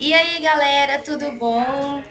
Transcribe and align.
E 0.00 0.14
aí, 0.14 0.40
galera, 0.40 1.00
tudo 1.00 1.32
bom? 1.32 2.04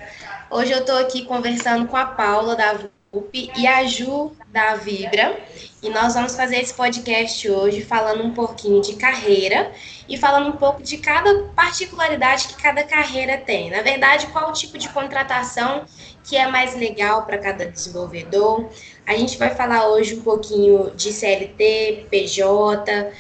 Hoje 0.52 0.74
eu 0.74 0.84
tô 0.84 0.92
aqui 0.92 1.24
conversando 1.24 1.88
com 1.88 1.96
a 1.96 2.06
Paula 2.06 2.54
da 2.54 2.74
VUP 3.14 3.50
e 3.56 3.66
a 3.66 3.86
Ju 3.86 4.36
da 4.50 4.76
Vibra. 4.76 5.40
E 5.82 5.90
nós 5.90 6.14
vamos 6.14 6.36
fazer 6.36 6.58
esse 6.58 6.74
podcast 6.74 7.50
hoje 7.50 7.82
falando 7.82 8.26
um 8.26 8.34
pouquinho 8.34 8.82
de 8.82 8.98
carreira 8.98 9.72
e 10.10 10.18
falando 10.18 10.50
um 10.50 10.58
pouco 10.58 10.84
de 10.84 10.98
cada 10.98 11.46
particularidade 11.56 12.50
que 12.50 12.62
cada 12.62 12.84
carreira 12.84 13.38
tem. 13.38 13.70
Na 13.70 13.82
verdade, 13.82 14.28
qual 14.28 14.50
o 14.50 14.54
tipo 14.54 14.78
de 14.78 14.90
contratação 14.90 15.86
que 16.26 16.36
é 16.36 16.46
mais 16.46 16.76
legal 16.76 17.26
para 17.26 17.38
cada 17.38 17.66
desenvolvedor. 17.68 18.70
A 19.06 19.14
gente 19.14 19.38
vai 19.38 19.56
falar 19.56 19.88
hoje 19.88 20.16
um 20.16 20.22
pouquinho 20.24 20.92
de 20.94 21.14
CLT, 21.14 22.08
PJ, 22.12 23.14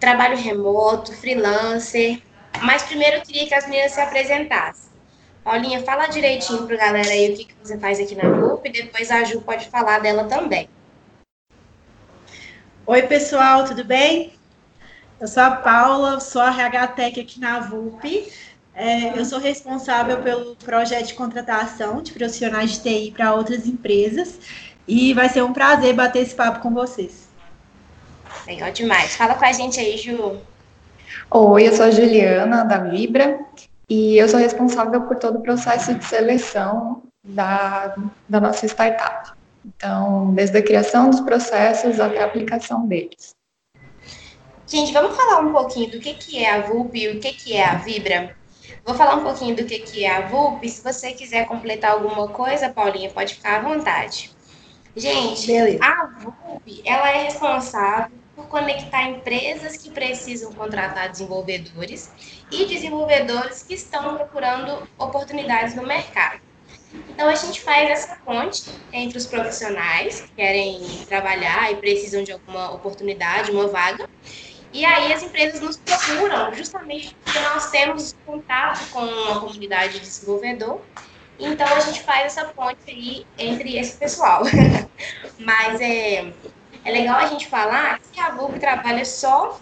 trabalho 0.00 0.36
remoto, 0.36 1.12
freelancer 1.12 2.20
mas 2.62 2.82
primeiro 2.82 3.16
eu 3.16 3.22
queria 3.22 3.46
que 3.46 3.54
as 3.54 3.66
meninas 3.66 3.92
se 3.92 4.00
apresentassem. 4.00 4.90
Paulinha, 5.42 5.82
fala 5.82 6.06
direitinho 6.06 6.66
para 6.66 6.76
a 6.76 6.78
galera 6.78 7.08
aí 7.08 7.32
o 7.32 7.36
que, 7.36 7.44
que 7.46 7.54
você 7.62 7.78
faz 7.78 7.98
aqui 7.98 8.14
na 8.14 8.28
VUP 8.28 8.68
e 8.68 8.72
depois 8.72 9.10
a 9.10 9.24
Ju 9.24 9.40
pode 9.40 9.68
falar 9.68 10.00
dela 10.00 10.24
também. 10.24 10.68
Oi, 12.86 13.02
pessoal, 13.02 13.64
tudo 13.64 13.84
bem? 13.84 14.34
Eu 15.18 15.28
sou 15.28 15.42
a 15.42 15.50
Paula, 15.50 16.20
sou 16.20 16.42
a 16.42 16.50
RH 16.50 16.88
Tech 16.88 17.20
aqui 17.20 17.40
na 17.40 17.60
VUP. 17.60 18.30
É, 18.74 19.18
eu 19.18 19.24
sou 19.24 19.38
responsável 19.38 20.22
pelo 20.22 20.56
projeto 20.56 21.08
de 21.08 21.14
contratação 21.14 22.02
de 22.02 22.12
profissionais 22.12 22.72
de 22.72 22.80
TI 22.80 23.10
para 23.10 23.34
outras 23.34 23.66
empresas 23.66 24.38
e 24.86 25.12
vai 25.14 25.28
ser 25.28 25.42
um 25.42 25.52
prazer 25.52 25.94
bater 25.94 26.22
esse 26.22 26.34
papo 26.34 26.60
com 26.60 26.72
vocês. 26.72 27.28
Legal 28.46 28.72
demais. 28.72 29.16
Fala 29.16 29.34
com 29.34 29.44
a 29.44 29.52
gente 29.52 29.78
aí, 29.78 29.96
Ju. 29.96 30.40
Oi, 31.32 31.68
eu 31.68 31.72
sou 31.72 31.84
a 31.84 31.90
Juliana, 31.92 32.64
da 32.64 32.78
Vibra, 32.78 33.38
e 33.88 34.18
eu 34.18 34.28
sou 34.28 34.40
responsável 34.40 35.02
por 35.02 35.16
todo 35.16 35.38
o 35.38 35.40
processo 35.40 35.94
de 35.94 36.04
seleção 36.04 37.04
da, 37.22 37.94
da 38.28 38.40
nossa 38.40 38.66
startup. 38.66 39.30
Então, 39.64 40.34
desde 40.34 40.58
a 40.58 40.62
criação 40.62 41.08
dos 41.08 41.20
processos 41.20 42.00
até 42.00 42.20
a 42.20 42.24
aplicação 42.24 42.84
deles. 42.84 43.36
Gente, 44.66 44.92
vamos 44.92 45.16
falar 45.16 45.38
um 45.38 45.52
pouquinho 45.52 45.88
do 45.92 46.00
que, 46.00 46.14
que 46.14 46.44
é 46.44 46.52
a 46.52 46.62
VUP 46.62 46.98
e 46.98 47.16
o 47.16 47.20
que, 47.20 47.32
que 47.32 47.52
é 47.52 47.64
a 47.64 47.76
Vibra? 47.76 48.34
Vou 48.84 48.96
falar 48.96 49.14
um 49.14 49.22
pouquinho 49.22 49.54
do 49.54 49.64
que, 49.64 49.78
que 49.78 50.04
é 50.04 50.16
a 50.16 50.26
VUP. 50.26 50.68
Se 50.68 50.82
você 50.82 51.12
quiser 51.12 51.46
completar 51.46 51.92
alguma 51.92 52.26
coisa, 52.26 52.70
Paulinha, 52.70 53.08
pode 53.08 53.34
ficar 53.34 53.60
à 53.60 53.62
vontade. 53.62 54.32
Gente, 54.96 55.46
Beleza. 55.46 55.78
a 55.80 56.06
VUP, 56.06 56.82
ela 56.84 57.08
é 57.08 57.22
responsável 57.22 58.19
por 58.40 58.48
conectar 58.48 59.02
empresas 59.02 59.76
que 59.76 59.90
precisam 59.90 60.52
contratar 60.52 61.10
desenvolvedores 61.10 62.10
e 62.50 62.64
desenvolvedores 62.64 63.62
que 63.62 63.74
estão 63.74 64.16
procurando 64.16 64.88
oportunidades 64.98 65.74
no 65.74 65.86
mercado. 65.86 66.40
Então, 67.10 67.28
a 67.28 67.34
gente 67.34 67.60
faz 67.60 67.90
essa 67.90 68.16
ponte 68.24 68.64
entre 68.92 69.16
os 69.16 69.26
profissionais 69.26 70.22
que 70.22 70.32
querem 70.32 70.80
trabalhar 71.06 71.70
e 71.70 71.76
precisam 71.76 72.24
de 72.24 72.32
alguma 72.32 72.72
oportunidade, 72.72 73.50
uma 73.50 73.68
vaga, 73.68 74.08
e 74.72 74.84
aí 74.84 75.12
as 75.12 75.22
empresas 75.22 75.60
nos 75.60 75.76
procuram 75.76 76.52
justamente 76.54 77.14
porque 77.24 77.38
nós 77.40 77.70
temos 77.70 78.16
contato 78.24 78.88
com 78.90 79.00
a 79.00 79.40
comunidade 79.40 79.94
de 79.94 80.00
desenvolvedor, 80.00 80.80
então 81.38 81.66
a 81.66 81.80
gente 81.80 82.02
faz 82.02 82.26
essa 82.26 82.46
ponte 82.46 82.78
aí 82.88 83.26
entre 83.38 83.78
esse 83.78 83.96
pessoal. 83.96 84.42
Mas 85.38 85.80
é, 85.80 86.32
é 86.84 86.90
legal 86.90 87.16
a 87.16 87.26
gente 87.26 87.46
falar 87.46 88.00
que 88.12 88.20
a 88.20 88.30
VUP 88.30 88.58
trabalha 88.58 89.04
só 89.04 89.58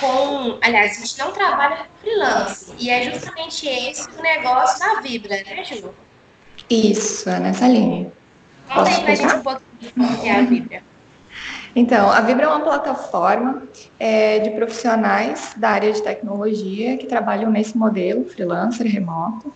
com. 0.00 0.58
Aliás, 0.62 0.96
a 0.96 1.00
gente 1.00 1.18
não 1.18 1.32
trabalha 1.32 1.76
com 1.76 1.84
freelance. 2.00 2.72
E 2.78 2.90
é 2.90 3.10
justamente 3.10 3.66
esse 3.68 4.08
o 4.10 4.22
negócio 4.22 4.78
da 4.78 5.00
Vibra, 5.00 5.36
né, 5.44 5.64
Ju? 5.64 5.92
Isso, 6.68 7.28
é 7.28 7.40
nessa 7.40 7.66
linha. 7.66 8.12
Conta 8.72 8.90
aí 8.90 9.02
pra 9.02 9.14
gente 9.14 9.34
um 9.34 9.42
pouquinho 9.42 9.90
o 9.96 10.20
que 10.20 10.28
é 10.28 10.38
a 10.38 10.42
Vibra. 10.42 10.82
Então, 11.74 12.10
a 12.10 12.20
Vibra 12.20 12.46
é 12.46 12.48
uma 12.48 12.60
plataforma 12.60 13.62
é, 13.98 14.40
de 14.40 14.50
profissionais 14.50 15.52
da 15.56 15.70
área 15.70 15.92
de 15.92 16.02
tecnologia 16.02 16.96
que 16.96 17.06
trabalham 17.06 17.50
nesse 17.50 17.78
modelo 17.78 18.24
freelancer 18.24 18.86
remoto. 18.86 19.52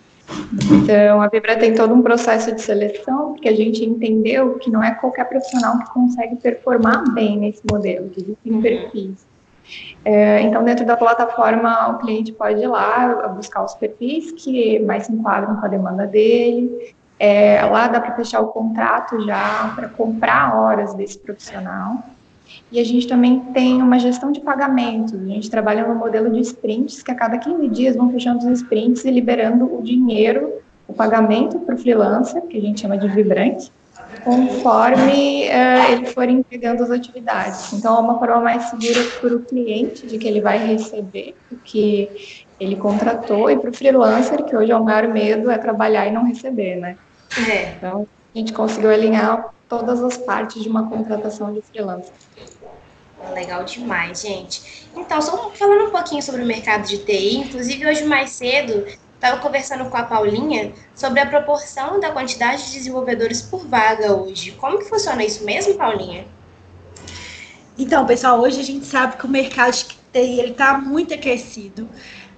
Então, 0.71 1.21
a 1.21 1.27
Vibra 1.27 1.57
tem 1.57 1.73
todo 1.73 1.93
um 1.93 2.01
processo 2.01 2.53
de 2.53 2.61
seleção, 2.61 3.33
porque 3.33 3.47
a 3.47 3.55
gente 3.55 3.83
entendeu 3.83 4.55
que 4.55 4.71
não 4.71 4.83
é 4.83 4.91
qualquer 4.95 5.25
profissional 5.25 5.79
que 5.79 5.93
consegue 5.93 6.35
performar 6.37 7.03
bem 7.13 7.37
nesse 7.37 7.61
modelo, 7.69 8.09
que 8.09 8.21
existem 8.21 8.53
uhum. 8.53 8.61
perfis. 8.61 9.25
É, 10.03 10.41
então, 10.41 10.63
dentro 10.63 10.85
da 10.85 10.95
plataforma, 10.95 11.89
o 11.89 11.97
cliente 11.99 12.31
pode 12.31 12.61
ir 12.61 12.67
lá 12.67 13.27
buscar 13.29 13.63
os 13.63 13.73
perfis 13.73 14.31
que 14.31 14.79
mais 14.79 15.05
se 15.05 15.11
enquadram 15.11 15.55
com 15.57 15.65
a 15.65 15.69
demanda 15.69 16.05
dele. 16.05 16.93
É, 17.17 17.63
lá 17.65 17.87
dá 17.87 17.99
para 17.99 18.15
fechar 18.15 18.41
o 18.41 18.47
contrato 18.47 19.25
já 19.25 19.71
para 19.75 19.87
comprar 19.89 20.55
horas 20.55 20.93
desse 20.93 21.17
profissional. 21.17 22.03
E 22.71 22.79
a 22.79 22.83
gente 22.83 23.07
também 23.07 23.39
tem 23.53 23.81
uma 23.81 23.99
gestão 23.99 24.31
de 24.31 24.39
pagamentos. 24.39 25.13
A 25.13 25.25
gente 25.25 25.49
trabalha 25.49 25.87
no 25.87 25.95
modelo 25.95 26.29
de 26.29 26.39
sprints, 26.41 27.01
que 27.01 27.11
a 27.11 27.15
cada 27.15 27.37
15 27.37 27.67
dias 27.69 27.95
vão 27.95 28.11
fechando 28.11 28.39
os 28.39 28.59
sprints 28.59 29.05
e 29.05 29.11
liberando 29.11 29.65
o 29.65 29.81
dinheiro, 29.81 30.61
o 30.87 30.93
pagamento 30.93 31.59
para 31.59 31.75
o 31.75 31.77
freelancer, 31.77 32.41
que 32.43 32.57
a 32.57 32.61
gente 32.61 32.81
chama 32.81 32.97
de 32.97 33.07
vibrante, 33.07 33.71
conforme 34.23 35.47
uh, 35.47 35.91
ele 35.91 36.05
for 36.07 36.27
entregando 36.29 36.83
as 36.83 36.91
atividades. 36.91 37.73
Então, 37.73 37.95
é 37.97 37.99
uma 37.99 38.19
forma 38.19 38.41
mais 38.41 38.63
segura 38.65 39.03
para 39.19 39.35
o 39.35 39.39
cliente 39.39 40.05
de 40.05 40.17
que 40.17 40.27
ele 40.27 40.41
vai 40.41 40.57
receber 40.57 41.35
o 41.51 41.55
que 41.57 42.45
ele 42.59 42.75
contratou 42.75 43.49
e 43.49 43.57
para 43.57 43.69
o 43.69 43.73
freelancer, 43.73 44.43
que 44.43 44.55
hoje 44.55 44.71
é 44.71 44.75
o 44.75 44.83
maior 44.83 45.07
medo, 45.07 45.51
é 45.51 45.57
trabalhar 45.57 46.07
e 46.07 46.11
não 46.11 46.25
receber, 46.25 46.75
né? 46.77 46.97
É. 47.49 47.73
Então, 47.77 48.07
a 48.33 48.37
gente 48.37 48.53
conseguiu 48.53 48.89
alinhar 48.89 49.53
todas 49.67 50.03
as 50.03 50.17
partes 50.17 50.61
de 50.61 50.69
uma 50.69 50.89
contratação 50.89 51.53
de 51.53 51.61
freelancer. 51.61 52.13
Legal 53.33 53.63
demais, 53.63 54.21
gente. 54.21 54.87
Então, 54.95 55.21
só 55.21 55.49
falando 55.51 55.87
um 55.87 55.91
pouquinho 55.91 56.21
sobre 56.21 56.43
o 56.43 56.45
mercado 56.45 56.87
de 56.87 56.99
TI, 56.99 57.37
inclusive 57.37 57.87
hoje 57.87 58.03
mais 58.03 58.31
cedo 58.31 58.85
estava 59.15 59.41
conversando 59.41 59.89
com 59.89 59.97
a 59.97 60.03
Paulinha 60.03 60.73
sobre 60.93 61.19
a 61.19 61.25
proporção 61.25 61.99
da 61.99 62.11
quantidade 62.11 62.65
de 62.65 62.73
desenvolvedores 62.73 63.41
por 63.41 63.65
vaga 63.65 64.13
hoje. 64.13 64.51
Como 64.51 64.77
que 64.77 64.85
funciona 64.85 65.23
isso 65.23 65.43
mesmo, 65.43 65.75
Paulinha? 65.75 66.25
Então, 67.77 68.05
pessoal, 68.05 68.39
hoje 68.39 68.59
a 68.59 68.63
gente 68.63 68.85
sabe 68.85 69.17
que 69.17 69.25
o 69.25 69.29
mercado 69.29 69.73
de 69.73 69.85
TI 70.13 70.51
está 70.51 70.77
muito 70.77 71.13
aquecido. 71.13 71.89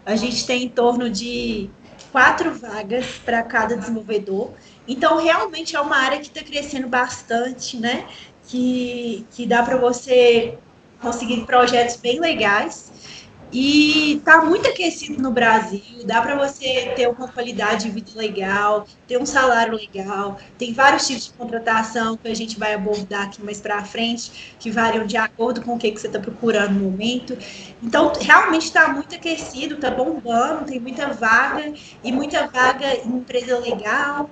A 0.06 0.16
gente 0.16 0.48
tem 0.48 0.64
em 0.64 0.70
torno 0.70 1.10
de 1.10 1.70
quatro 2.12 2.54
vagas 2.54 3.06
para 3.24 3.44
cada 3.44 3.76
desenvolvedor. 3.76 4.52
Então, 4.88 5.18
realmente 5.18 5.76
é 5.76 5.82
uma 5.82 5.98
área 5.98 6.20
que 6.20 6.28
está 6.28 6.42
crescendo 6.42 6.88
bastante, 6.88 7.78
né? 7.78 8.08
Que, 8.48 9.26
que 9.32 9.46
dá 9.46 9.64
para 9.64 9.78
você 9.78 10.58
conseguir 11.02 11.46
projetos 11.46 11.98
bem 11.98 12.20
legais. 12.20 12.92
E 13.52 14.18
está 14.18 14.42
muito 14.44 14.68
aquecido 14.68 15.22
no 15.22 15.32
Brasil, 15.32 15.82
dá 16.04 16.22
para 16.22 16.36
você 16.36 16.92
ter 16.98 17.08
uma 17.08 17.30
qualidade 17.30 17.86
de 17.86 17.92
vida 17.92 18.12
legal, 18.14 18.86
ter 19.08 19.18
um 19.18 19.26
salário 19.26 19.74
legal, 19.74 20.38
tem 20.58 20.74
vários 20.74 21.08
tipos 21.08 21.28
de 21.28 21.32
contratação 21.32 22.18
que 22.18 22.28
a 22.28 22.36
gente 22.36 22.60
vai 22.60 22.74
abordar 22.74 23.28
aqui 23.28 23.42
mais 23.42 23.62
para 23.62 23.82
frente, 23.86 24.56
que 24.60 24.70
variam 24.70 25.06
de 25.06 25.16
acordo 25.16 25.62
com 25.62 25.76
o 25.76 25.78
que, 25.78 25.90
que 25.92 26.02
você 26.02 26.08
está 26.08 26.20
procurando 26.20 26.74
no 26.74 26.92
momento. 26.92 27.38
Então, 27.82 28.12
realmente 28.20 28.66
está 28.66 28.90
muito 28.90 29.16
aquecido, 29.16 29.76
está 29.76 29.92
bombando, 29.92 30.66
tem 30.66 30.80
muita 30.80 31.08
vaga, 31.14 31.74
e 32.04 32.12
muita 32.12 32.48
vaga 32.48 32.96
em 32.96 33.08
empresa 33.08 33.58
legal. 33.60 34.30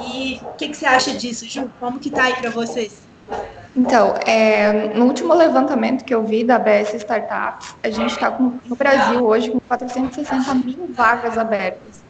E 0.00 0.40
o 0.42 0.52
que, 0.54 0.68
que 0.68 0.76
você 0.76 0.86
acha 0.86 1.12
disso, 1.12 1.46
Ju? 1.46 1.70
Como 1.78 1.98
que 1.98 2.08
está 2.08 2.24
aí 2.24 2.34
para 2.36 2.50
vocês? 2.50 3.02
Então, 3.74 4.14
é, 4.26 4.92
no 4.94 5.06
último 5.06 5.32
levantamento 5.34 6.04
que 6.04 6.14
eu 6.14 6.24
vi 6.24 6.44
da 6.44 6.56
ABS 6.56 6.94
Startups, 6.94 7.74
a 7.82 7.90
gente 7.90 8.12
está 8.12 8.30
no 8.30 8.76
Brasil 8.76 9.24
hoje 9.24 9.50
com 9.50 9.60
460 9.60 10.54
mil 10.54 10.90
vagas 10.90 11.38
abertas. 11.38 12.02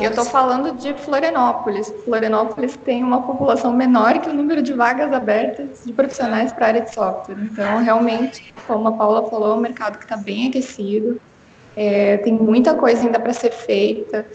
Eu 0.00 0.10
estou 0.10 0.24
falando 0.24 0.76
de 0.76 0.92
Florianópolis. 0.94 1.94
Florianópolis 2.04 2.76
tem 2.84 3.04
uma 3.04 3.22
população 3.22 3.72
menor 3.72 4.18
que 4.18 4.28
o 4.28 4.34
número 4.34 4.60
de 4.60 4.72
vagas 4.72 5.12
abertas 5.12 5.84
de 5.86 5.92
profissionais 5.92 6.52
para 6.52 6.66
a 6.66 6.68
área 6.68 6.80
de 6.80 6.92
software. 6.92 7.36
Então, 7.40 7.82
realmente, 7.82 8.52
como 8.66 8.88
a 8.88 8.92
Paula 8.92 9.30
falou, 9.30 9.52
é 9.52 9.54
um 9.54 9.60
mercado 9.60 9.98
que 9.98 10.04
está 10.04 10.16
bem 10.16 10.48
aquecido. 10.48 11.20
É, 11.76 12.16
tem 12.18 12.32
muita 12.32 12.74
coisa 12.74 13.02
ainda 13.02 13.20
para 13.20 13.32
ser 13.32 13.52
feita 13.52 14.26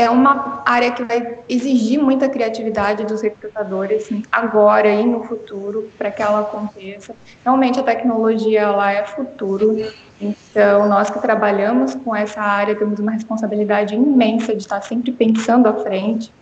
é 0.00 0.08
uma 0.08 0.62
área 0.64 0.90
que 0.92 1.04
vai 1.04 1.40
exigir 1.46 2.02
muita 2.02 2.26
criatividade 2.26 3.04
dos 3.04 3.20
recrutadores 3.20 4.04
assim, 4.04 4.22
agora 4.32 4.88
e 4.88 5.04
no 5.04 5.24
futuro 5.24 5.90
para 5.98 6.10
que 6.10 6.22
ela 6.22 6.40
aconteça. 6.40 7.14
Realmente 7.44 7.78
a 7.78 7.82
tecnologia 7.82 8.62
ela 8.62 8.90
é 8.90 9.04
futuro, 9.04 9.76
então 10.18 10.88
nós 10.88 11.10
que 11.10 11.18
trabalhamos 11.18 11.94
com 11.96 12.16
essa 12.16 12.40
área 12.40 12.74
temos 12.74 12.98
uma 12.98 13.12
responsabilidade 13.12 13.94
imensa 13.94 14.54
de 14.54 14.62
estar 14.62 14.80
sempre 14.80 15.12
pensando 15.12 15.68
à 15.68 15.74
frente. 15.74 16.32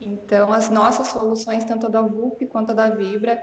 Então 0.00 0.52
as 0.52 0.70
nossas 0.70 1.08
soluções, 1.08 1.64
tanto 1.64 1.88
da 1.88 2.02
VUP 2.02 2.46
quanto 2.46 2.72
da 2.72 2.90
Vibra, 2.90 3.42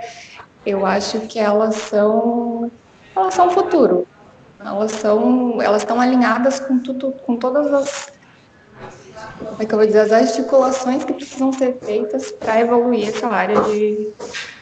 eu 0.66 0.86
acho 0.86 1.20
que 1.28 1.38
elas 1.38 1.76
são 1.76 2.72
elas 3.14 3.34
são 3.34 3.50
futuro. 3.50 4.08
Elas 4.62 4.94
são 4.94 5.62
elas 5.62 5.82
estão 5.82 6.00
alinhadas 6.00 6.62
com 6.62 6.80
tudo, 6.80 7.12
com 7.26 7.36
todas 7.36 7.74
as 7.74 8.19
como 9.60 9.64
é 9.64 9.66
que 9.66 9.74
eu 9.74 9.78
vou 9.78 9.88
dizer, 9.88 10.00
as 10.00 10.12
articulações 10.14 11.04
que 11.04 11.12
precisam 11.12 11.52
ser 11.52 11.78
feitas 11.82 12.32
para 12.32 12.62
evoluir 12.62 13.10
essa 13.10 13.28
área 13.28 13.60
de, 13.64 14.10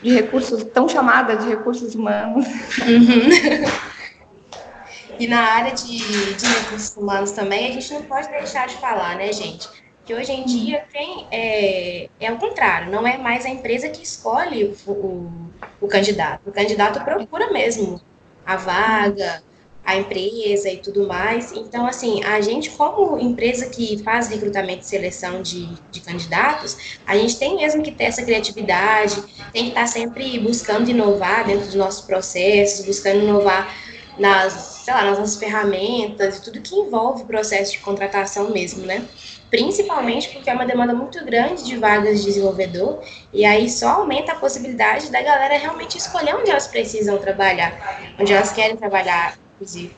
de 0.01 0.11
recursos, 0.11 0.63
tão 0.63 0.89
chamada 0.89 1.37
de 1.37 1.47
recursos 1.47 1.93
humanos. 1.93 2.47
Uhum. 2.47 3.67
e 5.19 5.27
na 5.27 5.39
área 5.39 5.71
de, 5.71 5.99
de 6.33 6.45
recursos 6.47 6.97
humanos 6.97 7.31
também, 7.31 7.69
a 7.69 7.71
gente 7.73 7.93
não 7.93 8.01
pode 8.03 8.27
deixar 8.29 8.67
de 8.67 8.73
falar, 8.77 9.17
né, 9.17 9.31
gente? 9.31 9.69
Que 10.03 10.15
hoje 10.15 10.31
em 10.31 10.45
dia 10.45 10.83
tem, 10.91 11.27
é, 11.29 12.09
é 12.19 12.27
ao 12.27 12.37
contrário, 12.37 12.91
não 12.91 13.05
é 13.05 13.19
mais 13.19 13.45
a 13.45 13.49
empresa 13.49 13.89
que 13.89 14.01
escolhe 14.01 14.75
o, 14.87 14.91
o, 14.91 15.31
o 15.79 15.87
candidato. 15.87 16.49
O 16.49 16.51
candidato 16.51 17.03
procura 17.03 17.51
mesmo 17.51 18.01
a 18.43 18.55
vaga, 18.55 19.43
a 19.87 19.95
empresa 19.95 20.69
e 20.69 20.77
tudo 20.77 21.07
mais. 21.07 21.53
Então, 21.53 21.87
assim, 21.87 22.21
a 22.25 22.41
gente, 22.41 22.71
como 22.71 23.17
empresa 23.17 23.67
que 23.67 24.03
faz 24.03 24.27
recrutamento 24.27 24.81
e 24.81 24.85
seleção 24.85 25.41
de, 25.41 25.65
de 25.89 26.01
candidatos, 26.01 26.99
a 27.07 27.15
gente 27.15 27.39
tem 27.39 27.55
mesmo 27.55 27.81
que 27.81 27.91
ter 27.91 28.03
essa 28.03 28.21
criatividade, 28.21 29.23
tem 29.53 29.63
que 29.63 29.69
estar 29.69 29.87
sempre 29.87 30.37
buscando 30.39 30.91
inovar 30.91 31.47
dentro 31.47 31.67
dos 31.67 31.75
nossos 31.75 32.01
processos, 32.01 32.85
buscando 32.85 33.23
inovar 33.23 33.73
nas, 34.19 34.81
sei 34.83 34.93
lá, 34.93 35.05
nas 35.05 35.19
nossas 35.19 35.37
ferramentas 35.37 36.37
e 36.37 36.41
tudo 36.41 36.59
que 36.59 36.75
envolve 36.75 37.23
o 37.23 37.25
processo 37.25 37.71
de 37.71 37.79
contratação 37.79 38.49
mesmo, 38.51 38.85
né? 38.85 39.05
Principalmente 39.49 40.27
porque 40.33 40.49
é 40.49 40.53
uma 40.53 40.65
demanda 40.65 40.93
muito 40.93 41.23
grande 41.23 41.63
de 41.63 41.77
vagas 41.77 42.19
de 42.19 42.25
desenvolvedor, 42.25 42.99
e 43.31 43.45
aí 43.45 43.69
só 43.69 43.87
aumenta 44.01 44.33
a 44.33 44.35
possibilidade 44.35 45.09
da 45.09 45.21
galera 45.21 45.57
realmente 45.57 45.97
escolher 45.97 46.35
onde 46.35 46.51
elas 46.51 46.67
precisam 46.67 47.17
trabalhar, 47.19 48.13
onde 48.19 48.33
elas 48.33 48.51
querem 48.51 48.75
trabalhar 48.75 49.37
inclusive. 49.57 49.95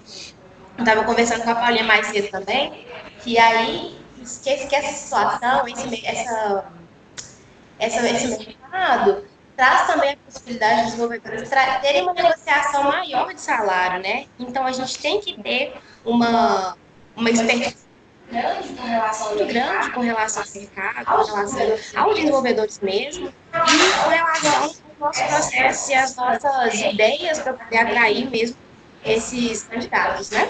Eu 0.78 0.84
estava 0.84 1.04
conversando 1.04 1.44
com 1.44 1.52
a 1.52 1.56
Paulinha 1.56 1.84
mais 1.84 2.08
cedo 2.08 2.30
também, 2.30 2.88
que 3.22 3.38
aí 3.38 4.00
esquece 4.22 4.68
que 4.68 4.76
essa 4.76 4.94
situação, 4.94 5.68
esse, 5.68 6.06
essa, 6.06 6.66
essa, 7.78 8.10
esse 8.10 8.28
mercado 8.28 9.26
traz 9.56 9.88
também 9.88 10.12
a 10.12 10.18
possibilidade 10.18 10.76
dos 10.76 10.86
desenvolvedores 10.92 11.50
terem 11.82 12.04
uma 12.04 12.14
negociação 12.14 12.84
maior 12.84 13.34
de 13.34 13.42
salário, 13.42 14.02
né? 14.02 14.26
Então 14.40 14.66
a 14.66 14.72
gente 14.72 14.98
tem 15.00 15.20
que 15.20 15.42
ter 15.42 15.74
uma, 16.06 16.78
uma 17.16 17.30
expertise 17.30 17.90
grande 18.32 18.70
com 18.70 18.88
relação 18.88 19.28
muito 19.28 19.46
grande 19.48 19.92
com 19.92 20.00
relação 20.02 20.44
ao 20.44 20.50
mercado, 20.62 21.06
com 21.06 21.24
relação 21.24 21.78
aos 21.98 22.16
desenvolvedores 22.16 22.80
mesmo, 22.80 23.28
e 23.28 24.04
com 24.04 24.10
relação 24.10 24.64
aos 24.64 24.82
nossos 25.00 25.24
processos 25.24 25.90
e 25.90 25.94
as 25.94 26.16
nossas 26.16 26.74
ideias 26.76 27.40
para 27.40 27.54
poder 27.54 27.78
atrair 27.80 28.30
mesmo 28.30 28.56
esses 29.04 29.64
candidatos, 29.64 30.32
né? 30.32 30.50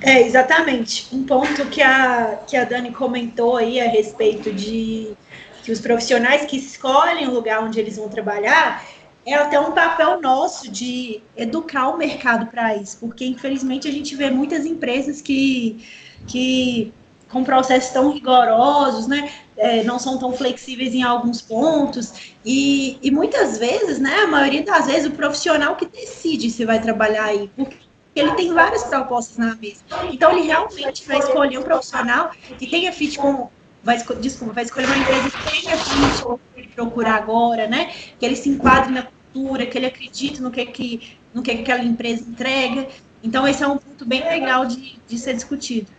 É, 0.00 0.22
exatamente. 0.22 1.08
Um 1.14 1.24
ponto 1.24 1.66
que 1.66 1.82
a, 1.82 2.40
que 2.46 2.56
a 2.56 2.64
Dani 2.64 2.92
comentou 2.92 3.56
aí 3.56 3.80
a 3.80 3.88
respeito 3.88 4.52
de 4.52 5.16
que 5.62 5.72
os 5.72 5.80
profissionais 5.80 6.44
que 6.44 6.56
escolhem 6.56 7.26
o 7.26 7.32
lugar 7.32 7.62
onde 7.62 7.80
eles 7.80 7.96
vão 7.96 8.08
trabalhar 8.08 8.84
é 9.26 9.34
até 9.34 9.58
um 9.58 9.72
papel 9.72 10.20
nosso 10.20 10.70
de 10.70 11.20
educar 11.36 11.88
o 11.88 11.98
mercado 11.98 12.46
para 12.46 12.76
isso, 12.76 12.98
porque 12.98 13.26
infelizmente 13.26 13.88
a 13.88 13.90
gente 13.90 14.14
vê 14.14 14.30
muitas 14.30 14.64
empresas 14.64 15.20
que, 15.20 15.84
que 16.28 16.94
com 17.30 17.42
processos 17.44 17.90
tão 17.90 18.12
rigorosos, 18.12 19.06
né, 19.06 19.30
é, 19.56 19.82
não 19.82 19.98
são 19.98 20.18
tão 20.18 20.32
flexíveis 20.32 20.94
em 20.94 21.02
alguns 21.02 21.42
pontos, 21.42 22.34
e, 22.44 22.98
e 23.02 23.10
muitas 23.10 23.58
vezes, 23.58 23.98
né, 23.98 24.20
a 24.20 24.26
maioria 24.26 24.62
das 24.62 24.86
vezes, 24.86 25.06
o 25.06 25.10
profissional 25.12 25.76
que 25.76 25.86
decide 25.86 26.50
se 26.50 26.64
vai 26.64 26.80
trabalhar 26.80 27.24
aí, 27.24 27.50
porque 27.56 27.76
ele 28.16 28.32
tem 28.32 28.52
várias 28.52 28.84
propostas 28.84 29.36
na 29.36 29.54
mesa. 29.56 29.82
Então, 30.10 30.32
ele 30.32 30.46
realmente 30.46 31.06
vai 31.06 31.18
escolher 31.18 31.58
um 31.58 31.62
profissional 31.62 32.30
que 32.58 32.66
tenha 32.66 32.90
fit 32.90 33.18
com. 33.18 33.50
Vai, 33.84 33.98
desculpa, 34.20 34.54
vai 34.54 34.64
escolher 34.64 34.86
uma 34.86 34.96
empresa 34.96 35.30
que 35.30 35.50
tenha 35.50 35.76
fit 35.76 36.22
com 36.22 36.32
o 36.32 36.38
que 36.38 36.60
ele 36.60 36.68
procura 36.68 37.10
agora, 37.10 37.68
né? 37.68 37.92
Que 38.18 38.24
ele 38.24 38.34
se 38.34 38.48
enquadre 38.48 38.92
na 38.92 39.02
cultura, 39.02 39.66
que 39.66 39.76
ele 39.76 39.86
acredite 39.86 40.40
no 40.40 40.50
que, 40.50 40.64
que, 40.66 41.18
no 41.32 41.42
que 41.42 41.50
aquela 41.50 41.84
empresa 41.84 42.28
entrega. 42.28 42.88
Então, 43.22 43.46
esse 43.46 43.62
é 43.62 43.68
um 43.68 43.76
ponto 43.76 44.04
bem 44.06 44.24
legal 44.24 44.64
de, 44.64 44.98
de 45.06 45.18
ser 45.18 45.34
discutido. 45.34 45.90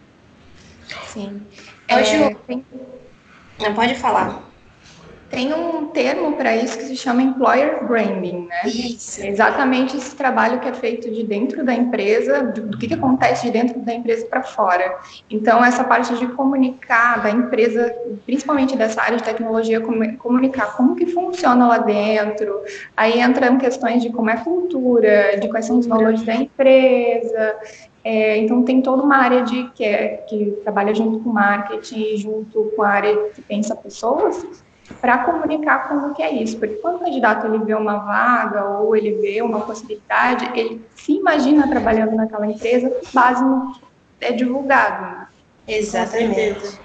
Sim. 1.05 1.47
É, 1.87 2.33
tem... 2.47 2.65
Não 3.59 3.73
pode 3.73 3.95
falar. 3.95 4.56
Tem 5.29 5.53
um 5.53 5.87
termo 5.87 6.37
para 6.37 6.55
isso 6.55 6.77
que 6.77 6.85
se 6.85 6.95
chama 6.95 7.21
employer 7.21 7.85
branding, 7.85 8.47
né? 8.47 8.61
Isso. 8.65 9.21
É 9.21 9.27
exatamente 9.27 9.97
esse 9.97 10.15
trabalho 10.15 10.59
que 10.59 10.69
é 10.69 10.73
feito 10.73 11.11
de 11.11 11.23
dentro 11.23 11.65
da 11.65 11.73
empresa, 11.73 12.43
do 12.43 12.77
que, 12.77 12.87
que 12.87 12.93
acontece 12.93 13.45
de 13.45 13.51
dentro 13.51 13.79
da 13.81 13.93
empresa 13.93 14.25
para 14.25 14.41
fora. 14.41 14.97
Então, 15.29 15.63
essa 15.63 15.83
parte 15.83 16.15
de 16.15 16.27
comunicar 16.27 17.21
da 17.21 17.29
empresa, 17.29 17.93
principalmente 18.25 18.77
dessa 18.77 19.01
área 19.01 19.17
de 19.17 19.23
tecnologia, 19.23 19.81
comunicar 19.81 20.77
como 20.77 20.95
que 20.95 21.05
funciona 21.07 21.67
lá 21.67 21.77
dentro. 21.79 22.61
Aí 22.95 23.19
entram 23.19 23.57
questões 23.57 24.01
de 24.01 24.09
como 24.09 24.29
é 24.29 24.33
a 24.33 24.43
cultura, 24.43 25.37
de 25.41 25.49
quais 25.49 25.65
são 25.65 25.77
os 25.77 25.85
valores 25.85 26.23
da 26.23 26.35
empresa. 26.35 27.55
É, 28.01 28.37
então, 28.37 28.63
tem 28.63 28.81
toda 28.81 29.03
uma 29.03 29.17
área 29.17 29.41
de 29.41 29.69
que, 29.71 29.83
é, 29.83 30.23
que 30.29 30.57
trabalha 30.63 30.95
junto 30.95 31.19
com 31.19 31.29
marketing, 31.31 32.15
junto 32.15 32.71
com 32.73 32.81
a 32.81 32.87
área 32.87 33.13
que 33.35 33.41
pensa 33.41 33.75
pessoas, 33.75 34.45
para 35.01 35.19
comunicar 35.19 35.87
como 35.87 36.13
que 36.13 36.23
é 36.23 36.31
isso. 36.31 36.57
Porque 36.57 36.75
quando 36.75 36.95
o 36.95 36.99
candidato 36.99 37.47
ele 37.47 37.59
vê 37.59 37.73
uma 37.75 37.97
vaga 37.97 38.65
ou 38.65 38.95
ele 38.95 39.13
vê 39.13 39.41
uma 39.41 39.61
possibilidade, 39.61 40.49
ele 40.57 40.85
se 40.95 41.13
imagina 41.13 41.67
trabalhando 41.67 42.15
naquela 42.15 42.47
empresa 42.47 42.89
com 42.89 43.05
base 43.13 43.43
no 43.43 43.73
que 43.73 44.25
é 44.25 44.31
divulgado. 44.31 45.27
Exatamente. 45.67 46.79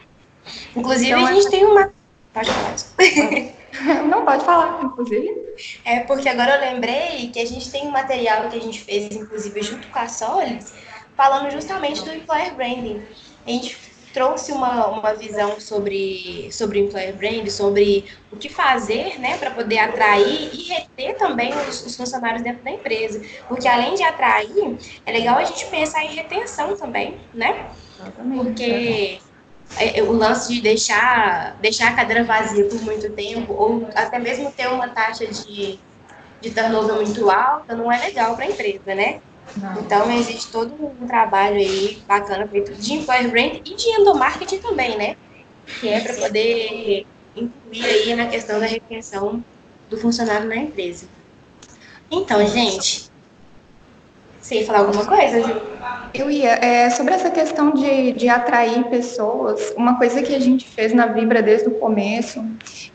Inclusive, 0.76 1.12
então, 1.12 1.26
a 1.26 1.32
gente 1.32 1.50
tem 1.50 1.64
uma. 1.64 1.92
Pode 2.34 2.50
falar. 2.50 2.74
Não, 4.06 4.24
pode 4.24 4.44
falar, 4.44 4.84
inclusive. 4.84 5.54
É 5.84 6.00
porque 6.00 6.28
agora 6.28 6.56
eu 6.56 6.72
lembrei 6.72 7.30
que 7.32 7.40
a 7.40 7.46
gente 7.46 7.70
tem 7.70 7.86
um 7.86 7.90
material 7.90 8.48
que 8.48 8.56
a 8.58 8.60
gente 8.60 8.80
fez, 8.80 9.14
inclusive, 9.14 9.62
junto 9.62 9.88
com 9.88 9.98
a 9.98 10.08
Solis, 10.08 10.74
falando 11.16 11.50
justamente 11.50 12.04
do 12.04 12.12
employer 12.12 12.54
branding. 12.54 13.02
A 13.46 13.50
gente 13.50 13.91
trouxe 14.12 14.52
uma, 14.52 14.86
uma 14.88 15.14
visão 15.14 15.58
sobre, 15.58 16.48
sobre 16.52 16.80
employer 16.80 17.14
branding, 17.14 17.50
sobre 17.50 18.04
o 18.30 18.36
que 18.36 18.48
fazer 18.48 19.18
né, 19.18 19.36
para 19.38 19.50
poder 19.50 19.78
atrair 19.78 20.50
e 20.52 20.62
reter 20.64 21.16
também 21.16 21.52
os, 21.68 21.84
os, 21.84 21.96
funcionários 21.96 22.42
dentro 22.42 22.62
da 22.62 22.70
empresa. 22.70 23.22
Porque 23.48 23.66
além 23.66 23.94
de 23.94 24.02
atrair, 24.02 24.76
é 25.06 25.12
legal 25.12 25.38
a 25.38 25.44
gente 25.44 25.66
pensar 25.66 26.04
em 26.04 26.14
retenção 26.14 26.76
também, 26.76 27.16
né? 27.32 27.70
Porque 28.36 29.18
é, 29.76 30.00
é, 30.00 30.02
o 30.02 30.12
lance 30.12 30.52
de 30.52 30.60
deixar, 30.60 31.56
deixar 31.60 31.88
a 31.88 31.94
cadeira 31.94 32.24
vazia 32.24 32.64
por 32.66 32.80
muito 32.82 33.10
tempo, 33.10 33.52
ou 33.52 33.88
até 33.94 34.18
mesmo 34.18 34.50
ter 34.52 34.68
uma 34.68 34.88
taxa 34.88 35.26
de, 35.26 35.78
de 36.40 36.50
turnover 36.50 36.96
muito 36.96 37.30
alta, 37.30 37.74
não 37.74 37.90
é 37.90 37.98
legal 37.98 38.34
para 38.34 38.44
a 38.44 38.48
empresa, 38.48 38.94
né? 38.94 39.20
Não. 39.56 39.80
Então, 39.80 40.10
existe 40.12 40.50
todo 40.50 40.74
um 40.74 41.06
trabalho 41.06 41.56
aí 41.56 42.02
bacana 42.06 42.46
feito 42.48 42.74
de 42.74 42.94
employer 42.94 43.30
brand 43.30 43.56
e 43.56 43.74
de 43.74 43.88
endomarketing 44.00 44.58
também, 44.58 44.96
né? 44.96 45.16
Que 45.80 45.88
é 45.88 46.00
para 46.00 46.14
poder 46.14 47.06
incluir 47.36 47.84
aí 47.84 48.14
na 48.14 48.26
questão 48.26 48.58
da 48.58 48.66
retenção 48.66 49.44
do 49.88 49.98
funcionário 49.98 50.48
na 50.48 50.56
empresa. 50.56 51.06
Então, 52.10 52.46
gente, 52.46 53.11
você 54.42 54.56
ia 54.56 54.66
falar 54.66 54.80
alguma 54.80 55.06
coisa? 55.06 55.62
Eu 56.12 56.28
ia. 56.28 56.50
É, 56.54 56.90
sobre 56.90 57.14
essa 57.14 57.30
questão 57.30 57.70
de, 57.70 58.12
de 58.12 58.28
atrair 58.28 58.84
pessoas, 58.84 59.72
uma 59.76 59.96
coisa 59.96 60.20
que 60.20 60.34
a 60.34 60.40
gente 60.40 60.68
fez 60.68 60.92
na 60.92 61.06
Vibra 61.06 61.40
desde 61.40 61.68
o 61.68 61.78
começo, 61.78 62.44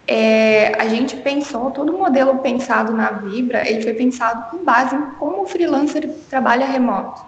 é, 0.05 0.73
a 0.79 0.89
gente 0.89 1.15
pensou, 1.15 1.71
todo 1.71 1.95
o 1.95 1.97
modelo 1.97 2.39
pensado 2.39 2.91
na 2.91 3.11
Vibra, 3.11 3.67
ele 3.67 3.81
foi 3.81 3.93
pensado 3.93 4.51
com 4.51 4.63
base 4.63 4.93
em 4.93 5.01
como 5.17 5.43
o 5.43 5.47
freelancer 5.47 6.09
trabalha 6.29 6.65
remoto. 6.65 7.25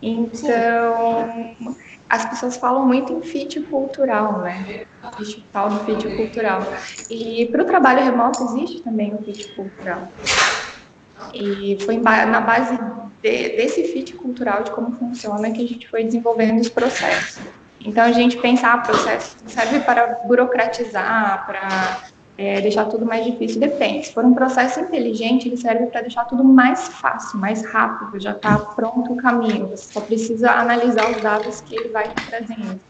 Então, 0.00 1.28
Sim. 1.58 1.76
as 2.08 2.24
pessoas 2.24 2.56
falam 2.56 2.86
muito 2.86 3.12
em 3.12 3.20
fit 3.20 3.60
cultural, 3.60 4.38
né? 4.38 4.86
Existe 5.20 5.40
o 5.40 5.44
tal 5.52 5.68
do 5.68 5.80
fit 5.80 6.16
cultural. 6.16 6.62
E 7.10 7.46
para 7.52 7.62
o 7.62 7.66
trabalho 7.66 8.02
remoto 8.02 8.42
existe 8.44 8.80
também 8.80 9.14
o 9.14 9.18
fit 9.18 9.52
cultural. 9.54 10.08
E 11.34 11.76
foi 11.84 11.98
na 11.98 12.40
base 12.40 12.78
de, 13.22 13.48
desse 13.56 13.84
fit 13.84 14.14
cultural 14.14 14.62
de 14.62 14.70
como 14.70 14.92
funciona 14.92 15.50
que 15.50 15.64
a 15.64 15.68
gente 15.68 15.88
foi 15.88 16.04
desenvolvendo 16.04 16.60
os 16.60 16.68
processos. 16.68 17.38
Então, 17.80 18.04
a 18.04 18.12
gente 18.12 18.36
pensar 18.36 18.74
ah, 18.74 18.78
processo 18.78 19.36
serve 19.46 19.80
para 19.80 20.06
burocratizar, 20.26 21.46
para 21.46 22.08
é, 22.36 22.60
deixar 22.60 22.84
tudo 22.86 23.06
mais 23.06 23.24
difícil, 23.24 23.60
depende. 23.60 24.06
Se 24.06 24.12
for 24.12 24.24
um 24.24 24.34
processo 24.34 24.80
inteligente, 24.80 25.48
ele 25.48 25.56
serve 25.56 25.86
para 25.86 26.02
deixar 26.02 26.24
tudo 26.24 26.44
mais 26.44 26.88
fácil, 26.88 27.38
mais 27.38 27.64
rápido, 27.66 28.20
já 28.20 28.32
está 28.32 28.58
pronto 28.58 29.12
o 29.12 29.16
caminho. 29.16 29.68
Você 29.68 29.92
só 29.92 30.00
precisa 30.00 30.50
analisar 30.52 31.10
os 31.10 31.20
dados 31.20 31.60
que 31.60 31.76
ele 31.76 31.88
vai 31.88 32.12
trazendo. 32.28 32.80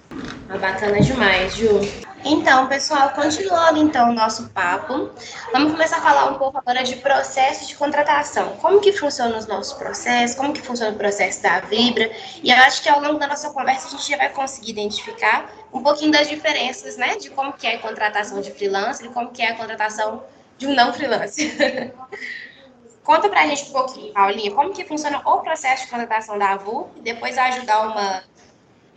Ah, 0.48 0.56
bacana 0.56 1.00
demais, 1.00 1.54
Ju. 1.54 1.80
Então, 2.24 2.66
pessoal, 2.66 3.10
continuando 3.10 3.78
então 3.78 4.10
o 4.10 4.14
nosso 4.14 4.48
papo, 4.48 5.10
vamos 5.52 5.72
começar 5.72 5.98
a 5.98 6.00
falar 6.00 6.30
um 6.30 6.34
pouco 6.34 6.58
agora 6.58 6.82
de 6.82 6.96
processo 6.96 7.68
de 7.68 7.76
contratação. 7.76 8.56
Como 8.56 8.80
que 8.80 8.92
funciona 8.92 9.36
os 9.36 9.46
nossos 9.46 9.74
processos, 9.74 10.36
como 10.36 10.52
que 10.52 10.60
funciona 10.60 10.92
o 10.92 10.96
processo 10.96 11.42
da 11.42 11.60
Vibra, 11.60 12.10
e 12.42 12.50
eu 12.50 12.56
acho 12.56 12.82
que 12.82 12.88
ao 12.88 13.00
longo 13.00 13.18
da 13.18 13.28
nossa 13.28 13.50
conversa 13.50 13.86
a 13.86 13.90
gente 13.90 14.10
já 14.10 14.16
vai 14.16 14.30
conseguir 14.30 14.72
identificar 14.72 15.50
um 15.72 15.82
pouquinho 15.82 16.10
das 16.10 16.28
diferenças, 16.28 16.96
né, 16.96 17.16
de 17.16 17.30
como 17.30 17.52
que 17.52 17.66
é 17.66 17.76
a 17.76 17.78
contratação 17.78 18.40
de 18.40 18.50
freelancer 18.50 19.06
e 19.06 19.10
como 19.10 19.30
que 19.30 19.42
é 19.42 19.50
a 19.50 19.54
contratação 19.54 20.24
de 20.56 20.66
um 20.66 20.74
não 20.74 20.92
freelancer. 20.92 21.92
Conta 23.04 23.28
pra 23.28 23.46
gente 23.46 23.70
um 23.70 23.72
pouquinho, 23.72 24.12
Paulinha, 24.12 24.50
como 24.50 24.72
que 24.72 24.84
funciona 24.84 25.22
o 25.24 25.38
processo 25.38 25.84
de 25.84 25.90
contratação 25.90 26.36
da 26.36 26.52
AVU, 26.52 26.90
e 26.96 27.00
depois 27.00 27.38
ajudar 27.38 27.88
uma, 27.88 28.22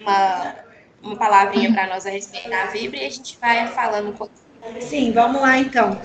uma 0.01 0.56
uma 1.03 1.15
palavrinha 1.15 1.72
para 1.74 1.88
nós 1.88 2.05
a 2.05 2.10
respeito 2.10 2.50
da 2.50 2.65
Vibra 2.67 3.00
e 3.00 3.05
a 3.05 3.10
gente 3.10 3.38
vai 3.39 3.67
falando. 3.67 4.29
Sim, 4.79 5.12
vamos 5.12 5.41
lá 5.41 5.58
então. 5.58 6.00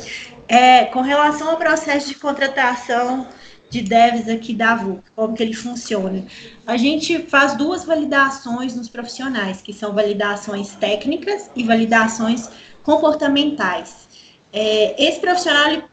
É, 0.48 0.86
com 0.86 1.02
relação 1.02 1.50
ao 1.50 1.56
processo 1.56 2.08
de 2.08 2.14
contratação 2.14 3.28
de 3.68 3.82
devs 3.82 4.28
aqui 4.28 4.54
da 4.54 4.76
VUC, 4.76 5.02
como 5.14 5.34
que 5.34 5.42
ele 5.42 5.54
funciona? 5.54 6.24
A 6.66 6.76
gente 6.76 7.18
faz 7.24 7.56
duas 7.56 7.84
validações 7.84 8.74
nos 8.74 8.88
profissionais, 8.88 9.60
que 9.60 9.72
são 9.72 9.92
validações 9.92 10.74
técnicas 10.76 11.50
e 11.54 11.64
validações 11.64 12.48
comportamentais. 12.82 14.06
É, 14.52 15.02
esse 15.02 15.20
profissional, 15.20 15.66
ele 15.68 15.84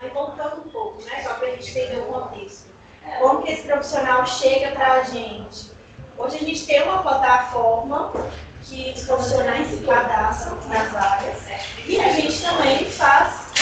vai 0.00 0.10
voltando 0.10 0.62
um 0.66 0.70
pouco, 0.70 1.02
né, 1.02 1.22
só 1.22 1.34
para 1.34 1.48
a 1.48 1.50
gente 1.50 1.70
entender 1.70 2.00
o 2.00 2.06
contexto. 2.06 2.72
Como 3.18 3.42
que 3.42 3.52
esse 3.52 3.66
profissional 3.66 4.26
chega 4.26 4.70
para 4.70 4.92
a 4.94 5.02
gente? 5.02 5.73
Hoje 6.16 6.36
a 6.36 6.40
gente 6.40 6.66
tem 6.66 6.82
uma 6.82 7.02
plataforma 7.02 8.12
que 8.62 8.92
os 8.96 9.04
profissionais 9.04 9.68
se 9.68 9.78
cadastram 9.78 10.56
nas 10.68 10.90
vagas 10.92 11.42
e 11.86 12.00
a 12.00 12.12
gente 12.12 12.40
também 12.40 12.84
faz 12.90 13.52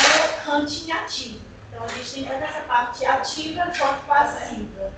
o 0.47 0.50
hunting 0.50 0.92
ativo. 0.92 1.40
Então 1.71 1.85
a 1.85 1.88
gente 1.88 2.12
tem 2.12 2.25
tanto 2.25 2.44
essa 2.44 2.61
parte 2.61 3.04
ativa 3.04 3.73
quanto 3.76 4.06
passiva. 4.06 4.92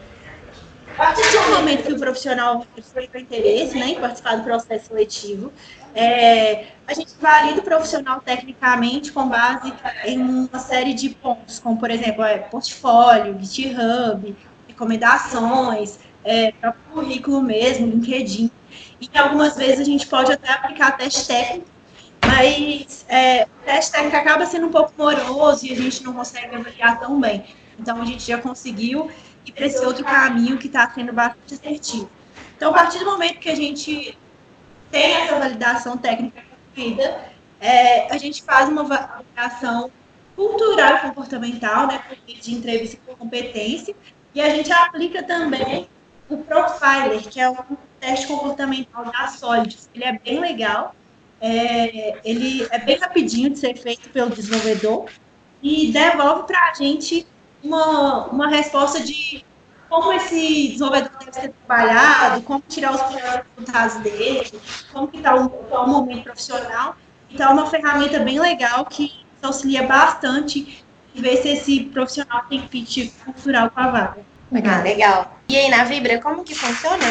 A 0.93 0.97
partir 0.97 1.23
do 1.33 1.51
momento 1.51 1.85
que 1.85 1.93
o 1.93 1.99
profissional 1.99 2.65
com 3.13 3.19
interesse 3.19 3.77
né, 3.77 3.89
em 3.89 4.01
participar 4.01 4.37
do 4.37 4.45
processo 4.45 4.89
seletivo, 4.89 5.53
é, 5.95 6.67
a 6.87 6.95
gente 6.95 7.13
valida 7.21 7.61
o 7.61 7.65
profissional 7.65 8.21
tecnicamente 8.21 9.11
com 9.11 9.29
base 9.29 9.73
em 10.05 10.21
uma 10.21 10.59
série 10.59 10.95
de 10.95 11.11
pontos, 11.11 11.59
como, 11.59 11.79
por 11.79 11.91
exemplo, 11.91 12.23
é, 12.23 12.39
portfólio, 12.39 13.37
GitHub, 13.41 14.37
recomendações, 14.69 15.99
é, 16.25 16.53
para 16.53 16.71
o 16.71 16.93
currículo 16.93 17.43
mesmo, 17.43 17.87
LinkedIn. 17.87 18.51
E 19.01 19.19
algumas 19.19 19.57
vezes 19.57 19.81
a 19.81 19.85
gente 19.85 20.07
pode 20.07 20.33
até 20.33 20.51
aplicar 20.51 20.97
teste 20.97 21.27
técnico, 21.27 21.67
mas 22.27 23.05
é, 23.09 23.45
o 23.45 23.65
teste 23.65 23.93
técnico 23.93 24.17
acaba 24.17 24.47
sendo 24.47 24.67
um 24.67 24.71
pouco 24.71 24.93
moroso 24.97 25.67
e 25.67 25.73
a 25.73 25.77
gente 25.77 26.03
não 26.03 26.15
consegue 26.15 26.55
avaliar 26.55 26.99
tão 26.99 27.21
bem. 27.21 27.45
Então 27.79 28.01
a 28.01 28.05
gente 28.05 28.27
já 28.27 28.39
conseguiu 28.39 29.11
ir 29.45 29.53
para 29.53 29.67
esse 29.67 29.85
outro 29.85 30.05
caminho 30.05 30.57
que 30.59 30.67
está 30.67 30.91
sendo 30.91 31.13
bastante 31.13 31.55
assertivo. 31.55 32.09
Então, 32.57 32.71
a 32.71 32.75
partir 32.75 33.01
do 33.01 33.07
momento 33.07 33.39
que 33.39 33.51
a 33.51 33.55
gente 33.55 34.17
tem 34.91 35.13
essa 35.13 35.39
validação 35.39 35.99
técnica 35.99 36.43
concluída, 36.51 37.25
é, 37.61 38.13
a 38.13 38.17
gente 38.17 38.43
faz 38.43 38.69
uma 38.69 38.83
avaliação 38.83 39.91
cultural 40.37 40.97
e 40.97 41.01
comportamental, 41.01 41.87
né, 41.87 42.03
de 42.41 42.55
entrevista 42.55 42.99
com 43.07 43.15
competência, 43.15 43.95
e 44.35 44.41
a 44.41 44.49
gente 44.51 44.73
aplica 44.73 45.23
também 45.23 45.89
o 46.35 46.45
Profiler, 46.45 47.23
que 47.29 47.41
é 47.41 47.49
um 47.49 47.57
teste 48.01 48.27
comportamental 48.27 49.05
da 49.05 49.29
Solids. 49.29 49.89
Ele 49.95 50.05
é 50.05 50.19
bem 50.19 50.41
legal, 50.41 50.95
é, 51.41 52.19
ele 52.25 52.67
é 52.71 52.79
bem 52.79 52.99
rapidinho 52.99 53.51
de 53.51 53.59
ser 53.59 53.77
feito 53.77 54.09
pelo 54.11 54.31
desenvolvedor 54.31 55.11
e 55.63 55.93
devolve 55.93 56.47
para 56.47 56.71
a 56.71 56.75
gente 56.75 57.27
uma, 57.63 58.27
uma 58.27 58.49
resposta 58.49 59.03
de 59.03 59.45
como 59.89 60.13
esse 60.13 60.69
desenvolvedor 60.69 61.11
deve 61.21 61.33
ser 61.33 61.55
trabalhado, 61.67 62.43
como 62.43 62.63
tirar 62.69 62.95
os 62.95 63.01
resultados 63.01 63.97
dele, 64.03 64.51
como 64.93 65.07
que 65.09 65.19
está 65.19 65.37
o, 65.37 65.47
o 65.47 65.87
momento 65.87 66.25
profissional. 66.25 66.97
Então, 67.31 67.51
é 67.51 67.53
uma 67.53 67.67
ferramenta 67.67 68.19
bem 68.21 68.41
legal 68.41 68.85
que 68.87 69.13
auxilia 69.43 69.87
bastante 69.87 70.85
ver 71.15 71.37
se 71.37 71.49
esse 71.51 71.85
profissional 71.85 72.45
tem 72.49 72.67
fit 72.69 73.13
cultural 73.25 73.71
com 73.71 73.81
a 73.81 73.91
vaga. 73.91 74.34
Legal. 74.51 74.75
Ah, 74.79 74.83
legal. 74.83 75.41
E 75.49 75.57
aí, 75.57 75.69
na 75.69 75.85
Vibra, 75.85 76.21
como 76.21 76.45
que 76.45 76.55
funciona? 76.55 77.05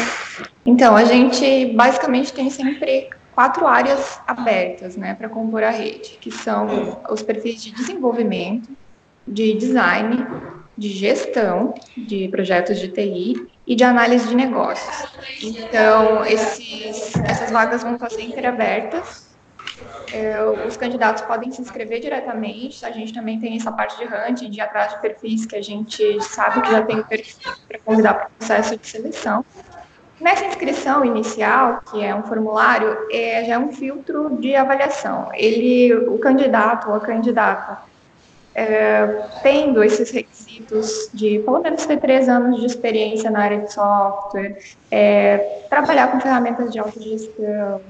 Então, 0.65 0.95
a 0.95 1.03
gente 1.03 1.67
basicamente 1.73 2.33
tem 2.33 2.49
sempre 2.49 3.09
quatro 3.33 3.67
áreas 3.67 4.19
abertas, 4.27 4.95
né, 4.95 5.13
para 5.13 5.27
compor 5.27 5.63
a 5.63 5.69
rede, 5.69 6.17
que 6.21 6.31
são 6.31 7.01
os 7.09 7.21
perfis 7.21 7.63
de 7.63 7.71
desenvolvimento, 7.71 8.69
de 9.27 9.53
design, 9.53 10.25
de 10.77 10.89
gestão 10.89 11.73
de 11.95 12.27
projetos 12.29 12.79
de 12.79 12.87
TI 12.89 13.47
e 13.65 13.75
de 13.75 13.83
análise 13.83 14.27
de 14.27 14.35
negócios. 14.35 15.07
Então, 15.41 16.25
esses, 16.25 17.13
essas 17.23 17.51
vagas 17.51 17.83
vão 17.83 17.93
estar 17.93 18.09
sempre 18.09 18.45
abertas 18.45 19.32
os 20.67 20.77
candidatos 20.77 21.23
podem 21.23 21.51
se 21.51 21.61
inscrever 21.61 21.99
diretamente. 21.99 22.85
A 22.85 22.91
gente 22.91 23.13
também 23.13 23.39
tem 23.39 23.55
essa 23.55 23.71
parte 23.71 23.97
de 23.97 24.05
hunting, 24.05 24.49
de 24.49 24.61
atrás 24.61 24.93
de 24.93 25.01
perfis 25.01 25.45
que 25.45 25.55
a 25.55 25.61
gente 25.61 26.21
sabe 26.21 26.61
que 26.61 26.71
já 26.71 26.81
tem 26.81 27.01
perfil 27.03 27.51
para 27.67 27.79
convidar 27.79 28.13
para 28.13 28.27
o 28.27 28.29
processo 28.37 28.77
de 28.77 28.87
seleção. 28.87 29.43
Nessa 30.19 30.45
inscrição 30.45 31.03
inicial, 31.03 31.81
que 31.91 32.03
é 32.03 32.15
um 32.15 32.23
formulário, 32.23 32.95
é, 33.11 33.43
já 33.45 33.55
é 33.55 33.59
um 33.59 33.73
filtro 33.73 34.37
de 34.37 34.55
avaliação. 34.55 35.29
Ele, 35.33 35.93
o 35.93 36.17
candidato 36.19 36.89
ou 36.89 36.95
a 36.95 36.99
candidata, 36.99 37.79
é, 38.55 39.05
tendo 39.41 39.83
esses 39.83 40.11
requisitos 40.11 41.09
de 41.13 41.39
pelo 41.39 41.59
menos 41.59 41.85
ter 41.85 41.99
três 41.99 42.29
anos 42.29 42.59
de 42.59 42.67
experiência 42.67 43.29
na 43.31 43.41
área 43.41 43.59
de 43.59 43.73
software, 43.73 44.57
é, 44.91 45.65
trabalhar 45.69 46.11
com 46.11 46.19
ferramentas 46.19 46.71
de 46.71 46.79
autogestão, 46.79 47.81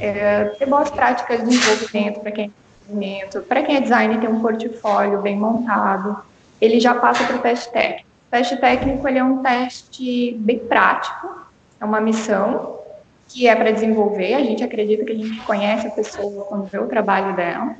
é, 0.00 0.44
ter 0.44 0.66
boas 0.66 0.90
práticas 0.90 1.40
de 1.42 1.50
desenvolvimento 1.50 2.20
para 2.20 2.32
quem 2.32 2.44
é 2.44 2.50
desenvolvimento, 2.86 3.40
para 3.42 3.62
quem 3.62 3.76
é 3.76 3.80
design 3.80 4.18
ter 4.18 4.28
um 4.28 4.40
portfólio 4.40 5.20
bem 5.22 5.36
montado, 5.36 6.18
ele 6.60 6.80
já 6.80 6.94
passa 6.94 7.24
para 7.24 7.36
o 7.36 7.38
teste 7.40 7.72
técnico. 7.72 8.08
O 8.28 8.30
teste 8.30 8.56
técnico 8.56 9.06
ele 9.06 9.18
é 9.18 9.24
um 9.24 9.42
teste 9.42 10.36
bem 10.40 10.58
prático, 10.58 11.46
é 11.80 11.84
uma 11.84 12.00
missão 12.00 12.78
que 13.28 13.46
é 13.48 13.54
para 13.54 13.70
desenvolver. 13.70 14.34
A 14.34 14.40
gente 14.40 14.62
acredita 14.62 15.04
que 15.04 15.12
a 15.12 15.16
gente 15.16 15.40
conhece 15.42 15.86
a 15.86 15.90
pessoa 15.90 16.44
quando 16.44 16.64
vê 16.64 16.78
o 16.78 16.86
trabalho 16.86 17.34
dela. 17.34 17.76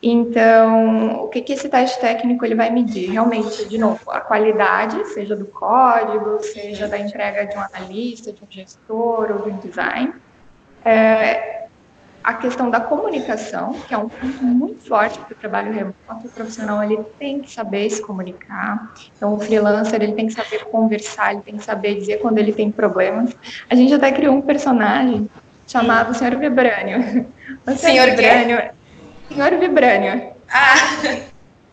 Então, 0.00 1.24
o 1.24 1.28
que, 1.28 1.40
que 1.42 1.52
esse 1.52 1.68
teste 1.68 2.00
técnico 2.00 2.44
ele 2.44 2.54
vai 2.54 2.70
medir? 2.70 3.10
Realmente, 3.10 3.68
de 3.68 3.78
novo, 3.78 3.98
a 4.08 4.20
qualidade, 4.20 5.04
seja 5.08 5.34
do 5.34 5.46
código, 5.46 6.40
seja 6.40 6.86
da 6.86 6.98
entrega 6.98 7.46
de 7.46 7.56
um 7.56 7.60
analista, 7.60 8.32
de 8.32 8.44
um 8.44 8.46
gestor 8.48 9.32
ou 9.32 9.42
de 9.42 9.50
um 9.50 9.56
design 9.58 10.14
é, 10.84 11.66
a 12.22 12.34
questão 12.34 12.68
da 12.68 12.78
comunicação, 12.80 13.74
que 13.86 13.94
é 13.94 13.98
um 13.98 14.08
ponto 14.08 14.44
muito 14.44 14.86
forte 14.86 15.18
para 15.18 15.32
o 15.32 15.36
trabalho 15.36 15.72
remoto. 15.72 16.26
O 16.26 16.28
profissional 16.28 16.82
ele 16.82 16.98
tem 17.18 17.40
que 17.40 17.50
saber 17.50 17.88
se 17.88 18.02
comunicar. 18.02 18.92
Então, 19.16 19.34
o 19.34 19.40
freelancer 19.40 20.02
ele 20.02 20.12
tem 20.12 20.26
que 20.26 20.34
saber 20.34 20.64
conversar, 20.66 21.32
ele 21.32 21.42
tem 21.42 21.56
que 21.56 21.64
saber 21.64 21.94
dizer 21.94 22.18
quando 22.18 22.38
ele 22.38 22.52
tem 22.52 22.70
problemas. 22.70 23.34
A 23.70 23.74
gente 23.74 23.94
até 23.94 24.12
criou 24.12 24.34
um 24.34 24.42
personagem 24.42 25.28
chamado 25.66 26.14
Senhor 26.14 26.36
Vibrânio. 26.36 27.26
O 27.66 27.70
Senhor, 27.70 28.04
Senhor 28.04 28.10
Vibrânio. 28.10 28.70
Senhor 29.30 29.50
Vibrânio. 29.58 30.32
Ah! 30.50 30.74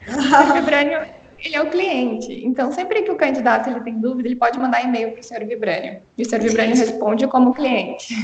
O 0.07 0.21
Senhor 0.21 0.53
Vibrânio 0.53 1.00
ele 1.45 1.55
é 1.55 1.61
o 1.61 1.69
cliente. 1.69 2.43
Então, 2.43 2.71
sempre 2.71 3.03
que 3.03 3.11
o 3.11 3.15
candidato 3.15 3.69
ele 3.69 3.79
tem 3.81 3.99
dúvida, 3.99 4.27
ele 4.27 4.35
pode 4.35 4.57
mandar 4.57 4.83
e-mail 4.83 5.11
para 5.11 5.21
o 5.21 5.23
Sr. 5.23 5.45
Vibrânio. 5.45 6.01
E 6.17 6.23
o 6.23 6.25
Sr. 6.25 6.41
Vibrânio 6.41 6.75
responde 6.75 7.27
como 7.27 7.53
cliente. 7.53 8.15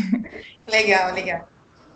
Legal, 0.68 1.14
legal. 1.14 1.48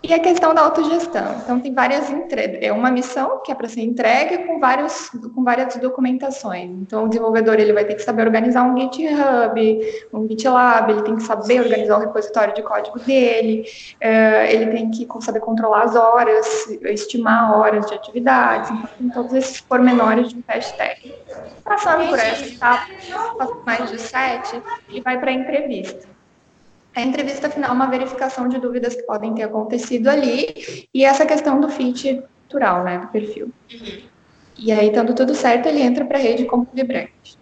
E 0.07 0.13
a 0.13 0.19
questão 0.19 0.53
da 0.53 0.61
autogestão. 0.61 1.35
Então, 1.43 1.59
tem 1.59 1.73
várias 1.73 2.11
entregas. 2.11 2.59
É 2.61 2.71
uma 2.71 2.91
missão 2.91 3.41
que 3.43 3.51
é 3.51 3.55
para 3.55 3.67
ser 3.67 3.81
entregue 3.81 4.45
com, 4.45 4.59
vários, 4.59 5.09
com 5.33 5.43
várias 5.43 5.75
documentações. 5.77 6.69
Então, 6.69 7.05
o 7.05 7.07
desenvolvedor 7.07 7.55
ele 7.55 7.73
vai 7.73 7.85
ter 7.85 7.95
que 7.95 8.03
saber 8.03 8.21
organizar 8.21 8.63
um 8.65 8.79
GitHub, 8.79 10.05
um 10.13 10.27
GitLab, 10.27 10.91
ele 10.91 11.01
tem 11.01 11.15
que 11.15 11.23
saber 11.23 11.59
organizar 11.61 11.97
o 11.97 12.01
repositório 12.01 12.53
de 12.53 12.61
código 12.61 12.99
dele, 12.99 13.65
é, 13.99 14.53
ele 14.53 14.67
tem 14.67 14.91
que 14.91 15.07
saber 15.21 15.39
controlar 15.39 15.85
as 15.85 15.95
horas, 15.95 16.69
estimar 16.83 17.57
horas 17.57 17.87
de 17.87 17.95
atividades, 17.95 18.69
então, 18.69 18.89
tem 18.99 19.09
todos 19.09 19.33
esses 19.33 19.59
pormenores 19.61 20.29
de 20.29 20.37
um 20.37 20.41
teste 20.43 20.77
técnico. 20.77 21.17
Passando 21.63 22.07
por 22.07 22.19
essa 22.19 22.45
etapa, 22.45 22.85
mais 23.65 23.89
de 23.89 23.99
sete, 23.99 24.61
ele 24.87 25.01
vai 25.01 25.19
para 25.19 25.31
a 25.31 25.33
entrevista. 25.33 26.15
A 26.95 27.01
entrevista 27.01 27.49
final 27.49 27.71
é 27.71 27.73
uma 27.73 27.87
verificação 27.87 28.47
de 28.47 28.57
dúvidas 28.57 28.95
que 28.95 29.03
podem 29.03 29.33
ter 29.35 29.43
acontecido 29.43 30.07
ali 30.07 30.87
e 30.93 31.03
essa 31.03 31.25
questão 31.25 31.59
do 31.59 31.67
fit 31.67 32.23
cultural, 32.41 32.83
né, 32.83 32.99
do 32.99 33.07
perfil. 33.07 33.51
Uhum. 33.71 34.01
E 34.57 34.71
aí, 34.71 34.87
estando 34.87 35.13
tudo 35.13 35.35
certo, 35.35 35.67
ele 35.67 35.81
entra 35.81 36.05
para 36.05 36.17
a 36.17 36.21
rede 36.21 36.45
como 36.45 36.65
vibrante. 36.73 37.37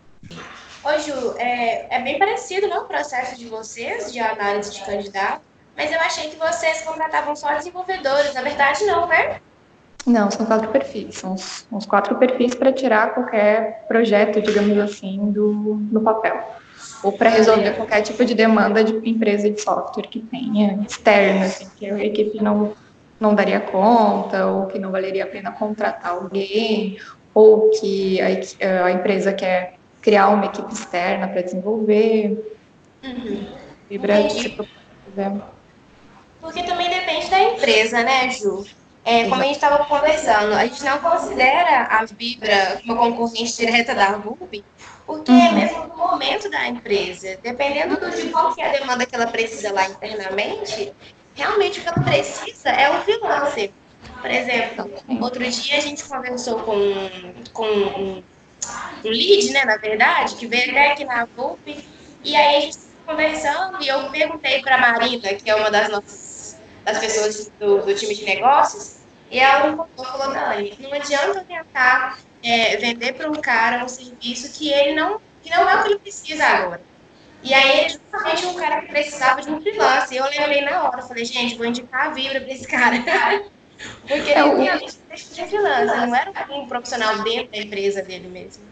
Ô, 0.83 0.97
Ju, 0.99 1.35
é, 1.37 1.95
é 1.95 2.01
bem 2.01 2.17
parecido, 2.17 2.67
não, 2.67 2.83
o 2.83 2.87
processo 2.87 3.37
de 3.37 3.45
vocês, 3.45 4.11
de 4.11 4.19
análise 4.19 4.73
de 4.73 4.83
candidato? 4.83 5.41
Mas 5.77 5.91
eu 5.91 5.99
achei 5.99 6.29
que 6.29 6.35
vocês 6.35 6.81
contratavam 6.81 7.35
só 7.35 7.53
desenvolvedores. 7.53 8.33
Na 8.33 8.41
verdade, 8.41 8.83
não, 8.85 9.07
né? 9.07 9.39
Não, 10.05 10.29
são 10.29 10.45
quatro 10.45 10.69
perfis. 10.69 11.15
São 11.15 11.33
uns, 11.33 11.67
uns 11.71 11.85
quatro 11.85 12.15
perfis 12.15 12.53
para 12.55 12.73
tirar 12.73 13.13
qualquer 13.13 13.85
projeto, 13.87 14.41
digamos 14.41 14.77
assim, 14.79 15.31
do, 15.31 15.75
do 15.75 16.01
papel. 16.01 16.43
Ou 17.03 17.11
para 17.11 17.29
resolver 17.29 17.73
qualquer 17.73 18.01
tipo 18.01 18.23
de 18.23 18.33
demanda 18.33 18.83
de 18.83 18.93
empresa 19.07 19.49
de 19.49 19.61
software 19.61 20.07
que 20.07 20.19
tenha 20.19 20.79
externa, 20.87 21.45
assim, 21.45 21.67
que 21.77 21.85
a 21.85 22.03
equipe 22.03 22.41
não, 22.41 22.73
não 23.19 23.35
daria 23.35 23.59
conta, 23.59 24.47
ou 24.47 24.67
que 24.67 24.79
não 24.79 24.89
valeria 24.89 25.25
a 25.25 25.27
pena 25.27 25.51
contratar 25.51 26.11
alguém, 26.11 26.97
ou 27.33 27.69
que 27.71 28.19
a, 28.21 28.85
a 28.85 28.91
empresa 28.91 29.33
quer 29.33 29.75
criar 30.01 30.29
uma 30.29 30.45
equipe 30.45 30.71
externa 30.71 31.27
para 31.27 31.41
desenvolver. 31.41 32.57
Uhum. 33.03 33.47
Vibra 33.89 34.15
Porque 36.39 36.63
também 36.63 36.89
depende 36.89 37.29
da 37.29 37.41
empresa, 37.41 38.01
né, 38.03 38.29
Ju? 38.29 38.65
É, 39.05 39.27
como 39.27 39.41
a 39.41 39.45
gente 39.45 39.55
estava 39.55 39.83
conversando, 39.83 40.53
a 40.53 40.65
gente 40.65 40.81
não 40.83 40.97
considera 40.99 41.87
a 41.89 42.05
Vibra 42.05 42.81
uma 42.85 42.95
concorrente 42.95 43.57
direta 43.57 43.93
da 43.93 44.13
VUB, 44.13 44.63
porque 45.05 45.31
é 45.31 45.51
mesmo 45.51 45.87
no 45.87 45.97
momento 45.97 46.49
da 46.49 46.67
empresa, 46.67 47.37
dependendo 47.41 47.99
do, 47.99 48.09
de 48.09 48.29
qual 48.29 48.53
que 48.53 48.61
é 48.61 48.69
a 48.69 48.79
demanda 48.79 49.05
que 49.05 49.15
ela 49.15 49.27
precisa 49.27 49.71
lá 49.71 49.87
internamente, 49.87 50.93
realmente 51.35 51.79
o 51.79 51.83
que 51.83 51.89
ela 51.89 52.01
precisa 52.01 52.69
é 52.69 52.89
o 52.89 53.01
freelancer. 53.01 53.71
Por 54.21 54.31
exemplo, 54.31 54.91
outro 55.21 55.49
dia 55.49 55.77
a 55.77 55.81
gente 55.81 56.03
conversou 56.05 56.59
com, 56.59 56.75
com 57.51 57.65
um, 57.65 58.23
um 59.03 59.09
lead, 59.09 59.51
né, 59.51 59.65
na 59.65 59.77
verdade, 59.77 60.35
que 60.35 60.47
veio 60.47 60.71
até 60.71 60.91
aqui 60.91 61.05
na 61.05 61.25
VUP, 61.25 61.85
e 62.23 62.35
aí 62.35 62.55
a 62.55 62.59
gente 62.61 62.77
conversando 63.05 63.83
e 63.83 63.87
eu 63.87 64.09
perguntei 64.09 64.61
para 64.61 64.75
a 64.75 64.79
Marina, 64.79 65.33
que 65.33 65.49
é 65.49 65.55
uma 65.55 65.69
das 65.69 65.89
nossas 65.89 66.57
das 66.83 66.97
pessoas 66.97 67.51
do, 67.59 67.79
do 67.79 67.95
time 67.95 68.13
de 68.13 68.25
negócios, 68.25 68.97
e 69.31 69.39
ela 69.39 69.71
me 69.71 69.77
falou, 69.95 70.33
Dani, 70.33 70.77
não 70.79 70.93
adianta 70.93 71.39
eu 71.39 71.45
tentar 71.45 72.19
é, 72.43 72.77
vender 72.77 73.13
para 73.13 73.29
um 73.29 73.35
cara 73.35 73.83
um 73.83 73.87
serviço 73.87 74.51
que 74.57 74.71
ele 74.71 74.93
não, 74.93 75.19
que 75.41 75.49
não 75.49 75.69
é 75.69 75.75
o 75.75 75.83
que 75.83 75.89
ele 75.89 75.99
precisa 75.99 76.45
agora. 76.45 76.81
E 77.41 77.53
aí, 77.53 77.81
é 77.81 77.89
justamente 77.89 78.45
um 78.45 78.53
cara 78.53 78.81
que 78.81 78.87
precisava 78.87 79.41
de 79.41 79.49
um 79.49 79.61
freelance. 79.61 80.13
E 80.13 80.17
eu 80.17 80.25
lembrei 80.25 80.61
na 80.61 80.83
hora, 80.83 81.01
falei, 81.01 81.25
gente, 81.25 81.55
vou 81.55 81.65
indicar 81.65 82.07
a 82.07 82.09
Vibra 82.11 82.39
para 82.39 82.53
esse 82.53 82.67
cara. 82.67 82.95
Porque 84.07 84.31
é 84.31 84.39
ele 84.39 84.63
realmente 84.63 84.95
precisa 85.09 85.43
de 85.43 85.49
freelance, 85.49 86.07
não 86.07 86.15
era 86.15 86.31
um 86.53 86.67
profissional 86.67 87.21
dentro 87.23 87.51
da 87.51 87.57
empresa 87.57 88.01
dele 88.01 88.29
mesmo. 88.29 88.63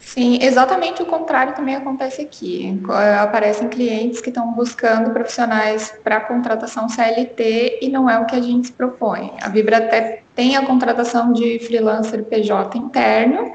Sim, 0.00 0.38
exatamente 0.40 1.02
o 1.02 1.06
contrário 1.06 1.54
também 1.54 1.76
acontece 1.76 2.22
aqui. 2.22 2.82
Aparecem 3.20 3.68
clientes 3.68 4.20
que 4.20 4.30
estão 4.30 4.52
buscando 4.52 5.10
profissionais 5.10 5.94
para 6.02 6.20
contratação 6.20 6.88
CLT 6.88 7.78
e 7.82 7.88
não 7.88 8.08
é 8.08 8.18
o 8.18 8.24
que 8.24 8.34
a 8.34 8.40
gente 8.40 8.72
propõe. 8.72 9.32
A 9.40 9.48
Vibra 9.48 9.76
até 9.76 10.22
tem 10.34 10.56
a 10.56 10.64
contratação 10.64 11.32
de 11.32 11.58
freelancer 11.60 12.24
PJ 12.24 12.78
interno, 12.78 13.42
uhum. 13.42 13.52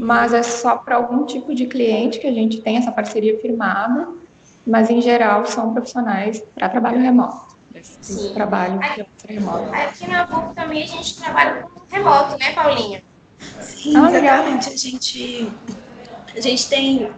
mas 0.00 0.34
é 0.34 0.42
só 0.42 0.76
para 0.76 0.96
algum 0.96 1.24
tipo 1.24 1.54
de 1.54 1.66
cliente 1.66 2.18
que 2.18 2.26
a 2.26 2.32
gente 2.32 2.60
tem 2.60 2.76
essa 2.76 2.90
parceria 2.90 3.38
firmada, 3.38 4.08
mas 4.66 4.90
em 4.90 5.00
geral 5.00 5.46
são 5.46 5.72
profissionais 5.72 6.44
para 6.54 6.68
trabalho 6.68 7.00
remoto. 7.00 7.54
Sim. 7.80 8.32
Trabalho 8.34 8.78
aqui, 8.80 9.06
remoto. 9.28 9.74
Aqui 9.74 10.08
na 10.08 10.24
VUP 10.24 10.54
também 10.54 10.84
a 10.84 10.86
gente 10.86 11.20
trabalha 11.20 11.62
com 11.62 11.94
remoto, 11.94 12.38
né, 12.38 12.52
Paulinha? 12.52 13.02
Sim, 13.60 13.96
ah, 13.96 14.10
exatamente. 14.10 14.68
A 14.68 14.76
gente 14.76 15.52
a 16.36 16.40
gente 16.40 16.68
tem 16.68 17.14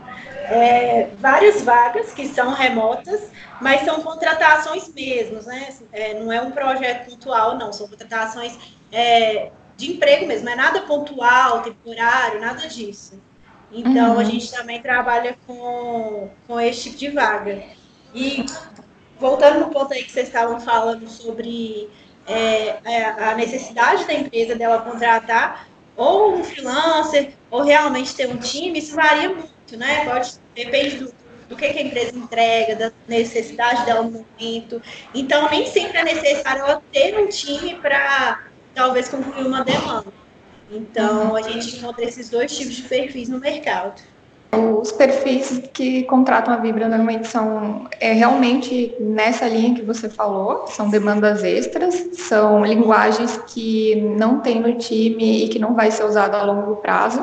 é, 0.48 1.10
várias 1.18 1.62
vagas 1.62 2.12
que 2.12 2.28
são 2.28 2.52
remotas, 2.52 3.30
mas 3.60 3.82
são 3.82 4.02
contratações 4.02 4.92
mesmo, 4.92 5.42
né? 5.42 5.68
É, 5.92 6.14
não 6.14 6.30
é 6.30 6.40
um 6.40 6.50
projeto 6.50 7.10
pontual, 7.10 7.56
não, 7.56 7.72
são 7.72 7.88
contratações 7.88 8.56
é, 8.92 9.50
de 9.76 9.92
emprego 9.92 10.26
mesmo, 10.26 10.44
não 10.44 10.52
é 10.52 10.56
nada 10.56 10.82
pontual, 10.82 11.62
temporário, 11.62 12.40
nada 12.40 12.68
disso. 12.68 13.20
Então, 13.72 14.14
uhum. 14.14 14.20
a 14.20 14.24
gente 14.24 14.50
também 14.50 14.80
trabalha 14.80 15.36
com, 15.46 16.30
com 16.46 16.60
esse 16.60 16.84
tipo 16.90 16.98
de 16.98 17.08
vaga. 17.10 17.62
E 18.14 18.46
voltando 19.18 19.60
no 19.60 19.70
ponto 19.70 19.92
aí 19.92 20.04
que 20.04 20.12
vocês 20.12 20.28
estavam 20.28 20.60
falando 20.60 21.08
sobre 21.08 21.90
é, 22.26 22.78
a 23.18 23.34
necessidade 23.34 24.04
da 24.04 24.14
empresa 24.14 24.54
dela 24.54 24.82
contratar, 24.82 25.66
ou 25.96 26.36
um 26.36 26.44
freelancer, 26.44 27.32
ou 27.50 27.62
realmente 27.62 28.14
ter 28.14 28.28
um 28.28 28.36
time, 28.36 28.78
isso 28.78 28.94
varia 28.94 29.30
muito, 29.30 29.76
né? 29.76 30.04
Pode, 30.04 30.34
depende 30.54 30.96
do, 30.98 31.14
do 31.48 31.56
que, 31.56 31.72
que 31.72 31.78
a 31.78 31.82
empresa 31.82 32.16
entrega, 32.16 32.76
da 32.76 32.92
necessidade 33.08 33.84
dela 33.84 34.02
no 34.02 34.10
momento. 34.10 34.80
Então, 35.14 35.48
nem 35.50 35.66
sempre 35.66 35.98
é 35.98 36.04
necessário 36.04 36.62
ela 36.62 36.82
ter 36.92 37.18
um 37.18 37.28
time 37.28 37.76
para 37.76 38.44
talvez 38.74 39.08
concluir 39.08 39.46
uma 39.46 39.64
demanda. 39.64 40.12
Então, 40.70 41.34
a 41.34 41.42
gente 41.42 41.76
encontra 41.76 42.04
esses 42.04 42.28
dois 42.28 42.56
tipos 42.56 42.74
de 42.74 42.82
perfis 42.82 43.28
no 43.28 43.38
mercado. 43.38 44.02
Os 44.56 44.90
perfis 44.90 45.62
que 45.72 46.04
contratam 46.04 46.54
a 46.54 46.56
Vibra 46.56 46.88
normalmente 46.88 47.28
são 47.28 47.86
é, 48.00 48.12
realmente 48.12 48.94
nessa 48.98 49.46
linha 49.46 49.74
que 49.74 49.82
você 49.82 50.08
falou, 50.08 50.66
são 50.68 50.88
demandas 50.88 51.44
extras, 51.44 51.94
são 52.14 52.64
linguagens 52.64 53.36
que 53.48 53.96
não 54.16 54.40
tem 54.40 54.60
no 54.60 54.74
time 54.78 55.44
e 55.44 55.48
que 55.48 55.58
não 55.58 55.74
vai 55.74 55.90
ser 55.90 56.04
usado 56.04 56.34
a 56.34 56.42
longo 56.42 56.76
prazo. 56.76 57.22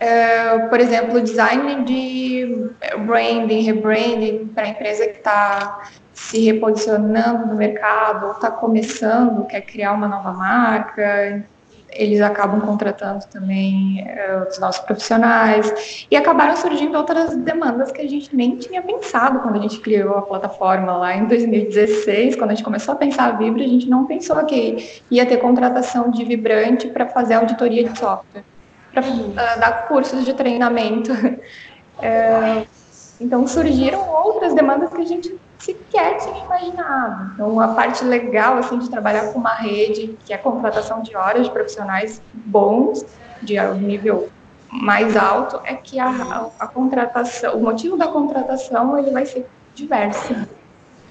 É, 0.00 0.58
por 0.68 0.78
exemplo, 0.78 1.20
design 1.20 1.82
de 1.82 2.70
branding, 3.04 3.62
rebranding 3.62 4.46
para 4.54 4.68
empresa 4.68 5.06
que 5.08 5.18
está 5.18 5.82
se 6.14 6.44
reposicionando 6.44 7.46
no 7.46 7.56
mercado 7.56 8.26
ou 8.26 8.32
está 8.32 8.50
começando, 8.50 9.46
quer 9.46 9.62
criar 9.62 9.92
uma 9.92 10.06
nova 10.06 10.32
marca 10.32 11.44
eles 11.90 12.20
acabam 12.20 12.60
contratando 12.60 13.24
também 13.26 14.04
uh, 14.04 14.48
os 14.48 14.58
nossos 14.58 14.80
profissionais. 14.84 16.06
E 16.10 16.16
acabaram 16.16 16.56
surgindo 16.56 16.96
outras 16.96 17.36
demandas 17.36 17.90
que 17.90 18.00
a 18.00 18.08
gente 18.08 18.34
nem 18.34 18.56
tinha 18.56 18.82
pensado 18.82 19.40
quando 19.40 19.56
a 19.56 19.62
gente 19.62 19.80
criou 19.80 20.16
a 20.16 20.22
plataforma 20.22 20.96
lá 20.96 21.16
em 21.16 21.26
2016, 21.26 22.36
quando 22.36 22.50
a 22.50 22.54
gente 22.54 22.64
começou 22.64 22.94
a 22.94 22.96
pensar 22.96 23.28
a 23.28 23.32
Vibra, 23.32 23.62
a 23.62 23.68
gente 23.68 23.88
não 23.88 24.06
pensou 24.06 24.36
que 24.44 25.02
ia 25.10 25.26
ter 25.26 25.38
contratação 25.38 26.10
de 26.10 26.24
vibrante 26.24 26.88
para 26.88 27.06
fazer 27.06 27.34
auditoria 27.34 27.88
de 27.88 27.98
software, 27.98 28.44
para 28.92 29.02
uh, 29.02 29.60
dar 29.60 29.88
cursos 29.88 30.24
de 30.24 30.34
treinamento. 30.34 31.12
uh, 31.12 32.66
então 33.20 33.46
surgiram 33.46 34.08
outras 34.08 34.54
demandas 34.54 34.90
que 34.90 35.02
a 35.02 35.06
gente 35.06 35.47
sequer 35.58 36.18
tinha 36.18 36.44
imaginado. 36.44 37.32
Então, 37.34 37.60
a 37.60 37.68
parte 37.68 38.04
legal 38.04 38.56
assim 38.58 38.78
de 38.78 38.88
trabalhar 38.88 39.32
com 39.32 39.38
uma 39.38 39.54
rede, 39.54 40.16
que 40.24 40.32
é 40.32 40.36
a 40.36 40.38
contratação 40.38 41.02
de 41.02 41.16
horas 41.16 41.46
de 41.46 41.52
profissionais 41.52 42.22
bons, 42.32 43.04
de 43.42 43.58
nível 43.74 44.28
mais 44.70 45.16
alto, 45.16 45.60
é 45.64 45.74
que 45.74 45.98
a, 45.98 46.08
a, 46.08 46.50
a 46.60 46.66
contratação, 46.66 47.56
o 47.56 47.62
motivo 47.62 47.96
da 47.96 48.06
contratação, 48.06 48.98
ele 48.98 49.10
vai 49.10 49.26
ser 49.26 49.48
diverso. 49.74 50.34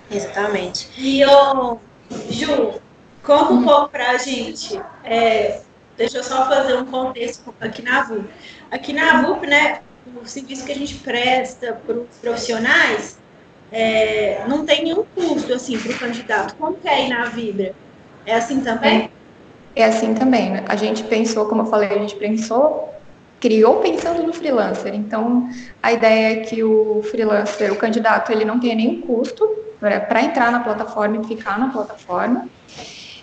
Exatamente. 0.10 0.90
E, 0.98 1.26
ô, 1.26 1.78
Ju, 2.30 2.80
conta 3.24 3.54
um 3.54 3.64
pouco 3.64 3.90
para 3.90 4.12
a 4.12 4.18
gente. 4.18 4.82
É, 5.04 5.62
deixa 5.98 6.20
eu 6.20 6.24
só 6.24 6.46
fazer 6.46 6.76
um 6.78 6.86
contexto 6.86 7.54
aqui 7.60 7.82
na 7.82 8.04
VUP. 8.04 8.30
Aqui 8.72 8.94
na 8.94 9.22
VUP, 9.22 9.46
né, 9.48 9.82
o 10.22 10.26
serviço 10.26 10.66
que 10.66 10.72
a 10.72 10.76
gente 10.76 10.96
presta 10.96 11.74
para 11.86 11.96
os 11.96 12.18
profissionais 12.22 13.17
é, 13.72 14.44
não 14.48 14.66
tem 14.66 14.84
nenhum 14.84 15.04
custo 15.16 15.54
assim 15.54 15.78
para 15.78 15.92
o 15.92 16.00
candidato. 16.00 16.56
Como 16.56 16.76
que 16.76 16.88
é 16.88 16.94
aí 16.94 17.10
na 17.10 17.26
Vibra? 17.26 17.74
É 18.26 18.36
assim 18.36 18.62
também? 18.62 19.10
É 19.76 19.86
assim 19.86 20.14
também. 20.14 20.52
Né? 20.52 20.66
A 20.68 20.76
gente 20.76 21.04
pensou, 21.04 21.46
como 21.46 21.64
eu 21.64 21.66
falei, 21.66 21.90
a 21.90 21.98
gente 21.98 22.16
pensou, 22.16 22.94
criou 23.40 23.80
pensando 23.82 24.24
no 24.24 24.34
freelancer. 24.34 24.94
Então, 24.94 25.50
a 25.82 25.92
ideia 25.92 26.34
é 26.34 26.36
que 26.42 26.64
o 26.64 27.02
freelancer, 27.04 27.72
o 27.72 27.76
candidato, 27.76 28.32
ele 28.32 28.46
não 28.46 28.60
tenha 28.60 28.76
nenhum 28.76 29.02
custo 29.02 29.48
para 29.80 30.24
entrar 30.24 30.52
na 30.52 30.62
plataforma 30.62 31.18
e 31.18 31.28
ficar 31.28 31.60
na 31.60 31.70
plataforma. 31.70 32.48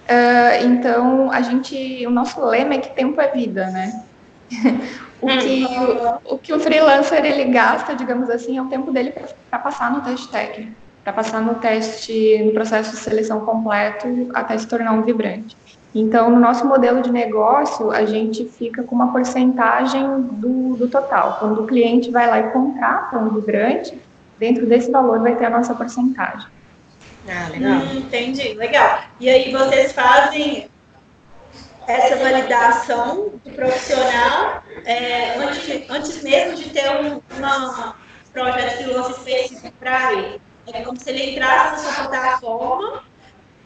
Uh, 0.04 0.66
então, 0.66 1.30
a 1.33 1.40
gente, 1.40 2.07
o 2.07 2.11
nosso 2.11 2.44
lema 2.44 2.74
é 2.74 2.78
que 2.78 2.94
tempo 2.94 3.20
é 3.20 3.28
vida, 3.28 3.70
né? 3.70 4.04
o 5.24 5.38
que 5.38 5.64
o, 5.64 6.34
o 6.34 6.38
que 6.38 6.52
o 6.52 6.60
freelancer 6.60 7.24
ele 7.24 7.44
gasta, 7.44 7.94
digamos 7.94 8.28
assim, 8.30 8.58
é 8.58 8.62
o 8.62 8.68
tempo 8.68 8.92
dele 8.92 9.12
para 9.50 9.58
passar 9.58 9.90
no 9.90 10.00
teste 10.02 10.30
técnico, 10.30 10.72
para 11.02 11.12
passar 11.12 11.40
no 11.40 11.56
teste, 11.56 12.42
no 12.44 12.52
processo 12.52 12.90
de 12.92 12.96
seleção 12.98 13.44
completo 13.44 14.06
até 14.34 14.56
se 14.58 14.66
tornar 14.66 14.92
um 14.92 15.02
vibrante. 15.02 15.56
Então, 15.94 16.28
no 16.28 16.40
nosso 16.40 16.66
modelo 16.66 17.00
de 17.02 17.10
negócio, 17.10 17.90
a 17.92 18.04
gente 18.04 18.44
fica 18.46 18.82
com 18.82 18.96
uma 18.96 19.12
porcentagem 19.12 20.22
do, 20.32 20.76
do 20.76 20.88
total. 20.88 21.37
Quando 21.38 21.62
o 21.62 21.66
cliente 21.66 22.10
vai 22.10 22.28
lá 22.28 22.40
e 22.40 22.50
contrata 22.50 23.16
um 23.16 23.28
vibrante, 23.28 23.96
dentro 24.37 24.66
desse 24.66 24.90
valor 24.90 25.20
vai 25.20 25.37
ter 25.37 25.44
a 25.44 25.50
nossa 25.50 25.72
porcentagem. 25.74 26.48
Ah, 27.28 27.48
legal. 27.48 27.78
Hum, 27.78 27.98
entendi, 27.98 28.54
legal. 28.54 28.98
E 29.20 29.30
aí 29.30 29.52
vocês 29.52 29.92
fazem 29.92 30.68
essa 31.87 32.16
validação 32.16 33.33
do 33.44 33.51
profissional 33.53 34.62
é, 34.85 35.37
antes, 35.38 35.90
antes 35.90 36.23
mesmo 36.23 36.57
de 36.57 36.70
ter 36.70 36.90
um 36.90 37.20
uma 37.37 37.97
projeto 38.33 38.79
de 38.83 38.90
lance 38.90 39.12
específico 39.12 39.73
para 39.79 40.12
ele. 40.12 40.40
É 40.73 40.83
como 40.83 40.99
se 40.99 41.11
ele 41.11 41.33
entrasse 41.33 41.87
na 41.87 41.92
sua 41.92 42.09
plataforma 42.09 43.03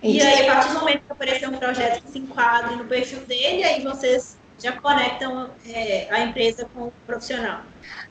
e 0.03 0.21
aí, 0.23 0.49
a 0.49 0.55
partir 0.55 0.73
do 0.73 0.79
momento 0.79 1.03
que 1.05 1.13
aparecer 1.13 1.49
um 1.49 1.57
projeto 1.57 2.03
que 2.03 2.13
se 2.13 2.19
enquadre 2.21 2.77
no 2.77 2.85
perfil 2.85 3.21
dele, 3.21 3.65
aí 3.65 3.83
vocês 3.83 4.38
já 4.59 4.73
conectam 4.73 5.49
é, 5.67 6.09
a 6.11 6.21
empresa 6.21 6.69
com 6.75 6.85
o 6.85 6.93
profissional. 7.07 7.61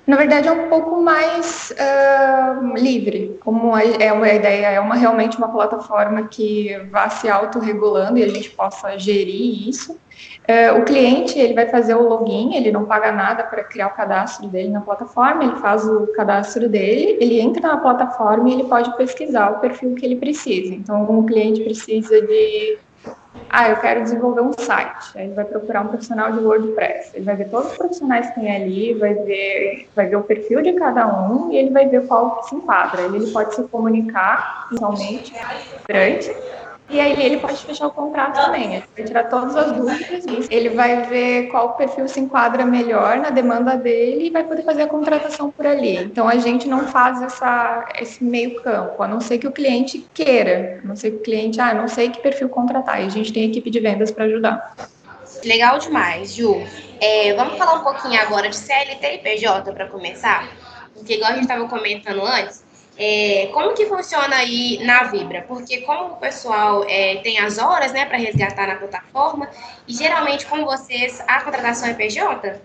Na 0.05 0.15
verdade, 0.15 0.47
é 0.47 0.51
um 0.51 0.69
pouco 0.69 1.01
mais 1.01 1.73
uh, 1.73 2.75
livre, 2.77 3.37
como 3.43 3.77
é 3.77 4.11
uma 4.13 4.29
ideia, 4.29 4.67
é 4.67 4.79
uma 4.79 4.95
realmente 4.95 5.37
uma 5.37 5.49
plataforma 5.49 6.27
que 6.29 6.77
vá 6.89 7.09
se 7.09 7.27
autorregulando 7.27 8.17
e 8.17 8.23
a 8.23 8.27
gente 8.29 8.49
possa 8.51 8.97
gerir 8.97 9.67
isso. 9.67 9.99
Uh, 10.47 10.79
o 10.79 10.85
cliente 10.85 11.37
ele 11.37 11.53
vai 11.53 11.67
fazer 11.67 11.93
o 11.93 12.07
login, 12.07 12.55
ele 12.55 12.71
não 12.71 12.85
paga 12.85 13.11
nada 13.11 13.43
para 13.43 13.65
criar 13.65 13.87
o 13.87 13.95
cadastro 13.95 14.47
dele 14.47 14.69
na 14.69 14.79
plataforma, 14.79 15.43
ele 15.43 15.57
faz 15.57 15.85
o 15.85 16.07
cadastro 16.15 16.69
dele, 16.69 17.17
ele 17.19 17.41
entra 17.41 17.67
na 17.67 17.77
plataforma 17.77 18.49
e 18.49 18.53
ele 18.53 18.63
pode 18.63 18.95
pesquisar 18.95 19.49
o 19.49 19.59
perfil 19.59 19.93
que 19.93 20.05
ele 20.05 20.15
precisa. 20.15 20.73
Então, 20.73 21.03
o 21.19 21.25
cliente 21.25 21.61
precisa 21.61 22.21
de 22.21 22.77
ah, 23.49 23.69
eu 23.69 23.77
quero 23.77 24.03
desenvolver 24.03 24.41
um 24.41 24.53
site. 24.53 25.17
Aí 25.17 25.25
ele 25.25 25.33
vai 25.33 25.45
procurar 25.45 25.81
um 25.81 25.87
profissional 25.87 26.31
de 26.31 26.39
WordPress. 26.39 27.11
Ele 27.13 27.25
vai 27.25 27.35
ver 27.35 27.49
todos 27.49 27.71
os 27.71 27.77
profissionais 27.77 28.27
que 28.29 28.39
tem 28.39 28.55
ali, 28.55 28.93
vai 28.93 29.13
ver, 29.13 29.89
vai 29.95 30.07
ver 30.07 30.15
o 30.15 30.23
perfil 30.23 30.61
de 30.61 30.73
cada 30.73 31.07
um 31.07 31.51
e 31.51 31.57
ele 31.57 31.69
vai 31.69 31.87
ver 31.87 32.05
qual 32.07 32.43
se 32.43 32.55
enquadra. 32.55 33.01
Ele, 33.01 33.17
ele 33.17 33.31
pode 33.31 33.55
se 33.55 33.63
comunicar 33.63 34.67
inicialmente 34.71 35.33
durante 35.87 36.35
e 36.89 37.01
aí 37.01 37.21
ele 37.21 37.37
pode 37.37 37.57
fechar 37.57 37.87
o 37.87 37.91
contrato 37.91 38.35
também. 38.35 38.75
Ele 38.75 38.83
vai 38.95 39.05
tirar 39.05 39.23
todas 39.25 39.55
as 39.55 39.71
dúvidas. 39.73 40.47
Ele 40.49 40.69
vai 40.69 41.03
ver 41.03 41.47
qual 41.47 41.73
perfil 41.73 42.07
se 42.07 42.19
enquadra 42.19 42.65
melhor 42.65 43.17
na 43.17 43.29
demanda 43.29 43.75
dele 43.75 44.27
e 44.27 44.29
vai 44.29 44.43
poder 44.43 44.63
fazer 44.63 44.83
a 44.83 44.87
contratação 44.87 45.51
por 45.51 45.67
ali. 45.67 45.97
Então 45.97 46.29
a 46.29 46.37
gente 46.37 46.67
não 46.67 46.87
faz 46.87 47.21
essa, 47.21 47.85
esse 47.99 48.23
meio 48.23 48.61
campo, 48.61 49.03
a 49.03 49.07
não 49.07 49.19
ser 49.19 49.37
que 49.37 49.47
o 49.47 49.51
cliente 49.51 50.07
queira. 50.13 50.79
A 50.81 50.87
não 50.87 50.95
ser 50.95 51.11
que 51.11 51.17
o 51.17 51.21
cliente, 51.21 51.59
ah, 51.59 51.73
não 51.73 51.89
sei 51.89 52.09
que 52.09 52.21
perfil 52.21 52.47
contratar. 52.47 53.01
E 53.01 53.07
a 53.07 53.09
gente 53.09 53.33
tem 53.33 53.49
equipe 53.49 53.69
de 53.69 53.81
vendas 53.81 54.09
para 54.09 54.23
ajudar. 54.23 54.75
Legal 55.43 55.79
demais, 55.79 56.33
Ju. 56.33 56.55
É, 57.01 57.33
vamos 57.33 57.57
falar 57.57 57.75
um 57.75 57.83
pouquinho 57.83 58.19
agora 58.21 58.49
de 58.49 58.55
CLT 58.55 59.13
e 59.13 59.17
PJ 59.19 59.71
para 59.73 59.87
começar? 59.87 60.49
Porque 60.93 61.15
igual 61.15 61.31
a 61.31 61.33
gente 61.33 61.43
estava 61.43 61.67
comentando 61.67 62.25
antes, 62.25 62.63
é, 62.97 63.49
como 63.53 63.73
que 63.73 63.85
funciona 63.85 64.35
aí 64.35 64.79
na 64.83 65.03
Vibra? 65.03 65.43
Porque 65.47 65.81
como 65.81 66.13
o 66.13 66.17
pessoal 66.17 66.83
é, 66.87 67.17
tem 67.17 67.39
as 67.39 67.57
horas 67.57 67.91
né, 67.93 68.05
para 68.05 68.17
resgatar 68.17 68.67
na 68.67 68.75
plataforma, 68.75 69.49
e 69.87 69.93
geralmente 69.93 70.45
com 70.45 70.65
vocês 70.65 71.21
a 71.27 71.41
contratação 71.41 71.89
é 71.89 71.93
PJ? 71.93 72.59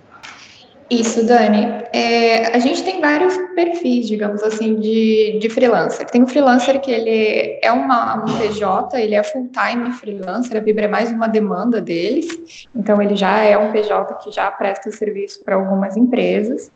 Isso, 0.93 1.25
Dani. 1.25 1.67
É, 1.93 2.55
a 2.55 2.59
gente 2.59 2.83
tem 2.83 3.01
vários 3.01 3.35
perfis, 3.55 4.07
digamos 4.07 4.43
assim, 4.43 4.75
de, 4.77 5.39
de 5.41 5.49
freelancer. 5.49 6.07
Tem 6.07 6.23
o 6.23 6.27
freelancer 6.27 6.79
que 6.83 6.91
ele 6.91 7.59
é 7.63 7.73
uma, 7.73 8.17
um 8.17 8.39
PJ, 8.39 9.01
ele 9.01 9.15
é 9.15 9.23
full-time 9.23 9.91
freelancer, 9.93 10.57
a 10.57 10.61
Vibra 10.61 10.85
é 10.85 10.89
mais 10.89 11.11
uma 11.11 11.29
demanda 11.29 11.81
deles, 11.81 12.67
então 12.75 13.01
ele 13.01 13.17
já 13.17 13.43
é 13.43 13.57
um 13.57 13.73
PJ 13.73 14.15
que 14.17 14.31
já 14.31 14.51
presta 14.51 14.91
serviço 14.91 15.43
para 15.43 15.55
algumas 15.57 15.97
empresas. 15.97 16.71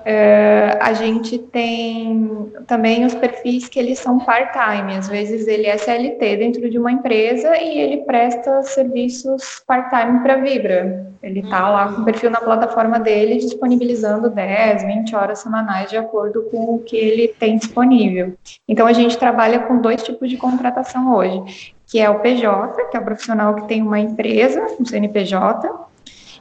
Uh, 0.00 0.78
a 0.80 0.92
gente 0.92 1.38
tem 1.38 2.50
também 2.66 3.04
os 3.04 3.14
perfis 3.14 3.68
que 3.68 3.78
eles 3.78 3.98
são 3.98 4.18
part-time, 4.18 4.96
às 4.96 5.08
vezes 5.08 5.46
ele 5.46 5.66
é 5.66 5.76
CLT 5.76 6.36
dentro 6.36 6.70
de 6.70 6.78
uma 6.78 6.90
empresa 6.90 7.56
e 7.58 7.78
ele 7.78 7.98
presta 7.98 8.62
serviços 8.62 9.62
part-time 9.66 10.20
para 10.20 10.36
Vibra. 10.36 11.12
Ele 11.22 11.40
está 11.40 11.68
lá 11.68 11.92
com 11.92 12.02
o 12.02 12.04
perfil 12.04 12.30
na 12.30 12.40
plataforma 12.40 12.98
dele, 13.00 13.38
disponibilizando 13.38 14.30
10, 14.30 14.84
20 14.84 15.16
horas 15.16 15.40
semanais 15.40 15.90
de 15.90 15.96
acordo 15.96 16.44
com 16.44 16.76
o 16.76 16.78
que 16.78 16.96
ele 16.96 17.28
tem 17.28 17.56
disponível. 17.56 18.34
Então 18.66 18.86
a 18.86 18.92
gente 18.92 19.18
trabalha 19.18 19.58
com 19.60 19.80
dois 19.80 20.02
tipos 20.02 20.30
de 20.30 20.36
contratação 20.36 21.14
hoje, 21.14 21.74
que 21.86 21.98
é 21.98 22.08
o 22.08 22.20
PJ, 22.20 22.84
que 22.90 22.96
é 22.96 23.00
o 23.00 23.04
profissional 23.04 23.54
que 23.56 23.66
tem 23.66 23.82
uma 23.82 23.98
empresa, 23.98 24.64
um 24.78 24.84
CNPJ, 24.84 25.87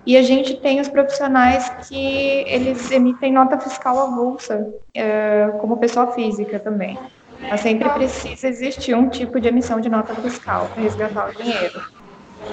e 0.08 0.16
a 0.16 0.22
gente 0.22 0.56
tem 0.56 0.80
os 0.80 0.88
profissionais 0.88 1.70
que 1.86 2.46
eles 2.48 2.90
emitem 2.90 3.34
nota 3.34 3.60
fiscal 3.60 4.00
avulsa, 4.00 4.74
é, 4.94 5.50
como 5.60 5.76
pessoa 5.76 6.14
física 6.14 6.58
também. 6.60 6.98
Mas 7.42 7.60
sempre 7.60 7.90
precisa 7.90 8.48
existir 8.48 8.96
um 8.96 9.10
tipo 9.10 9.38
de 9.38 9.50
emissão 9.50 9.82
de 9.82 9.90
nota 9.90 10.16
fiscal 10.16 10.70
para 10.74 10.82
resgatar 10.82 11.30
o 11.30 11.36
dinheiro. 11.36 11.84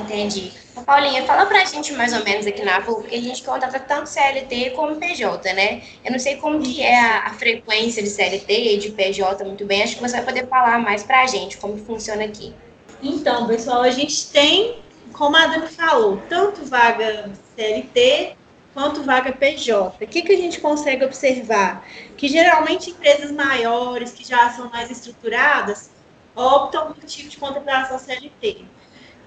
Entendi. 0.01 0.53
Paulinha, 0.85 1.23
fala 1.23 1.47
pra 1.47 1.64
gente 1.64 1.93
mais 1.93 2.12
ou 2.12 2.25
menos 2.25 2.45
aqui 2.45 2.64
na 2.64 2.79
AVU, 2.79 2.97
porque 2.97 3.14
a 3.14 3.21
gente 3.21 3.45
contrata 3.45 3.79
tanto 3.79 4.09
CLT 4.09 4.71
como 4.71 4.97
PJ, 4.97 5.53
né? 5.53 5.83
Eu 6.05 6.11
não 6.11 6.19
sei 6.19 6.35
como 6.38 6.61
que 6.61 6.83
é 6.83 6.99
a, 6.99 7.27
a, 7.27 7.31
frequência 7.35 8.03
de 8.03 8.11
CLT 8.11 8.75
e 8.75 8.79
de 8.79 8.90
PJ 8.90 9.45
muito 9.45 9.64
bem, 9.64 9.85
acho 9.85 9.95
que 9.95 10.03
você 10.03 10.17
vai 10.17 10.25
poder 10.25 10.49
falar 10.49 10.81
mais 10.81 11.05
pra 11.05 11.25
gente 11.29 11.57
como 11.59 11.79
funciona 11.79 12.25
aqui. 12.25 12.53
Então, 13.01 13.47
pessoal, 13.47 13.83
a 13.83 13.90
gente 13.90 14.33
tem 14.33 14.83
como 15.14 15.37
a 15.37 15.46
Dani 15.46 15.68
falou, 15.68 16.20
tanto 16.29 16.64
vaga 16.64 17.33
CLT 17.57 18.37
quanto 18.74 19.05
vaga 19.05 19.33
PJ. 19.33 20.05
O 20.05 20.09
que, 20.09 20.22
que 20.22 20.33
a 20.33 20.37
gente 20.37 20.61
consegue 20.61 21.05
observar? 21.05 21.87
Que 22.16 22.29
geralmente 22.29 22.90
empresas 22.90 23.31
maiores, 23.31 24.12
que 24.12 24.27
já 24.27 24.50
são 24.50 24.68
mais 24.70 24.90
estruturadas, 24.90 25.90
optam 26.35 26.92
por 26.92 27.05
tipo 27.05 27.29
de 27.29 27.37
contratação 27.37 27.98
CLT. 27.98 28.64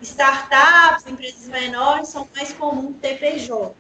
Startups, 0.02 1.08
empresas 1.08 1.48
menores, 1.48 2.10
são 2.10 2.28
mais 2.36 2.52
comuns 2.52 2.98
ter 3.02 3.18
PJ. 3.18 3.74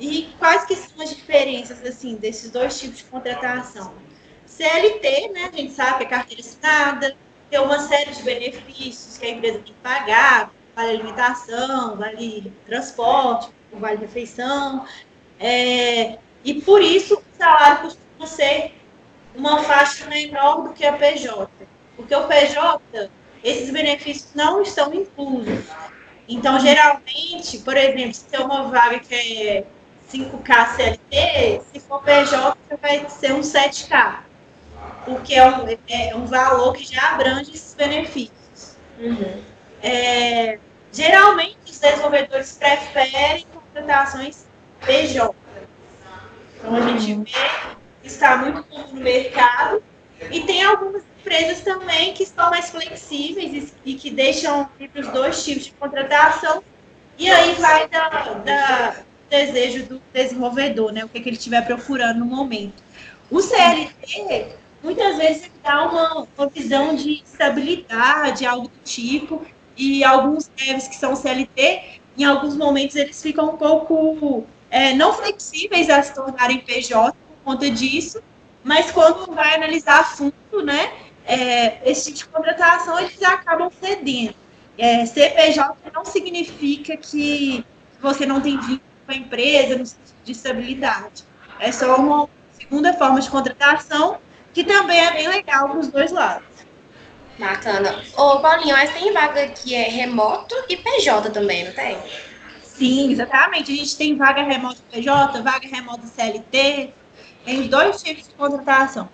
E 0.00 0.30
quais 0.38 0.64
que 0.64 0.74
são 0.74 1.02
as 1.02 1.14
diferenças 1.14 1.84
assim 1.84 2.16
desses 2.16 2.50
dois 2.50 2.80
tipos 2.80 2.98
de 2.98 3.04
contratação? 3.04 3.92
CLT, 4.46 5.28
né, 5.28 5.50
a 5.52 5.56
gente 5.56 5.72
sabe 5.72 5.98
que 5.98 6.04
é 6.04 6.06
carteira 6.06 6.40
assinada, 6.40 7.16
tem 7.50 7.60
uma 7.60 7.78
série 7.78 8.10
de 8.10 8.22
benefícios 8.22 9.18
que 9.18 9.26
a 9.26 9.30
empresa 9.30 9.58
tem 9.58 9.64
que 9.64 9.80
pagar, 9.80 10.50
vale 10.80 10.90
alimentação, 10.92 11.96
vale 11.96 12.52
transporte, 12.66 13.50
vale 13.72 13.98
refeição. 13.98 14.86
É, 15.38 16.18
e 16.44 16.60
por 16.62 16.80
isso 16.82 17.16
o 17.16 17.22
salário 17.36 17.82
costuma 17.82 18.26
ser 18.26 18.74
uma 19.34 19.62
faixa 19.62 20.06
menor 20.06 20.62
do 20.62 20.72
que 20.72 20.84
a 20.84 20.94
PJ. 20.94 21.48
Porque 21.96 22.14
o 22.14 22.26
PJ, 22.26 23.10
esses 23.44 23.70
benefícios 23.70 24.34
não 24.34 24.62
estão 24.62 24.92
inclusos. 24.94 25.66
Então, 26.28 26.58
geralmente, 26.60 27.58
por 27.58 27.76
exemplo, 27.76 28.14
se 28.14 28.24
tem 28.24 28.40
uma 28.40 28.64
vaga 28.64 29.00
que 29.00 29.14
é 29.14 29.64
5K 30.12 30.76
CLT, 30.76 31.62
se 31.72 31.80
for 31.80 32.02
PJ, 32.02 32.56
vai 32.80 33.08
ser 33.08 33.32
um 33.32 33.40
7K. 33.40 34.20
Porque 35.04 35.34
é 35.34 35.46
um, 35.46 35.66
é 35.88 36.14
um 36.14 36.26
valor 36.26 36.72
que 36.72 36.84
já 36.84 37.14
abrange 37.14 37.52
esses 37.52 37.74
benefícios. 37.74 38.76
Uhum. 38.98 39.42
É, 39.82 40.58
Geralmente, 40.92 41.56
os 41.66 41.78
desenvolvedores 41.78 42.58
preferem 42.58 43.46
contratações 43.72 44.46
PJ. 44.84 45.34
Então, 46.56 46.76
a 46.76 46.80
gente 46.80 47.14
vê 47.14 47.30
que 48.02 48.08
está 48.08 48.36
muito 48.38 48.64
comum 48.64 48.86
no 48.88 49.00
mercado. 49.00 49.82
E 50.30 50.40
tem 50.40 50.62
algumas 50.62 51.02
empresas 51.20 51.60
também 51.60 52.12
que 52.12 52.22
estão 52.22 52.50
mais 52.50 52.70
flexíveis 52.70 53.72
e 53.84 53.94
que 53.94 54.10
deixam 54.10 54.68
para 54.92 55.00
os 55.00 55.08
dois 55.08 55.44
tipos 55.44 55.64
de 55.64 55.72
contratação. 55.72 56.62
E 57.18 57.30
aí 57.30 57.54
vai 57.54 57.88
da, 57.88 58.08
da 58.08 58.96
desejo 59.30 59.86
do 59.86 60.02
desenvolvedor, 60.12 60.92
né? 60.92 61.04
O 61.04 61.08
que, 61.08 61.18
é 61.18 61.20
que 61.20 61.28
ele 61.28 61.36
estiver 61.36 61.64
procurando 61.64 62.18
no 62.18 62.26
momento. 62.26 62.82
O 63.30 63.40
CLT, 63.40 64.56
muitas 64.82 65.16
vezes, 65.16 65.50
dá 65.62 65.86
uma, 65.86 66.26
uma 66.36 66.46
visão 66.48 66.96
de 66.96 67.22
estabilidade, 67.22 68.44
algo 68.44 68.68
do 68.68 68.78
tipo, 68.84 69.46
e 69.80 70.04
alguns 70.04 70.46
devs 70.48 70.86
que 70.86 70.96
são 70.96 71.16
CLT, 71.16 72.00
em 72.18 72.24
alguns 72.24 72.54
momentos 72.54 72.96
eles 72.96 73.20
ficam 73.22 73.54
um 73.54 73.56
pouco 73.56 74.44
é, 74.70 74.92
não 74.92 75.14
flexíveis 75.14 75.88
a 75.88 76.02
se 76.02 76.14
tornarem 76.14 76.60
PJ 76.60 77.12
por 77.12 77.36
conta 77.44 77.70
disso, 77.70 78.22
mas 78.62 78.90
quando 78.90 79.32
vai 79.34 79.54
analisar 79.54 80.00
a 80.00 80.04
fundo, 80.04 80.62
né, 80.62 80.92
é, 81.24 81.90
esse 81.90 82.12
tipo 82.12 82.28
de 82.28 82.36
contratação, 82.36 82.98
eles 82.98 83.22
acabam 83.22 83.70
cedendo. 83.80 84.34
É, 84.76 85.06
CPJ 85.06 85.76
não 85.94 86.04
significa 86.04 86.96
que 86.96 87.64
você 88.00 88.26
não 88.26 88.40
tem 88.40 88.58
vínculo 88.58 88.80
com 89.06 89.12
a 89.12 89.16
empresa 89.16 89.76
no 89.76 89.86
sentido 89.86 90.16
de 90.24 90.32
estabilidade. 90.32 91.24
É 91.58 91.72
só 91.72 91.96
uma 91.96 92.28
segunda 92.52 92.92
forma 92.92 93.20
de 93.20 93.30
contratação 93.30 94.18
que 94.52 94.64
também 94.64 94.98
é 94.98 95.12
bem 95.12 95.28
legal 95.28 95.68
para 95.68 95.78
os 95.78 95.88
dois 95.88 96.12
lados. 96.12 96.49
Bacana. 97.40 98.04
Ô, 98.18 98.38
Paulinho, 98.40 98.76
mas 98.76 98.92
tem 98.92 99.10
vaga 99.12 99.48
que 99.48 99.74
é 99.74 99.88
remoto 99.88 100.54
e 100.68 100.76
PJ 100.76 101.30
também, 101.30 101.64
não 101.64 101.72
tem? 101.72 101.96
Sim, 102.62 103.10
exatamente. 103.10 103.72
A 103.72 103.74
gente 103.74 103.96
tem 103.96 104.14
vaga 104.14 104.42
remoto 104.42 104.82
PJ, 104.92 105.40
vaga 105.42 105.66
remoto 105.66 106.06
CLT, 106.06 106.92
tem 107.44 107.60
os 107.60 107.68
dois 107.68 108.02
tipos 108.02 108.28
de 108.28 108.34
contratação. 108.34 109.08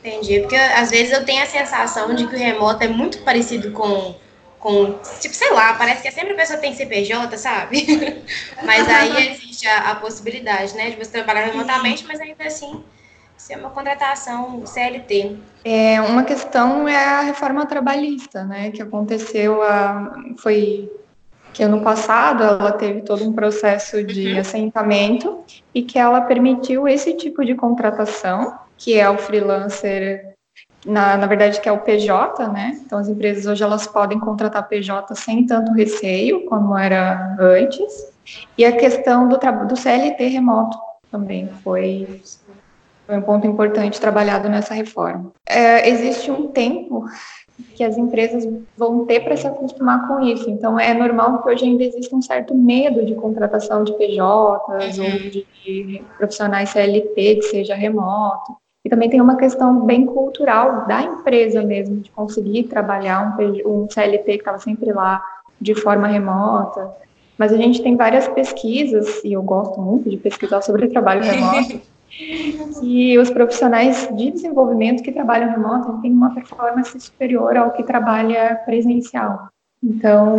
Entendi, 0.00 0.40
porque 0.40 0.56
às 0.56 0.90
vezes 0.90 1.12
eu 1.12 1.24
tenho 1.24 1.42
a 1.42 1.46
sensação 1.46 2.12
de 2.14 2.26
que 2.26 2.34
o 2.34 2.38
remoto 2.38 2.82
é 2.82 2.88
muito 2.88 3.18
parecido 3.22 3.70
com, 3.70 4.16
com 4.58 4.98
tipo, 5.20 5.34
sei 5.34 5.52
lá, 5.52 5.74
parece 5.74 6.02
que 6.02 6.08
é 6.08 6.10
sempre 6.10 6.32
a 6.32 6.36
pessoa 6.36 6.58
tem 6.58 6.74
CPJ, 6.74 7.36
sabe? 7.36 7.86
mas 8.64 8.88
aí 8.88 9.28
existe 9.28 9.68
a, 9.68 9.90
a, 9.90 9.94
possibilidade, 9.94 10.74
né, 10.74 10.90
de 10.90 10.96
você 10.96 11.12
trabalhar 11.12 11.44
remotamente, 11.44 12.04
mas 12.06 12.18
ainda 12.18 12.44
assim 12.44 12.82
ser 13.40 13.56
uma 13.56 13.70
contratação 13.70 14.66
CLT? 14.66 15.36
É, 15.64 16.00
uma 16.00 16.22
questão 16.22 16.86
é 16.86 17.04
a 17.04 17.20
reforma 17.22 17.66
trabalhista, 17.66 18.44
né, 18.44 18.70
que 18.70 18.82
aconteceu, 18.82 19.62
a, 19.62 20.14
foi 20.38 20.90
que 21.52 21.62
ano 21.62 21.80
passado 21.80 22.44
ela 22.44 22.72
teve 22.72 23.02
todo 23.02 23.24
um 23.24 23.32
processo 23.32 24.04
de 24.04 24.32
uhum. 24.32 24.40
assentamento 24.40 25.40
e 25.74 25.82
que 25.82 25.98
ela 25.98 26.20
permitiu 26.20 26.86
esse 26.86 27.14
tipo 27.14 27.44
de 27.44 27.54
contratação, 27.54 28.56
que 28.76 28.98
é 28.98 29.08
o 29.10 29.18
freelancer, 29.18 30.34
na, 30.86 31.16
na 31.16 31.26
verdade 31.26 31.60
que 31.60 31.68
é 31.68 31.72
o 31.72 31.80
PJ, 31.80 32.46
né? 32.48 32.80
Então 32.84 32.98
as 32.98 33.08
empresas 33.08 33.46
hoje 33.46 33.64
elas 33.64 33.86
podem 33.86 34.20
contratar 34.20 34.68
PJ 34.68 35.12
sem 35.16 35.44
tanto 35.44 35.72
receio 35.72 36.44
como 36.46 36.78
era 36.78 37.36
antes. 37.40 38.10
E 38.56 38.64
a 38.64 38.70
questão 38.70 39.28
do, 39.28 39.36
do 39.66 39.76
CLT 39.76 40.24
remoto 40.28 40.78
também 41.10 41.48
foi, 41.64 42.22
foi 43.10 43.18
um 43.18 43.22
ponto 43.22 43.44
importante 43.44 44.00
trabalhado 44.00 44.48
nessa 44.48 44.72
reforma. 44.72 45.32
É, 45.44 45.88
existe 45.88 46.30
um 46.30 46.46
tempo 46.46 47.04
que 47.74 47.82
as 47.82 47.98
empresas 47.98 48.48
vão 48.76 49.04
ter 49.04 49.20
para 49.20 49.36
se 49.36 49.48
acostumar 49.48 50.06
com 50.06 50.20
isso. 50.20 50.48
Então, 50.48 50.78
é 50.78 50.94
normal 50.94 51.42
que 51.42 51.48
hoje 51.48 51.64
ainda 51.64 51.82
exista 51.82 52.14
um 52.14 52.22
certo 52.22 52.54
medo 52.54 53.04
de 53.04 53.16
contratação 53.16 53.82
de 53.82 53.92
PJs 53.94 54.98
uhum. 54.98 55.04
ou 55.04 55.18
de, 55.28 55.46
de 55.64 56.02
profissionais 56.16 56.70
CLT, 56.70 57.34
que 57.36 57.42
seja 57.42 57.74
remoto. 57.74 58.56
E 58.84 58.88
também 58.88 59.10
tem 59.10 59.20
uma 59.20 59.36
questão 59.36 59.84
bem 59.84 60.06
cultural 60.06 60.86
da 60.86 61.02
empresa 61.02 61.62
mesmo, 61.62 61.96
de 61.96 62.10
conseguir 62.12 62.64
trabalhar 62.64 63.36
um, 63.38 63.82
um 63.82 63.90
CLT 63.90 64.24
que 64.24 64.38
estava 64.38 64.58
sempre 64.60 64.92
lá 64.92 65.20
de 65.60 65.74
forma 65.74 66.06
remota. 66.06 66.94
Mas 67.36 67.52
a 67.52 67.56
gente 67.56 67.82
tem 67.82 67.96
várias 67.96 68.28
pesquisas, 68.28 69.22
e 69.24 69.32
eu 69.32 69.42
gosto 69.42 69.80
muito 69.80 70.08
de 70.08 70.16
pesquisar 70.16 70.62
sobre 70.62 70.86
trabalho 70.86 71.24
remoto, 71.24 71.80
que 72.10 73.18
os 73.18 73.30
profissionais 73.30 74.08
de 74.16 74.30
desenvolvimento 74.30 75.02
que 75.02 75.12
trabalham 75.12 75.50
remoto 75.50 76.00
têm 76.02 76.12
uma 76.12 76.34
performance 76.34 76.98
superior 77.00 77.56
ao 77.56 77.70
que 77.72 77.82
trabalha 77.82 78.60
presencial. 78.64 79.48
Então, 79.82 80.36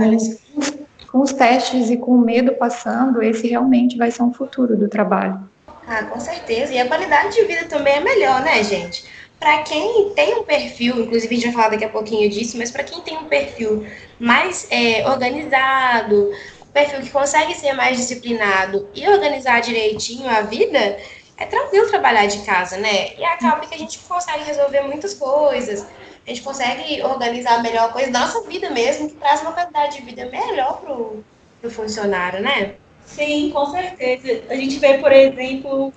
com 1.11 1.21
os 1.21 1.33
testes 1.33 1.89
e 1.89 1.97
com 1.97 2.11
o 2.11 2.21
medo 2.21 2.53
passando, 2.53 3.23
esse 3.23 3.47
realmente 3.47 3.97
vai 3.97 4.11
ser 4.11 4.23
um 4.23 4.33
futuro 4.33 4.77
do 4.77 4.87
trabalho. 4.87 5.39
Ah, 5.87 6.03
com 6.03 6.19
certeza. 6.19 6.73
E 6.73 6.79
a 6.79 6.87
qualidade 6.87 7.35
de 7.35 7.43
vida 7.45 7.65
também 7.65 7.95
é 7.95 7.99
melhor, 7.99 8.41
né, 8.41 8.63
gente? 8.63 9.03
Para 9.39 9.63
quem 9.63 10.11
tem 10.11 10.35
um 10.35 10.43
perfil, 10.43 11.01
inclusive 11.01 11.33
a 11.33 11.37
gente 11.37 11.45
vai 11.45 11.53
falar 11.53 11.69
daqui 11.69 11.85
a 11.85 11.89
pouquinho 11.89 12.29
disso, 12.29 12.57
mas 12.57 12.69
para 12.69 12.83
quem 12.83 13.01
tem 13.01 13.17
um 13.17 13.25
perfil 13.25 13.83
mais 14.19 14.67
é, 14.69 15.09
organizado, 15.09 16.31
perfil 16.71 17.01
que 17.01 17.09
consegue 17.09 17.55
ser 17.55 17.73
mais 17.73 17.97
disciplinado 17.97 18.87
e 18.95 19.07
organizar 19.07 19.59
direitinho 19.61 20.29
a 20.29 20.41
vida, 20.41 20.97
é 21.41 21.45
tranquilo 21.45 21.89
trabalhar 21.89 22.27
de 22.27 22.39
casa, 22.43 22.77
né? 22.77 23.15
E 23.17 23.25
acaba 23.25 23.65
que 23.65 23.73
a 23.73 23.77
gente 23.77 23.97
consegue 23.99 24.43
resolver 24.43 24.81
muitas 24.81 25.15
coisas, 25.15 25.85
a 26.25 26.29
gente 26.29 26.43
consegue 26.43 27.01
organizar 27.01 27.63
melhor 27.63 27.89
a 27.89 27.93
coisa 27.93 28.11
da 28.11 28.19
nossa 28.19 28.41
vida 28.43 28.69
mesmo, 28.69 29.09
que 29.09 29.15
traz 29.15 29.41
uma 29.41 29.51
qualidade 29.51 29.97
de 29.97 30.03
vida 30.03 30.25
melhor 30.25 30.79
pro, 30.81 31.23
pro 31.59 31.71
funcionário, 31.71 32.41
né? 32.41 32.75
Sim, 33.05 33.49
com 33.51 33.65
certeza. 33.71 34.43
A 34.49 34.55
gente 34.55 34.77
vê, 34.77 34.99
por 34.99 35.11
exemplo, 35.11 35.91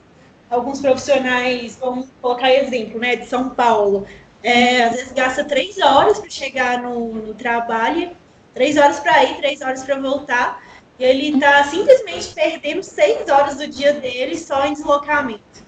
alguns 0.49 0.81
profissionais, 0.81 1.77
vamos 1.77 2.09
colocar 2.23 2.51
exemplo, 2.51 2.99
né, 2.99 3.17
de 3.17 3.27
São 3.27 3.51
Paulo, 3.51 4.07
é, 4.43 4.85
às 4.85 4.93
vezes 4.93 5.13
gasta 5.13 5.45
três 5.45 5.79
horas 5.79 6.19
para 6.19 6.31
chegar 6.31 6.83
no, 6.83 7.13
no 7.15 7.35
trabalho, 7.35 8.11
três 8.55 8.79
horas 8.79 8.99
para 9.01 9.25
ir, 9.25 9.37
três 9.37 9.61
horas 9.61 9.85
para 9.85 9.97
voltar, 9.97 10.63
ele 10.99 11.35
está 11.35 11.65
simplesmente 11.65 12.29
perdendo 12.29 12.83
seis 12.83 13.29
horas 13.29 13.57
do 13.57 13.67
dia 13.67 13.95
dele 13.95 14.39
só 14.39 14.67
em 14.67 14.75
deslocamento. 14.75 15.65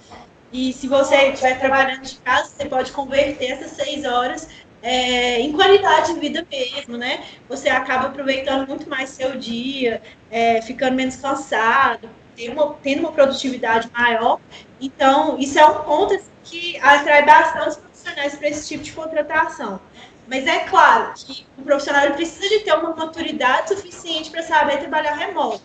E 0.53 0.73
se 0.73 0.87
você 0.87 1.17
estiver 1.29 1.59
trabalhando 1.59 2.03
de 2.03 2.17
casa, 2.19 2.51
você 2.51 2.65
pode 2.67 2.93
converter 2.93 3.53
essas 3.53 3.73
seis 3.73 4.05
horas 4.05 4.49
é, 4.83 5.41
em 5.41 5.53
qualidade 5.53 6.15
de 6.15 6.21
vida 6.21 6.47
mesmo, 6.51 6.97
né? 6.97 7.25
Você 7.49 7.69
acaba 7.69 8.07
aproveitando 8.07 8.69
muito 8.69 8.89
mais 8.89 9.11
seu 9.11 9.37
dia, 9.37 10.01
é, 10.31 10.63
ficando 10.63 10.95
menos 10.95 11.17
cansado, 11.17 12.09
tendo 12.37 12.53
uma, 12.53 12.75
tendo 12.83 13.01
uma 13.01 13.13
produtividade 13.13 13.91
maior. 13.93 14.39
Então, 14.81 15.39
isso 15.39 15.59
é 15.59 15.67
um 15.67 15.83
ponto 15.83 16.17
que 16.45 16.79
atrai 16.79 17.25
bastante 17.25 17.79
profissionais 17.79 18.37
para 18.37 18.49
esse 18.49 18.69
tipo 18.69 18.85
de 18.85 18.93
contratação. 18.93 19.81
Mas 20.29 20.47
é 20.47 20.61
claro 20.61 21.13
que 21.15 21.47
o 21.57 21.63
profissional 21.63 22.11
precisa 22.13 22.49
de 22.49 22.61
ter 22.61 22.73
uma 22.75 22.95
maturidade 22.95 23.69
suficiente 23.69 24.31
para 24.31 24.43
saber 24.43 24.79
trabalhar 24.79 25.15
remoto. 25.15 25.63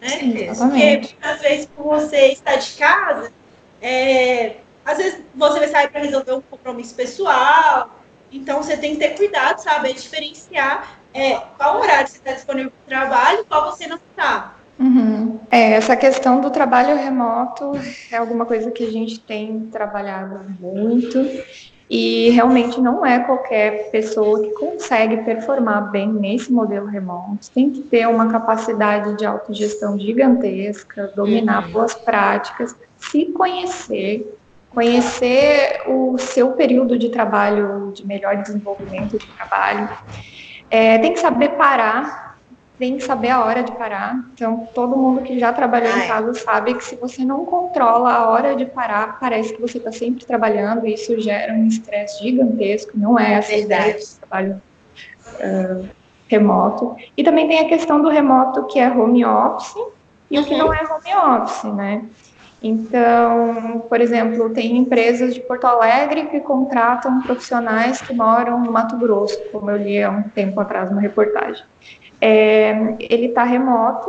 Né? 0.00 0.08
Sim, 0.08 0.54
Porque, 0.58 1.16
às 1.22 1.40
vezes, 1.40 1.66
por 1.66 1.84
você 1.84 2.32
estar 2.32 2.56
de 2.56 2.72
casa, 2.72 3.32
é, 3.80 4.56
às 4.84 4.98
vezes 4.98 5.22
você 5.34 5.58
vai 5.58 5.68
sair 5.68 5.88
para 5.88 6.00
resolver 6.00 6.32
um 6.32 6.40
compromisso 6.40 6.94
pessoal, 6.94 7.90
então 8.30 8.62
você 8.62 8.76
tem 8.76 8.92
que 8.92 8.98
ter 8.98 9.16
cuidado, 9.16 9.60
saber 9.60 9.94
diferenciar 9.94 10.98
é, 11.14 11.38
qual 11.56 11.80
horário 11.80 12.08
você 12.08 12.18
está 12.18 12.32
disponível 12.32 12.70
para 12.70 12.84
o 12.84 13.00
trabalho 13.00 13.40
e 13.40 13.44
qual 13.44 13.70
você 13.70 13.86
não 13.86 13.96
está. 13.96 14.56
Uhum. 14.78 15.38
É, 15.50 15.72
essa 15.72 15.94
questão 15.94 16.40
do 16.40 16.50
trabalho 16.50 16.96
remoto 16.96 17.72
é 18.10 18.16
alguma 18.16 18.46
coisa 18.46 18.70
que 18.70 18.84
a 18.84 18.90
gente 18.90 19.20
tem 19.20 19.68
trabalhado 19.70 20.40
muito 20.58 21.18
e 21.94 22.30
realmente 22.30 22.80
não 22.80 23.04
é 23.04 23.18
qualquer 23.18 23.90
pessoa 23.90 24.42
que 24.42 24.48
consegue 24.52 25.18
performar 25.18 25.90
bem 25.90 26.10
nesse 26.10 26.50
modelo 26.50 26.86
remoto. 26.86 27.50
Tem 27.54 27.68
que 27.68 27.82
ter 27.82 28.08
uma 28.08 28.32
capacidade 28.32 29.14
de 29.18 29.26
autogestão 29.26 29.98
gigantesca, 29.98 31.12
dominar 31.14 31.66
uhum. 31.66 31.72
boas 31.72 31.92
práticas, 31.92 32.74
se 32.96 33.26
conhecer, 33.26 34.38
conhecer 34.70 35.82
o 35.86 36.16
seu 36.16 36.52
período 36.52 36.98
de 36.98 37.10
trabalho, 37.10 37.92
de 37.94 38.06
melhor 38.06 38.36
desenvolvimento 38.36 39.18
de 39.18 39.26
trabalho. 39.26 39.90
É, 40.70 40.96
tem 40.96 41.12
que 41.12 41.20
saber 41.20 41.50
parar 41.50 42.31
tem 42.82 42.96
que 42.96 43.04
saber 43.04 43.28
a 43.28 43.44
hora 43.44 43.62
de 43.62 43.70
parar. 43.70 44.24
Então, 44.34 44.68
todo 44.74 44.96
mundo 44.96 45.22
que 45.22 45.38
já 45.38 45.52
trabalhou 45.52 45.96
em 45.96 46.08
casa 46.08 46.34
sabe 46.34 46.74
que 46.74 46.84
se 46.84 46.96
você 46.96 47.24
não 47.24 47.44
controla 47.44 48.12
a 48.12 48.28
hora 48.28 48.56
de 48.56 48.66
parar, 48.66 49.20
parece 49.20 49.54
que 49.54 49.60
você 49.60 49.78
está 49.78 49.92
sempre 49.92 50.24
trabalhando 50.24 50.84
e 50.84 50.94
isso 50.94 51.16
gera 51.20 51.52
um 51.52 51.68
estresse 51.68 52.20
gigantesco. 52.20 52.90
Não 52.96 53.16
é 53.16 53.34
essa 53.34 53.54
ideia 53.54 53.94
de 53.94 54.04
trabalho 54.16 54.60
uh, 55.38 55.88
remoto. 56.26 56.96
E 57.16 57.22
também 57.22 57.46
tem 57.46 57.60
a 57.60 57.68
questão 57.68 58.02
do 58.02 58.08
remoto 58.08 58.64
que 58.64 58.80
é 58.80 58.90
home 58.90 59.24
office 59.24 59.76
e 60.28 60.36
uhum. 60.36 60.42
o 60.42 60.46
que 60.48 60.56
não 60.56 60.74
é 60.74 60.80
home 60.82 61.40
office, 61.40 61.72
né? 61.74 62.04
Então, 62.60 63.84
por 63.88 64.00
exemplo, 64.00 64.50
tem 64.50 64.76
empresas 64.76 65.34
de 65.34 65.40
Porto 65.40 65.66
Alegre 65.68 66.26
que 66.26 66.40
contratam 66.40 67.22
profissionais 67.22 68.02
que 68.02 68.12
moram 68.12 68.58
no 68.58 68.72
Mato 68.72 68.96
Grosso, 68.96 69.40
como 69.52 69.70
eu 69.70 69.76
li 69.76 70.02
há 70.02 70.10
um 70.10 70.24
tempo 70.24 70.58
atrás 70.58 70.90
uma 70.90 71.00
reportagem. 71.00 71.62
É, 72.24 72.96
ele 73.00 73.26
está 73.26 73.42
remoto, 73.42 74.08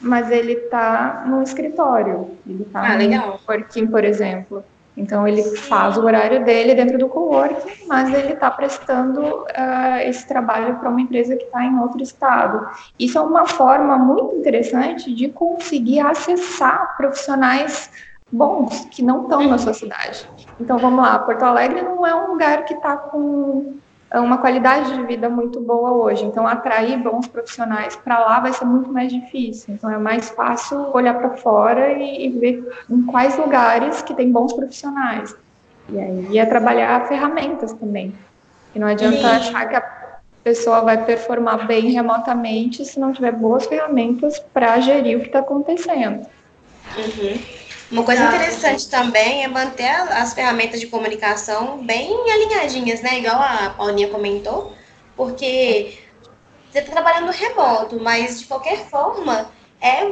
mas 0.00 0.28
ele 0.28 0.54
está 0.54 1.22
no 1.24 1.40
escritório. 1.40 2.36
Ele 2.44 2.64
está 2.64 2.80
ah, 2.80 2.98
no 2.98 3.38
working, 3.48 3.86
por 3.86 4.02
exemplo. 4.04 4.64
Então 4.96 5.26
ele 5.26 5.42
faz 5.56 5.96
o 5.96 6.04
horário 6.04 6.44
dele 6.44 6.74
dentro 6.74 6.98
do 6.98 7.08
coworking, 7.08 7.86
mas 7.86 8.12
ele 8.12 8.32
está 8.32 8.50
prestando 8.50 9.20
uh, 9.20 10.00
esse 10.04 10.26
trabalho 10.26 10.76
para 10.76 10.88
uma 10.88 11.00
empresa 11.00 11.36
que 11.36 11.44
está 11.44 11.64
em 11.64 11.78
outro 11.78 12.02
estado. 12.02 12.68
Isso 12.98 13.18
é 13.18 13.20
uma 13.20 13.46
forma 13.46 13.96
muito 13.98 14.34
interessante 14.36 15.12
de 15.14 15.28
conseguir 15.28 16.00
acessar 16.00 16.96
profissionais 16.96 17.90
bons 18.30 18.86
que 18.90 19.02
não 19.02 19.22
estão 19.22 19.48
na 19.48 19.58
sua 19.58 19.74
cidade. 19.74 20.28
Então 20.60 20.78
vamos 20.78 21.04
lá, 21.04 21.18
Porto 21.20 21.44
Alegre 21.44 21.82
não 21.82 22.04
é 22.04 22.14
um 22.14 22.32
lugar 22.32 22.64
que 22.64 22.74
está 22.74 22.96
com 22.96 23.76
uma 24.20 24.38
qualidade 24.38 24.94
de 24.94 25.02
vida 25.06 25.28
muito 25.28 25.60
boa 25.60 25.92
hoje. 25.92 26.24
Então, 26.24 26.46
atrair 26.46 26.98
bons 27.02 27.26
profissionais 27.26 27.96
para 27.96 28.18
lá 28.18 28.40
vai 28.40 28.52
ser 28.52 28.64
muito 28.64 28.92
mais 28.92 29.12
difícil. 29.12 29.74
Então, 29.74 29.90
é 29.90 29.98
mais 29.98 30.30
fácil 30.30 30.90
olhar 30.94 31.14
para 31.14 31.30
fora 31.30 31.92
e, 31.92 32.26
e, 32.26 32.30
ver 32.30 32.84
em 32.88 33.02
quais 33.06 33.36
lugares 33.36 34.02
que 34.02 34.14
tem 34.14 34.30
bons 34.30 34.52
profissionais. 34.52 35.34
E 35.88 35.98
aí 35.98 36.38
é 36.38 36.46
trabalhar 36.46 37.06
ferramentas 37.08 37.72
também. 37.72 38.14
E 38.74 38.78
não 38.78 38.86
adianta 38.86 39.18
Sim. 39.18 39.26
achar 39.26 39.68
que 39.68 39.76
a 39.76 39.84
pessoa 40.42 40.80
vai 40.82 41.04
performar 41.04 41.66
bem 41.66 41.90
remotamente 41.90 42.84
se 42.84 43.00
não 43.00 43.12
tiver 43.12 43.32
boas 43.32 43.66
ferramentas 43.66 44.38
para 44.52 44.78
gerir 44.80 45.16
o 45.16 45.20
que 45.20 45.26
está 45.26 45.40
acontecendo. 45.40 46.26
Uhum. 46.96 47.63
Uma 47.90 48.02
coisa 48.02 48.24
interessante 48.24 48.88
também 48.88 49.44
é 49.44 49.48
manter 49.48 49.88
as 49.88 50.32
ferramentas 50.32 50.80
de 50.80 50.86
comunicação 50.86 51.84
bem 51.84 52.10
alinhadinhas, 52.30 53.02
né? 53.02 53.18
Igual 53.18 53.40
a 53.40 53.70
Paulinha 53.70 54.08
comentou, 54.08 54.74
porque 55.14 55.98
você 56.70 56.78
está 56.80 56.92
trabalhando 56.92 57.30
remoto, 57.30 58.00
mas 58.00 58.40
de 58.40 58.46
qualquer 58.46 58.88
forma 58.88 59.50
é 59.80 60.04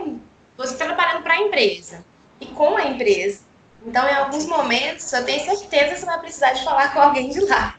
você 0.57 0.75
está 0.75 0.85
trabalhando 0.85 1.23
para 1.23 1.35
a 1.35 1.41
empresa 1.41 2.05
e 2.41 2.47
com 2.47 2.77
a 2.77 2.85
empresa. 2.85 3.41
Então, 3.85 4.07
em 4.09 4.15
alguns 4.15 4.47
momentos, 4.47 5.13
eu 5.13 5.25
tenho 5.25 5.45
certeza 5.45 5.95
que 5.95 6.01
você 6.01 6.07
vai 6.07 6.21
precisar 6.21 6.53
de 6.53 6.63
falar 6.63 6.93
com 6.93 7.01
alguém 7.01 7.31
de 7.31 7.41
lá. 7.41 7.75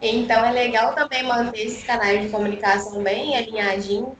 Então, 0.00 0.44
é 0.44 0.52
legal 0.52 0.94
também 0.94 1.22
manter 1.24 1.66
esses 1.66 1.84
canais 1.84 2.22
de 2.22 2.28
comunicação 2.28 3.02
bem 3.02 3.36
alinhadinhos 3.36 4.14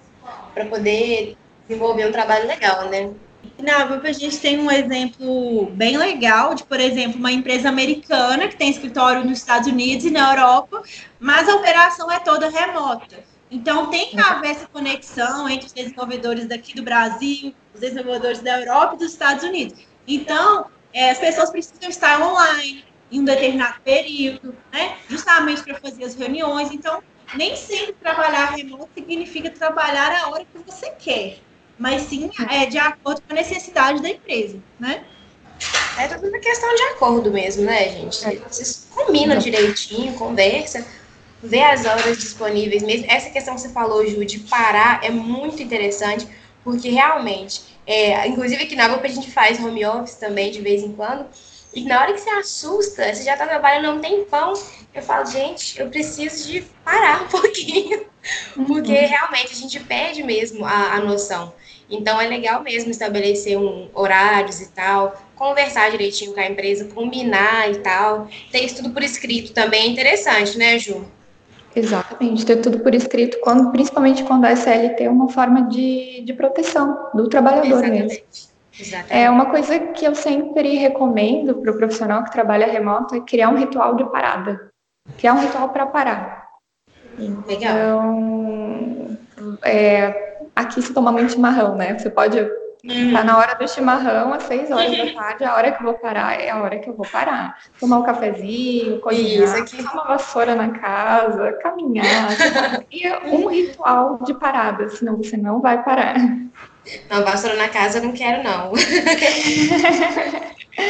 para 0.52 0.66
poder 0.66 1.36
desenvolver 1.66 2.06
um 2.06 2.12
trabalho 2.12 2.46
legal, 2.46 2.88
né? 2.88 3.10
Na 3.58 3.84
a 3.84 4.12
gente 4.12 4.38
tem 4.38 4.58
um 4.58 4.70
exemplo 4.70 5.66
bem 5.72 5.96
legal 5.96 6.54
de, 6.54 6.64
por 6.64 6.80
exemplo, 6.80 7.18
uma 7.18 7.32
empresa 7.32 7.68
americana 7.68 8.48
que 8.48 8.56
tem 8.56 8.70
escritório 8.70 9.24
nos 9.24 9.38
Estados 9.38 9.68
Unidos 9.68 10.04
e 10.04 10.10
na 10.10 10.30
Europa, 10.30 10.82
mas 11.18 11.48
a 11.48 11.54
operação 11.56 12.10
é 12.10 12.18
toda 12.18 12.48
remota. 12.48 13.24
Então 13.50 13.90
tem 13.90 14.10
que 14.10 14.20
haver 14.20 14.50
essa 14.50 14.66
conexão 14.66 15.48
entre 15.48 15.66
os 15.66 15.72
desenvolvedores 15.72 16.46
daqui 16.46 16.74
do 16.74 16.82
Brasil, 16.82 17.54
os 17.74 17.80
desenvolvedores 17.80 18.40
da 18.40 18.60
Europa 18.60 18.94
e 18.94 18.98
dos 18.98 19.12
Estados 19.12 19.44
Unidos. 19.44 19.78
Então, 20.06 20.66
é, 20.92 21.10
as 21.10 21.18
pessoas 21.18 21.50
precisam 21.50 21.88
estar 21.88 22.20
online 22.20 22.84
em 23.10 23.20
um 23.20 23.24
determinado 23.24 23.80
período, 23.82 24.56
né? 24.72 24.96
Justamente 25.08 25.62
para 25.62 25.76
fazer 25.76 26.04
as 26.04 26.14
reuniões. 26.14 26.72
Então, 26.72 27.02
nem 27.34 27.56
sempre 27.56 27.92
trabalhar 27.94 28.50
remoto 28.50 28.88
significa 28.94 29.50
trabalhar 29.50 30.12
a 30.12 30.30
hora 30.30 30.44
que 30.44 30.58
você 30.58 30.90
quer, 30.90 31.38
mas 31.78 32.02
sim 32.02 32.30
é, 32.50 32.66
de 32.66 32.78
acordo 32.78 33.20
com 33.22 33.32
a 33.32 33.36
necessidade 33.36 34.02
da 34.02 34.10
empresa, 34.10 34.58
né? 34.78 35.04
É 35.98 36.08
tudo 36.08 36.28
uma 36.28 36.38
questão 36.38 36.74
de 36.74 36.82
acordo 36.82 37.30
mesmo, 37.30 37.64
né, 37.64 37.88
gente? 37.88 38.24
É. 38.26 38.36
Vocês 38.36 38.86
combinam 38.94 39.38
direitinho, 39.38 40.12
conversa, 40.14 40.86
vê 41.42 41.62
as 41.62 41.84
horas 41.86 42.18
disponíveis 42.18 42.82
mesmo. 42.82 43.06
Essa 43.08 43.30
questão 43.30 43.54
que 43.54 43.62
você 43.62 43.70
falou, 43.70 44.06
Ju, 44.06 44.24
de 44.24 44.40
parar 44.40 45.00
é 45.02 45.10
muito 45.10 45.62
interessante, 45.62 46.28
porque 46.62 46.90
realmente, 46.90 47.62
é, 47.86 48.26
inclusive 48.28 48.64
aqui 48.64 48.76
na 48.76 48.94
UPA 48.94 49.06
a 49.06 49.10
gente 49.10 49.30
faz 49.30 49.58
home 49.58 49.84
office 49.86 50.16
também 50.16 50.50
de 50.50 50.60
vez 50.60 50.82
em 50.82 50.92
quando, 50.92 51.26
e 51.76 51.84
na 51.84 52.00
hora 52.00 52.14
que 52.14 52.20
você 52.20 52.30
assusta, 52.30 53.14
você 53.14 53.22
já 53.22 53.34
está 53.34 53.46
trabalhando 53.46 53.98
um 53.98 54.00
tempão, 54.00 54.54
eu 54.94 55.02
falo, 55.02 55.26
gente, 55.26 55.78
eu 55.78 55.90
preciso 55.90 56.50
de 56.50 56.62
parar 56.82 57.24
um 57.24 57.28
pouquinho, 57.28 58.06
porque 58.66 58.92
uhum. 58.92 59.08
realmente 59.08 59.52
a 59.52 59.54
gente 59.54 59.78
perde 59.80 60.22
mesmo 60.22 60.64
a, 60.64 60.94
a 60.94 61.00
noção. 61.00 61.52
Então 61.90 62.18
é 62.18 62.26
legal 62.26 62.62
mesmo 62.62 62.90
estabelecer 62.90 63.58
um 63.58 63.90
horários 63.92 64.62
e 64.62 64.68
tal, 64.68 65.22
conversar 65.36 65.90
direitinho 65.90 66.32
com 66.32 66.40
a 66.40 66.46
empresa, 66.46 66.86
combinar 66.86 67.70
e 67.70 67.76
tal. 67.76 68.26
Ter 68.50 68.64
isso 68.64 68.76
tudo 68.76 68.90
por 68.90 69.02
escrito 69.02 69.52
também 69.52 69.82
é 69.82 69.86
interessante, 69.88 70.56
né, 70.56 70.78
Ju? 70.78 71.04
Exatamente, 71.76 72.46
ter 72.46 72.56
tudo 72.56 72.78
por 72.80 72.94
escrito, 72.94 73.38
quando, 73.42 73.70
principalmente 73.70 74.24
quando 74.24 74.46
a 74.46 74.52
SLT 74.52 75.04
é 75.04 75.10
uma 75.10 75.28
forma 75.28 75.68
de, 75.68 76.22
de 76.22 76.32
proteção 76.32 77.10
do 77.12 77.28
trabalhador 77.28 77.66
Exatamente. 77.66 78.06
mesmo. 78.06 78.55
Exatamente. 78.78 79.12
É 79.12 79.30
uma 79.30 79.46
coisa 79.46 79.78
que 79.78 80.04
eu 80.04 80.14
sempre 80.14 80.76
recomendo 80.76 81.54
para 81.56 81.70
o 81.70 81.76
profissional 81.76 82.24
que 82.24 82.32
trabalha 82.32 82.66
remoto 82.66 83.14
é 83.14 83.20
criar 83.20 83.48
um 83.48 83.56
ritual 83.56 83.94
de 83.96 84.04
parada, 84.04 84.70
criar 85.18 85.34
um 85.34 85.40
ritual 85.40 85.70
para 85.70 85.86
parar. 85.86 86.46
Legal. 87.18 87.76
Então, 87.76 89.18
é, 89.64 90.48
aqui 90.54 90.82
se 90.82 90.92
toma 90.92 91.10
muito 91.10 91.32
chimarrão, 91.32 91.74
né? 91.74 91.98
Você 91.98 92.10
pode 92.10 92.38
Uhum. 92.88 93.12
Tá 93.12 93.24
na 93.24 93.36
hora 93.36 93.54
do 93.56 93.66
chimarrão, 93.66 94.32
às 94.32 94.44
seis 94.44 94.70
horas 94.70 94.96
da 94.96 95.12
tarde, 95.12 95.44
a 95.44 95.56
hora 95.56 95.72
que 95.72 95.82
eu 95.82 95.86
vou 95.86 95.94
parar 95.94 96.40
é 96.40 96.50
a 96.50 96.62
hora 96.62 96.78
que 96.78 96.88
eu 96.88 96.94
vou 96.94 97.06
parar. 97.06 97.58
Tomar 97.80 97.98
um 97.98 98.02
cafezinho, 98.04 99.00
cozinhar, 99.00 99.64
Isso 99.64 99.92
uma 99.92 100.04
vassoura 100.04 100.54
na 100.54 100.70
casa, 100.70 101.52
caminhar. 101.54 102.06
e 102.92 103.08
um 103.28 103.48
ritual 103.48 104.20
de 104.24 104.32
parada, 104.34 104.88
senão 104.88 105.16
você 105.16 105.36
não 105.36 105.60
vai 105.60 105.82
parar. 105.82 106.14
Não, 107.10 107.24
vassoura 107.24 107.56
na 107.56 107.68
casa 107.68 107.98
eu 107.98 108.04
não 108.04 108.12
quero, 108.12 108.42
não. 108.42 108.72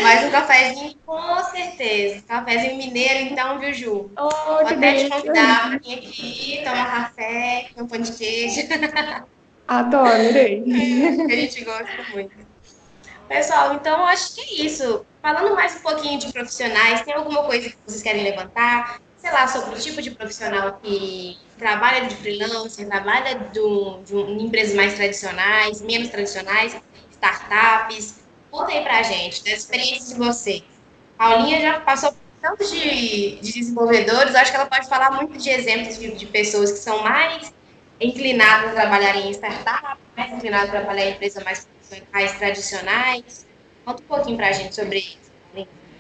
Mas 0.02 0.24
um 0.24 0.30
cafezinho, 0.30 0.94
com 1.06 1.44
certeza. 1.44 2.22
Cafezinho 2.26 2.76
mineiro, 2.76 3.20
então, 3.30 3.59
viu, 3.59 3.72
Ju? 3.72 4.11
Oh, 4.18 4.28
Vou 4.28 4.59
até 4.59 4.94
te 4.94 5.09
convidar 5.09 5.68
pra 5.68 5.78
vir 5.78 5.98
aqui, 5.98 6.61
tomar 6.64 6.90
café, 6.90 7.68
um 7.76 7.87
pão 7.87 8.00
de 8.00 8.12
queijo. 8.12 8.62
Adoro, 9.68 10.22
irei. 10.22 10.62
É, 10.66 11.32
a 11.32 11.37
gente 11.37 11.64
gosta 11.64 12.04
muito. 12.12 12.37
Pessoal, 13.28 13.74
então 13.74 14.04
acho 14.06 14.35
que 14.35 14.40
é 14.40 14.66
isso. 14.66 15.04
Falando 15.20 15.54
mais 15.54 15.74
um 15.76 15.80
pouquinho 15.80 16.18
de 16.18 16.32
profissionais, 16.32 17.02
tem 17.02 17.14
alguma 17.14 17.42
coisa 17.44 17.68
que 17.70 17.76
vocês 17.85 18.02
querem 18.02 18.22
levantar? 18.22 19.00
Sei 19.18 19.30
lá, 19.32 19.48
sobre 19.48 19.76
o 19.76 19.80
tipo 19.80 20.00
de 20.00 20.12
profissional 20.12 20.78
que 20.80 21.37
trabalha 21.58 22.06
de 22.06 22.14
freelancer, 22.16 22.86
trabalha 22.86 23.34
do, 23.52 24.00
de, 24.04 24.14
um, 24.14 24.38
empresas 24.38 24.74
mais 24.74 24.94
tradicionais, 24.94 25.80
menos 25.80 26.08
tradicionais, 26.08 26.76
startups. 27.12 28.20
Contem 28.50 28.82
pra 28.82 29.02
gente 29.02 29.44
das 29.44 29.60
experiências 29.60 30.10
de 30.10 30.14
vocês. 30.14 30.62
Paulinha 31.18 31.60
já 31.60 31.80
passou 31.80 32.12
por 32.12 32.18
tantos 32.40 32.70
de, 32.70 33.36
de 33.40 33.52
desenvolvedores, 33.52 34.34
acho 34.34 34.50
que 34.50 34.56
ela 34.56 34.66
pode 34.66 34.88
falar 34.88 35.10
muito 35.12 35.36
de 35.38 35.50
exemplos 35.50 35.98
de, 35.98 36.12
de 36.12 36.26
pessoas 36.26 36.72
que 36.72 36.78
são 36.78 37.02
mais 37.02 37.52
inclinado 38.00 38.68
a 38.68 38.70
trabalhar 38.72 39.16
em 39.16 39.30
startup, 39.30 39.98
mais 40.16 40.32
inclinado 40.32 40.68
a 40.68 40.70
trabalhar 40.70 41.06
em 41.06 41.12
empresas 41.12 41.42
mais, 41.42 41.68
mais 42.12 42.32
tradicionais. 42.38 43.46
Conta 43.84 44.02
um 44.02 44.06
pouquinho 44.06 44.36
para 44.36 44.48
a 44.48 44.52
gente 44.52 44.74
sobre 44.74 44.98
isso. 44.98 45.26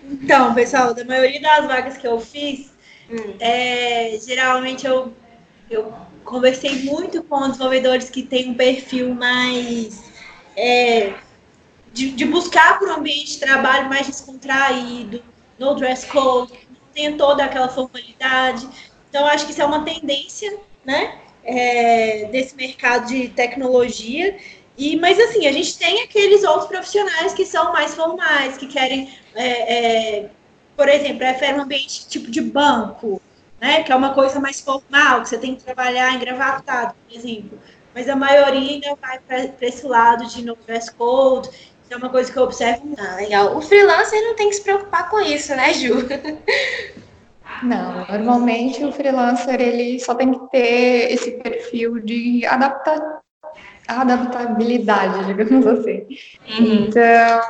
Então, 0.08 0.54
pessoal, 0.54 0.94
da 0.94 1.04
maioria 1.04 1.40
das 1.40 1.66
vagas 1.66 1.96
que 1.96 2.06
eu 2.06 2.20
fiz, 2.20 2.72
hum. 3.10 3.36
é, 3.40 4.18
geralmente 4.24 4.86
eu, 4.86 5.12
eu 5.70 5.92
conversei 6.24 6.84
muito 6.84 7.22
com 7.22 7.48
desenvolvedores 7.48 8.10
que 8.10 8.22
têm 8.22 8.50
um 8.50 8.54
perfil 8.54 9.14
mais 9.14 10.04
é, 10.56 11.14
de, 11.92 12.10
de, 12.10 12.24
buscar 12.24 12.78
por 12.78 12.88
um 12.88 12.94
ambiente 12.94 13.32
de 13.32 13.40
trabalho 13.40 13.88
mais 13.88 14.06
descontraído, 14.06 15.22
no 15.58 15.74
dress 15.74 16.06
code, 16.06 16.52
não 16.68 16.92
tem 16.94 17.16
toda 17.16 17.44
aquela 17.44 17.68
formalidade. 17.68 18.68
Então, 19.08 19.26
acho 19.26 19.46
que 19.46 19.52
isso 19.52 19.62
é 19.62 19.66
uma 19.66 19.84
tendência, 19.84 20.58
né? 20.84 21.20
é, 21.46 22.24
desse 22.26 22.54
mercado 22.56 23.06
de 23.06 23.28
tecnologia. 23.28 24.36
E, 24.76 24.96
mas 24.96 25.18
assim, 25.18 25.46
a 25.46 25.52
gente 25.52 25.78
tem 25.78 26.02
aqueles 26.02 26.44
outros 26.44 26.66
profissionais 26.66 27.32
que 27.32 27.46
são 27.46 27.72
mais 27.72 27.94
formais, 27.94 28.58
que 28.58 28.66
querem, 28.66 29.10
é, 29.34 29.76
é, 30.18 30.30
por 30.76 30.88
exemplo, 30.88 31.18
preferem 31.18 31.60
um 31.60 31.62
ambiente 31.62 32.06
tipo 32.08 32.30
de 32.30 32.42
banco, 32.42 33.22
né? 33.60 33.82
Que 33.82 33.92
é 33.92 33.96
uma 33.96 34.14
coisa 34.14 34.40
mais 34.40 34.60
formal, 34.60 35.22
que 35.22 35.28
você 35.28 35.38
tem 35.38 35.54
que 35.54 35.64
trabalhar 35.64 36.14
engravatado, 36.14 36.94
por 37.08 37.16
exemplo. 37.16 37.58
Mas 37.94 38.08
a 38.08 38.16
maioria 38.16 38.72
ainda 38.74 38.94
vai 39.00 39.18
para 39.18 39.66
esse 39.66 39.86
lado 39.86 40.26
de 40.26 40.44
no 40.44 40.56
dress 40.66 40.92
code. 40.92 41.48
Isso 41.48 41.92
é 41.92 41.96
uma 41.96 42.10
coisa 42.10 42.30
que 42.30 42.38
eu 42.38 42.42
observo. 42.42 42.94
Ah, 42.98 43.16
legal. 43.16 43.56
O 43.56 43.62
freelancer 43.62 44.20
não 44.22 44.34
tem 44.34 44.50
que 44.50 44.56
se 44.56 44.62
preocupar 44.62 45.08
com 45.08 45.20
isso, 45.20 45.54
né, 45.54 45.72
Ju? 45.72 45.94
Não, 47.62 48.04
normalmente 48.06 48.84
o 48.84 48.92
freelancer 48.92 49.60
ele 49.60 49.98
só 49.98 50.14
tem 50.14 50.30
que 50.30 50.50
ter 50.50 51.12
esse 51.12 51.30
perfil 51.32 52.00
de 52.00 52.44
adapta 52.44 53.22
adaptabilidade, 53.88 55.24
digamos 55.24 55.66
assim. 55.66 56.06
Uhum. 56.58 56.86
Então, 56.88 57.40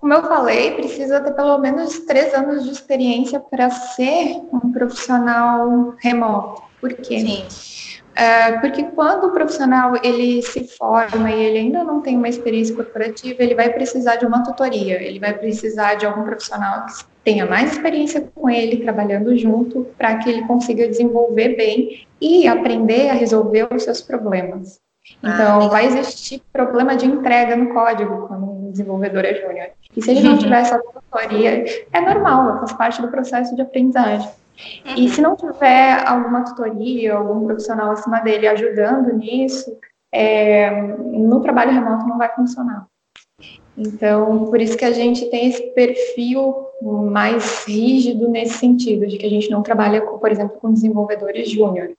como 0.00 0.14
eu 0.14 0.22
falei, 0.22 0.74
precisa 0.76 1.20
ter 1.20 1.32
pelo 1.32 1.58
menos 1.58 2.00
três 2.00 2.32
anos 2.32 2.64
de 2.64 2.70
experiência 2.70 3.38
para 3.38 3.70
ser 3.70 4.40
um 4.52 4.72
profissional 4.72 5.94
remoto. 5.98 6.62
Por 6.80 6.94
quê? 6.94 7.20
Sim. 7.20 7.90
É, 8.16 8.58
porque 8.58 8.82
quando 8.82 9.28
o 9.28 9.32
profissional 9.32 9.94
ele 10.02 10.42
se 10.42 10.66
forma 10.76 11.30
e 11.30 11.42
ele 11.42 11.58
ainda 11.58 11.84
não 11.84 12.00
tem 12.00 12.16
uma 12.16 12.28
experiência 12.28 12.74
corporativa, 12.74 13.42
ele 13.42 13.54
vai 13.54 13.70
precisar 13.70 14.16
de 14.16 14.26
uma 14.26 14.42
tutoria, 14.42 15.00
ele 15.00 15.18
vai 15.18 15.32
precisar 15.32 15.94
de 15.94 16.06
algum 16.06 16.24
profissional 16.24 16.86
que 16.86 17.04
tenha 17.22 17.46
mais 17.46 17.72
experiência 17.72 18.20
com 18.34 18.50
ele, 18.50 18.82
trabalhando 18.82 19.36
junto, 19.36 19.86
para 19.96 20.16
que 20.16 20.28
ele 20.28 20.46
consiga 20.46 20.88
desenvolver 20.88 21.56
bem 21.56 22.06
e 22.20 22.48
aprender 22.48 23.10
a 23.10 23.14
resolver 23.14 23.68
os 23.72 23.84
seus 23.84 24.00
problemas. 24.00 24.80
Ah, 25.22 25.34
então, 25.34 25.62
ah, 25.62 25.68
vai 25.68 25.86
existir 25.86 26.42
problema 26.52 26.96
de 26.96 27.06
entrega 27.06 27.56
no 27.56 27.72
código 27.72 28.26
quando 28.26 28.49
desenvolvedor 28.70 29.24
é 29.24 29.34
júnior. 29.34 29.68
E 29.96 30.02
se 30.02 30.10
ele 30.10 30.22
não 30.22 30.38
tiver 30.38 30.60
essa 30.60 30.78
tutoria, 30.78 31.64
é 31.92 32.00
normal, 32.00 32.58
faz 32.58 32.72
parte 32.72 33.02
do 33.02 33.08
processo 33.08 33.54
de 33.54 33.62
aprendizagem. 33.62 34.28
E 34.96 35.08
se 35.08 35.20
não 35.20 35.36
tiver 35.36 36.06
alguma 36.06 36.44
tutoria, 36.44 37.14
algum 37.14 37.46
profissional 37.46 37.92
acima 37.92 38.20
dele 38.20 38.46
ajudando 38.46 39.16
nisso, 39.16 39.76
é, 40.12 40.70
no 40.70 41.40
trabalho 41.40 41.72
remoto 41.72 42.06
não 42.06 42.18
vai 42.18 42.28
funcionar. 42.34 42.86
Então, 43.76 44.46
por 44.46 44.60
isso 44.60 44.76
que 44.76 44.84
a 44.84 44.92
gente 44.92 45.26
tem 45.30 45.48
esse 45.48 45.62
perfil 45.72 46.54
mais 46.82 47.64
rígido 47.64 48.28
nesse 48.28 48.58
sentido, 48.58 49.06
de 49.06 49.16
que 49.16 49.26
a 49.26 49.30
gente 49.30 49.50
não 49.50 49.62
trabalha, 49.62 50.00
com, 50.02 50.18
por 50.18 50.30
exemplo, 50.30 50.58
com 50.60 50.72
desenvolvedores 50.72 51.50
júnior. 51.50 51.90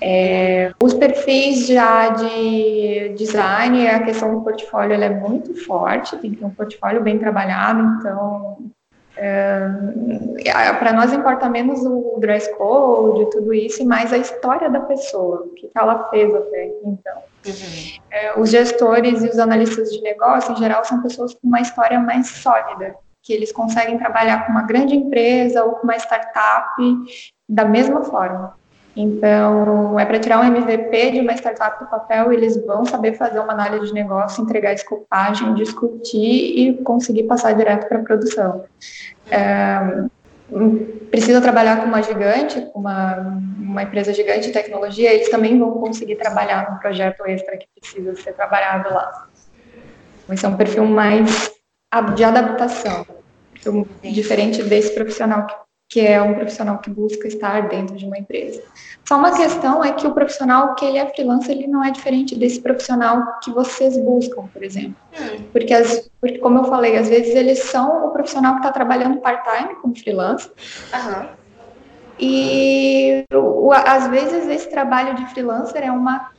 É, 0.00 0.72
os 0.82 0.92
perfis 0.92 1.66
já 1.66 2.10
de 2.10 3.14
design, 3.16 3.88
a 3.88 4.02
questão 4.02 4.34
do 4.34 4.42
portfólio 4.42 5.02
é 5.02 5.08
muito 5.08 5.54
forte, 5.64 6.16
tem 6.18 6.32
que 6.32 6.36
ter 6.36 6.44
um 6.44 6.50
portfólio 6.50 7.02
bem 7.02 7.18
trabalhado, 7.18 7.80
então 7.98 8.58
é, 9.16 10.72
para 10.78 10.92
nós 10.92 11.12
importa 11.12 11.48
menos 11.48 11.80
o 11.86 12.18
dress 12.20 12.54
code, 12.56 13.30
tudo 13.30 13.54
isso, 13.54 13.82
e 13.82 13.86
mais 13.86 14.12
a 14.12 14.18
história 14.18 14.68
da 14.68 14.80
pessoa, 14.80 15.46
o 15.46 15.54
que 15.54 15.70
ela 15.74 16.08
fez 16.10 16.34
até 16.34 16.72
então. 16.84 17.16
Uhum. 17.46 18.02
É, 18.10 18.38
os 18.38 18.50
gestores 18.50 19.24
e 19.24 19.28
os 19.28 19.38
analistas 19.38 19.90
de 19.90 20.02
negócio, 20.02 20.52
em 20.52 20.56
geral, 20.56 20.84
são 20.84 21.02
pessoas 21.02 21.32
com 21.32 21.46
uma 21.46 21.60
história 21.60 21.98
mais 21.98 22.28
sólida, 22.28 22.94
que 23.22 23.32
eles 23.32 23.50
conseguem 23.50 23.96
trabalhar 23.98 24.44
com 24.44 24.52
uma 24.52 24.62
grande 24.62 24.94
empresa 24.94 25.64
ou 25.64 25.72
com 25.72 25.84
uma 25.84 25.96
startup 25.96 26.74
da 27.48 27.64
mesma 27.64 28.02
forma. 28.04 28.54
Então, 28.96 30.00
é 30.00 30.06
para 30.06 30.18
tirar 30.18 30.40
um 30.40 30.44
MVP 30.44 31.10
de 31.10 31.20
uma 31.20 31.34
startup 31.34 31.84
do 31.84 31.90
papel, 31.90 32.32
eles 32.32 32.56
vão 32.64 32.82
saber 32.86 33.12
fazer 33.12 33.38
uma 33.40 33.52
análise 33.52 33.88
de 33.88 33.92
negócio, 33.92 34.42
entregar 34.42 34.72
escopagem, 34.72 35.52
discutir 35.52 36.58
e 36.58 36.82
conseguir 36.82 37.24
passar 37.24 37.52
direto 37.52 37.86
para 37.88 37.98
a 37.98 38.02
produção. 38.02 38.64
É, 39.30 40.06
precisa 41.10 41.42
trabalhar 41.42 41.82
com 41.82 41.86
uma 41.86 42.02
gigante, 42.02 42.58
com 42.72 42.80
uma, 42.80 43.38
uma 43.58 43.82
empresa 43.82 44.14
gigante 44.14 44.46
de 44.46 44.52
tecnologia, 44.52 45.12
eles 45.12 45.28
também 45.28 45.58
vão 45.58 45.72
conseguir 45.72 46.16
trabalhar 46.16 46.72
no 46.72 46.78
projeto 46.78 47.26
extra 47.26 47.58
que 47.58 47.66
precisa 47.78 48.16
ser 48.16 48.32
trabalhado 48.32 48.94
lá. 48.94 49.28
Vai 50.26 50.38
ser 50.38 50.46
um 50.46 50.56
perfil 50.56 50.86
mais 50.86 51.52
de 52.14 52.24
adaptação, 52.24 53.06
diferente 54.02 54.62
desse 54.62 54.94
profissional 54.94 55.46
que, 55.46 55.54
que 55.88 56.00
é 56.00 56.20
um 56.20 56.34
profissional 56.34 56.78
que 56.78 56.90
busca 56.90 57.28
estar 57.28 57.68
dentro 57.68 57.96
de 57.96 58.04
uma 58.04 58.18
empresa. 58.18 58.62
Só 59.04 59.16
uma 59.16 59.36
questão 59.36 59.84
é 59.84 59.92
que 59.92 60.06
o 60.06 60.12
profissional 60.12 60.74
que 60.74 60.84
ele 60.84 60.98
é 60.98 61.06
freelancer, 61.06 61.52
ele 61.52 61.68
não 61.68 61.84
é 61.84 61.90
diferente 61.92 62.34
desse 62.34 62.60
profissional 62.60 63.38
que 63.40 63.52
vocês 63.52 63.96
buscam, 63.96 64.48
por 64.52 64.62
exemplo. 64.64 64.96
Hum. 65.12 65.44
Porque, 65.52 65.72
as, 65.72 66.10
porque, 66.20 66.38
como 66.38 66.58
eu 66.58 66.64
falei, 66.64 66.96
às 66.96 67.08
vezes 67.08 67.34
eles 67.34 67.60
são 67.60 68.06
o 68.06 68.10
profissional 68.10 68.54
que 68.54 68.60
está 68.60 68.72
trabalhando 68.72 69.20
part-time 69.20 69.76
como 69.76 69.96
freelancer. 69.96 70.50
Uhum. 70.92 71.28
E 72.18 73.24
o, 73.32 73.70
às 73.72 74.08
vezes 74.08 74.48
esse 74.48 74.70
trabalho 74.70 75.14
de 75.14 75.26
freelancer 75.26 75.84
é 75.84 75.90
uma 75.92 76.30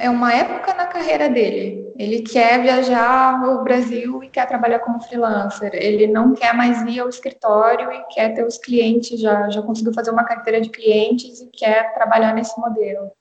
é 0.00 0.10
uma 0.10 0.32
época 0.32 0.74
na 0.74 0.86
carreira 0.86 1.28
dele. 1.28 1.92
Ele 1.98 2.22
quer 2.22 2.62
viajar 2.62 3.46
o 3.46 3.62
Brasil 3.62 4.24
e 4.24 4.28
quer 4.28 4.46
trabalhar 4.46 4.78
como 4.80 5.00
freelancer. 5.00 5.70
Ele 5.74 6.06
não 6.06 6.34
quer 6.34 6.54
mais 6.54 6.80
ir 6.82 7.00
ao 7.00 7.08
escritório 7.08 7.92
e 7.92 8.02
quer 8.14 8.34
ter 8.34 8.44
os 8.44 8.56
clientes, 8.56 9.20
já, 9.20 9.50
já 9.50 9.60
conseguiu 9.60 9.92
fazer 9.92 10.10
uma 10.10 10.24
carteira 10.24 10.60
de 10.60 10.70
clientes 10.70 11.40
e 11.40 11.46
quer 11.46 11.92
trabalhar 11.94 12.34
nesse 12.34 12.58
modelo. 12.58 13.12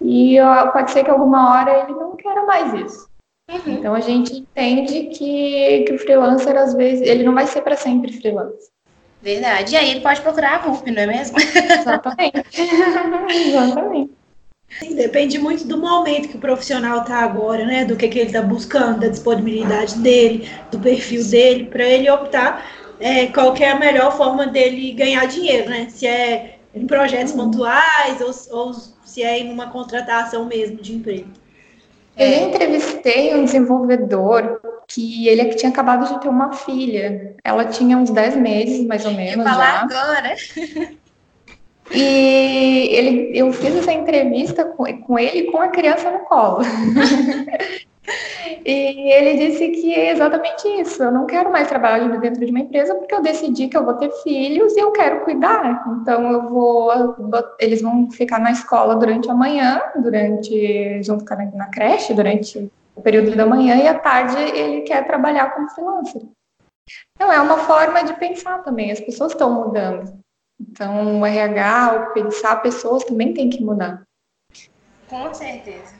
E 0.00 0.40
ó, 0.40 0.68
pode 0.68 0.90
ser 0.90 1.04
que 1.04 1.10
alguma 1.10 1.52
hora 1.52 1.82
ele 1.82 1.92
não 1.92 2.16
queira 2.16 2.44
mais 2.44 2.72
isso. 2.74 3.08
Uhum. 3.50 3.74
Então 3.74 3.94
a 3.94 4.00
gente 4.00 4.34
entende 4.34 5.04
que, 5.14 5.84
que 5.86 5.92
o 5.92 5.98
freelancer, 5.98 6.56
às 6.56 6.74
vezes, 6.74 7.06
ele 7.06 7.22
não 7.22 7.34
vai 7.34 7.46
ser 7.46 7.60
para 7.60 7.76
sempre 7.76 8.12
freelancer. 8.12 8.72
Verdade. 9.20 9.74
E 9.74 9.76
aí 9.76 9.90
ele 9.90 10.00
pode 10.00 10.20
procurar 10.20 10.56
a 10.56 10.58
VUP, 10.58 10.90
não 10.90 11.02
é 11.02 11.06
mesmo? 11.06 11.36
Exatamente. 11.38 12.42
Exatamente. 13.30 14.21
Depende 14.94 15.38
muito 15.38 15.66
do 15.66 15.78
momento 15.78 16.28
que 16.28 16.36
o 16.36 16.40
profissional 16.40 17.02
está 17.02 17.18
agora, 17.18 17.64
né? 17.64 17.84
Do 17.84 17.96
que, 17.96 18.08
que 18.08 18.18
ele 18.18 18.28
está 18.28 18.42
buscando, 18.42 19.00
da 19.00 19.08
disponibilidade 19.08 19.98
dele, 19.98 20.48
do 20.70 20.78
perfil 20.78 21.24
dele, 21.24 21.66
para 21.66 21.84
ele 21.84 22.10
optar 22.10 22.64
é, 22.98 23.26
qual 23.26 23.54
é 23.56 23.70
a 23.70 23.78
melhor 23.78 24.16
forma 24.16 24.46
dele 24.46 24.92
ganhar 24.92 25.26
dinheiro, 25.26 25.68
né? 25.68 25.88
Se 25.90 26.06
é 26.06 26.58
em 26.74 26.86
projetos 26.86 27.32
pontuais 27.32 28.20
ou, 28.20 28.58
ou 28.58 28.74
se 29.04 29.22
é 29.22 29.38
em 29.38 29.52
uma 29.52 29.70
contratação 29.70 30.46
mesmo 30.46 30.76
de 30.76 30.94
emprego. 30.94 31.28
Eu 32.16 32.26
é. 32.26 32.42
entrevistei 32.44 33.34
um 33.34 33.44
desenvolvedor 33.44 34.60
que 34.86 35.28
ele 35.28 35.54
tinha 35.54 35.70
acabado 35.70 36.12
de 36.12 36.20
ter 36.20 36.28
uma 36.28 36.52
filha. 36.52 37.34
Ela 37.42 37.64
tinha 37.66 37.96
uns 37.96 38.10
10 38.10 38.36
meses, 38.36 38.86
mais 38.86 39.04
ou 39.04 39.12
menos. 39.12 39.44
Eu 39.44 39.50
falar 39.50 39.88
já. 39.88 39.98
agora. 40.00 40.34
E 41.90 42.94
ele, 42.94 43.32
eu 43.34 43.52
fiz 43.52 43.76
essa 43.76 43.92
entrevista 43.92 44.64
com, 44.64 44.84
com 45.02 45.18
ele 45.18 45.50
com 45.50 45.58
a 45.58 45.68
criança 45.68 46.10
no 46.10 46.20
colo. 46.20 46.62
e 48.64 49.12
ele 49.12 49.36
disse 49.36 49.68
que 49.68 49.92
é 49.92 50.12
exatamente 50.12 50.66
isso. 50.80 51.02
Eu 51.02 51.10
não 51.10 51.26
quero 51.26 51.50
mais 51.50 51.68
trabalhar 51.68 52.08
dentro 52.18 52.44
de 52.44 52.50
uma 52.50 52.60
empresa 52.60 52.94
porque 52.94 53.14
eu 53.14 53.22
decidi 53.22 53.68
que 53.68 53.76
eu 53.76 53.84
vou 53.84 53.94
ter 53.94 54.10
filhos 54.22 54.76
e 54.76 54.80
eu 54.80 54.92
quero 54.92 55.24
cuidar. 55.24 55.84
Então 56.00 56.30
eu 56.30 56.48
vou, 56.48 56.90
eles 57.58 57.82
vão 57.82 58.10
ficar 58.10 58.38
na 58.38 58.52
escola 58.52 58.96
durante 58.96 59.30
a 59.30 59.34
manhã, 59.34 59.80
durante 59.96 61.02
junto 61.02 61.24
na 61.54 61.66
creche, 61.66 62.14
durante 62.14 62.70
o 62.94 63.02
período 63.02 63.34
da 63.34 63.46
manhã 63.46 63.76
e 63.76 63.88
à 63.88 63.98
tarde 63.98 64.36
ele 64.36 64.82
quer 64.82 65.06
trabalhar 65.06 65.54
como 65.54 65.70
freelancer. 65.70 66.22
Então 67.14 67.32
é 67.32 67.40
uma 67.40 67.58
forma 67.58 68.02
de 68.02 68.14
pensar 68.14 68.62
também. 68.62 68.90
As 68.90 69.00
pessoas 69.00 69.32
estão 69.32 69.50
mudando. 69.50 70.21
Então, 70.70 71.20
o 71.20 71.26
RH, 71.26 71.92
o 71.92 72.12
pensar 72.14 72.56
pessoas 72.56 73.04
também 73.04 73.34
tem 73.34 73.50
que 73.50 73.62
mudar. 73.62 74.02
Com 75.08 75.32
certeza. 75.34 75.94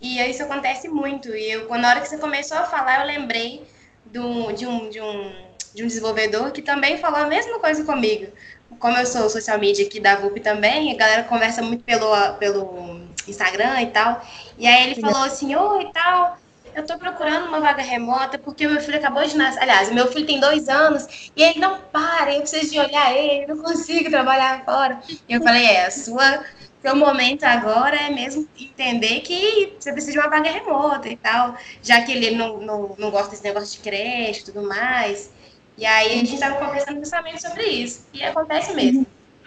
E 0.00 0.20
isso 0.20 0.42
acontece 0.42 0.88
muito. 0.88 1.28
E 1.28 1.50
eu, 1.50 1.66
quando 1.66 1.84
a 1.84 1.90
hora 1.90 2.00
que 2.00 2.08
você 2.08 2.18
começou 2.18 2.56
a 2.56 2.64
falar, 2.64 3.00
eu 3.00 3.06
lembrei 3.06 3.66
do, 4.06 4.52
de, 4.52 4.66
um, 4.66 4.88
de, 4.88 5.00
um, 5.00 5.32
de 5.74 5.82
um 5.82 5.86
desenvolvedor 5.86 6.50
que 6.52 6.62
também 6.62 6.98
falou 6.98 7.20
a 7.20 7.26
mesma 7.26 7.58
coisa 7.58 7.84
comigo. 7.84 8.32
Como 8.78 8.96
eu 8.96 9.06
sou 9.06 9.28
social 9.28 9.58
media 9.58 9.86
aqui 9.86 9.98
da 9.98 10.16
VUP 10.16 10.40
também, 10.40 10.92
a 10.92 10.96
galera 10.96 11.24
conversa 11.24 11.62
muito 11.62 11.84
pelo, 11.84 12.34
pelo 12.34 13.00
Instagram 13.26 13.82
e 13.82 13.86
tal. 13.86 14.24
E 14.56 14.66
aí 14.66 14.90
ele 14.90 15.00
falou 15.00 15.24
assim, 15.24 15.54
oi 15.54 15.84
e 15.84 15.92
tal, 15.92 16.38
eu 16.74 16.86
tô 16.86 16.98
procurando 16.98 17.46
uma 17.46 17.60
vaga 17.60 17.82
remota 17.82 18.38
porque 18.38 18.66
meu 18.66 18.80
filho 18.80 18.98
acabou 18.98 19.24
de 19.24 19.36
nascer. 19.36 19.60
Aliás, 19.60 19.90
meu 19.92 20.06
filho 20.10 20.26
tem 20.26 20.40
dois 20.40 20.68
anos 20.68 21.30
e 21.36 21.42
ele 21.42 21.58
não 21.58 21.80
para, 21.92 22.34
eu 22.34 22.40
preciso 22.40 22.72
de 22.72 22.78
olhar 22.78 23.14
ele, 23.14 23.46
não 23.46 23.58
consigo 23.58 24.10
trabalhar 24.10 24.64
fora. 24.64 25.00
E 25.28 25.32
eu 25.32 25.42
falei, 25.42 25.64
é, 25.64 25.86
a 25.86 25.90
sua, 25.90 26.44
seu 26.82 26.94
momento 26.94 27.44
agora 27.44 27.96
é 27.96 28.10
mesmo 28.10 28.48
entender 28.58 29.20
que 29.20 29.74
você 29.78 29.92
precisa 29.92 30.12
de 30.12 30.18
uma 30.18 30.28
vaga 30.28 30.50
remota 30.50 31.08
e 31.08 31.16
tal, 31.16 31.56
já 31.82 32.02
que 32.02 32.12
ele 32.12 32.36
não, 32.36 32.58
não, 32.60 32.94
não 32.98 33.10
gosta 33.10 33.30
desse 33.30 33.44
negócio 33.44 33.76
de 33.76 33.78
creche 33.78 34.42
e 34.42 34.44
tudo 34.44 34.62
mais. 34.62 35.30
E 35.76 35.86
aí 35.86 36.12
a 36.12 36.16
gente 36.16 36.34
estava 36.34 36.56
conversando 36.56 36.98
justamente 36.98 37.40
sobre 37.40 37.64
isso. 37.64 38.06
E 38.12 38.22
acontece 38.22 38.74
mesmo. 38.74 39.06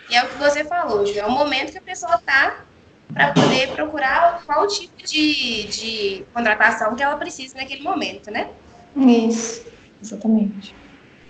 E 0.10 0.16
é 0.16 0.24
o 0.24 0.30
que 0.30 0.38
você 0.38 0.64
falou, 0.64 1.06
Ju, 1.06 1.20
é 1.20 1.26
o 1.26 1.32
momento 1.32 1.72
que 1.72 1.78
a 1.78 1.82
pessoa 1.82 2.16
está 2.16 2.66
para 3.14 3.34
poder 3.34 3.70
procurar 3.70 4.44
qual 4.46 4.68
tipo 4.68 5.04
de, 5.04 5.64
de 5.66 6.26
contratação 6.34 6.96
que 6.96 7.04
ela 7.04 7.18
precisa 7.18 7.58
naquele 7.58 7.84
momento, 7.84 8.32
né? 8.32 8.50
Isso, 8.96 9.66
exatamente. 10.02 10.76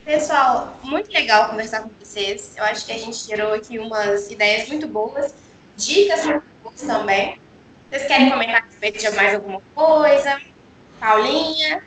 Pessoal, 0.06 0.80
muito 0.84 1.12
legal 1.12 1.50
conversar 1.50 1.84
com 1.84 1.90
vocês. 2.00 2.56
Eu 2.58 2.64
acho 2.64 2.86
que 2.86 2.92
a 2.92 2.98
gente 2.98 3.26
tirou 3.26 3.54
aqui 3.54 3.78
umas 3.78 4.32
ideias 4.32 4.68
muito 4.68 4.88
boas, 4.88 5.34
dicas 5.78 6.26
muito 6.26 6.44
boas 6.64 6.82
também. 6.82 7.40
Vocês 7.90 8.08
querem 8.08 8.30
comentar 8.30 8.62
a 8.62 8.66
respeito 8.66 9.00
de 9.00 9.10
mais 9.16 9.36
alguma 9.36 9.62
coisa? 9.76 10.42
Paulinha? 11.00 11.84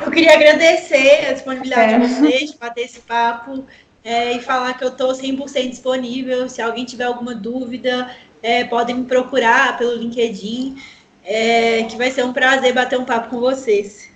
Eu 0.00 0.10
queria 0.10 0.34
agradecer 0.34 1.26
a 1.26 1.32
disponibilidade 1.32 1.94
é. 1.94 1.98
de 1.98 2.06
vocês 2.06 2.52
de 2.52 2.58
bater 2.58 2.84
esse 2.84 3.00
papo 3.00 3.66
é, 4.04 4.32
e 4.32 4.40
falar 4.40 4.74
que 4.74 4.84
eu 4.84 4.88
estou 4.88 5.12
100% 5.12 5.68
disponível. 5.68 6.48
Se 6.48 6.62
alguém 6.62 6.84
tiver 6.84 7.04
alguma 7.04 7.34
dúvida, 7.34 8.14
é, 8.42 8.64
podem 8.64 8.96
me 8.96 9.04
procurar 9.04 9.78
pelo 9.78 9.94
LinkedIn, 9.94 10.76
é, 11.24 11.84
que 11.84 11.96
vai 11.96 12.10
ser 12.10 12.24
um 12.24 12.32
prazer 12.32 12.74
bater 12.74 12.98
um 12.98 13.04
papo 13.04 13.30
com 13.30 13.40
vocês. 13.40 14.10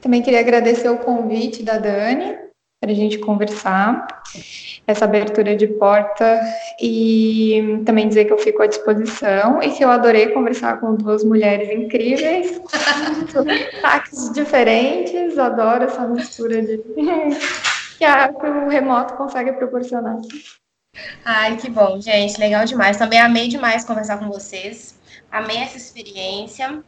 Também 0.00 0.20
queria 0.20 0.40
agradecer 0.40 0.88
o 0.88 0.98
convite 0.98 1.62
da 1.62 1.78
Dani 1.78 2.36
para 2.84 2.92
a 2.92 2.94
gente 2.94 3.16
conversar, 3.16 4.06
essa 4.86 5.06
abertura 5.06 5.56
de 5.56 5.66
porta 5.66 6.38
e 6.78 7.80
também 7.86 8.06
dizer 8.06 8.26
que 8.26 8.32
eu 8.34 8.36
fico 8.36 8.62
à 8.62 8.66
disposição 8.66 9.62
e 9.62 9.70
que 9.70 9.82
eu 9.82 9.88
adorei 9.88 10.28
conversar 10.28 10.78
com 10.78 10.94
duas 10.94 11.24
mulheres 11.24 11.70
incríveis, 11.70 12.60
sotaques 13.32 14.30
diferentes, 14.34 15.38
adoro 15.38 15.84
essa 15.84 16.06
mistura 16.06 16.60
de 16.60 16.76
que, 17.96 18.04
a, 18.04 18.28
que 18.28 18.46
o 18.46 18.68
remoto 18.68 19.14
consegue 19.14 19.52
proporcionar. 19.52 20.18
Ai, 21.24 21.56
que 21.56 21.68
bom, 21.68 22.00
gente, 22.00 22.38
legal 22.38 22.64
demais. 22.64 22.96
Também 22.96 23.20
amei 23.20 23.48
demais 23.48 23.84
conversar 23.84 24.18
com 24.18 24.28
vocês. 24.28 24.98
Amei 25.30 25.58
essa 25.58 25.76
experiência. 25.76 26.82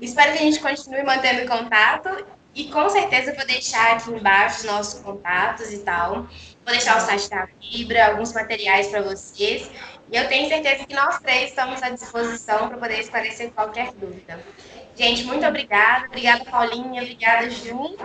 Espero 0.00 0.32
que 0.32 0.38
a 0.38 0.42
gente 0.42 0.60
continue 0.60 1.02
mantendo 1.02 1.48
contato 1.48 2.08
e 2.54 2.70
com 2.70 2.88
certeza 2.88 3.34
vou 3.34 3.46
deixar 3.46 3.96
aqui 3.96 4.10
embaixo 4.10 4.60
os 4.60 4.64
nossos 4.64 5.00
contatos 5.00 5.72
e 5.72 5.78
tal. 5.80 6.26
Vou 6.64 6.74
deixar 6.74 6.96
o 6.96 7.00
site 7.00 7.28
da 7.28 7.46
Vibra, 7.60 8.06
alguns 8.06 8.32
materiais 8.32 8.88
para 8.88 9.02
vocês. 9.02 9.70
E 10.10 10.16
eu 10.16 10.26
tenho 10.28 10.48
certeza 10.48 10.86
que 10.86 10.94
nós 10.94 11.18
três 11.18 11.50
estamos 11.50 11.82
à 11.82 11.90
disposição 11.90 12.68
para 12.68 12.78
poder 12.78 13.00
esclarecer 13.00 13.52
qualquer 13.52 13.92
dúvida. 13.92 14.42
Gente, 14.96 15.24
muito 15.24 15.46
obrigada. 15.46 16.06
Obrigada, 16.06 16.44
Paulinha. 16.44 17.02
Obrigada, 17.02 17.50
Ju. 17.50 17.96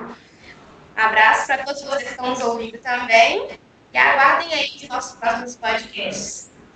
Abraço 0.96 1.48
para 1.48 1.60
todos 1.60 1.82
vocês 1.84 2.04
que 2.04 2.10
estão 2.10 2.30
nos 2.32 2.42
ouvindo 2.42 2.78
também. 2.80 3.48
E 3.94 3.98
aguardem 3.98 4.54
aí 4.54 4.72
os 4.76 4.88
nossos 4.88 5.18
próximos 5.20 5.58
podcasts. 5.58 6.51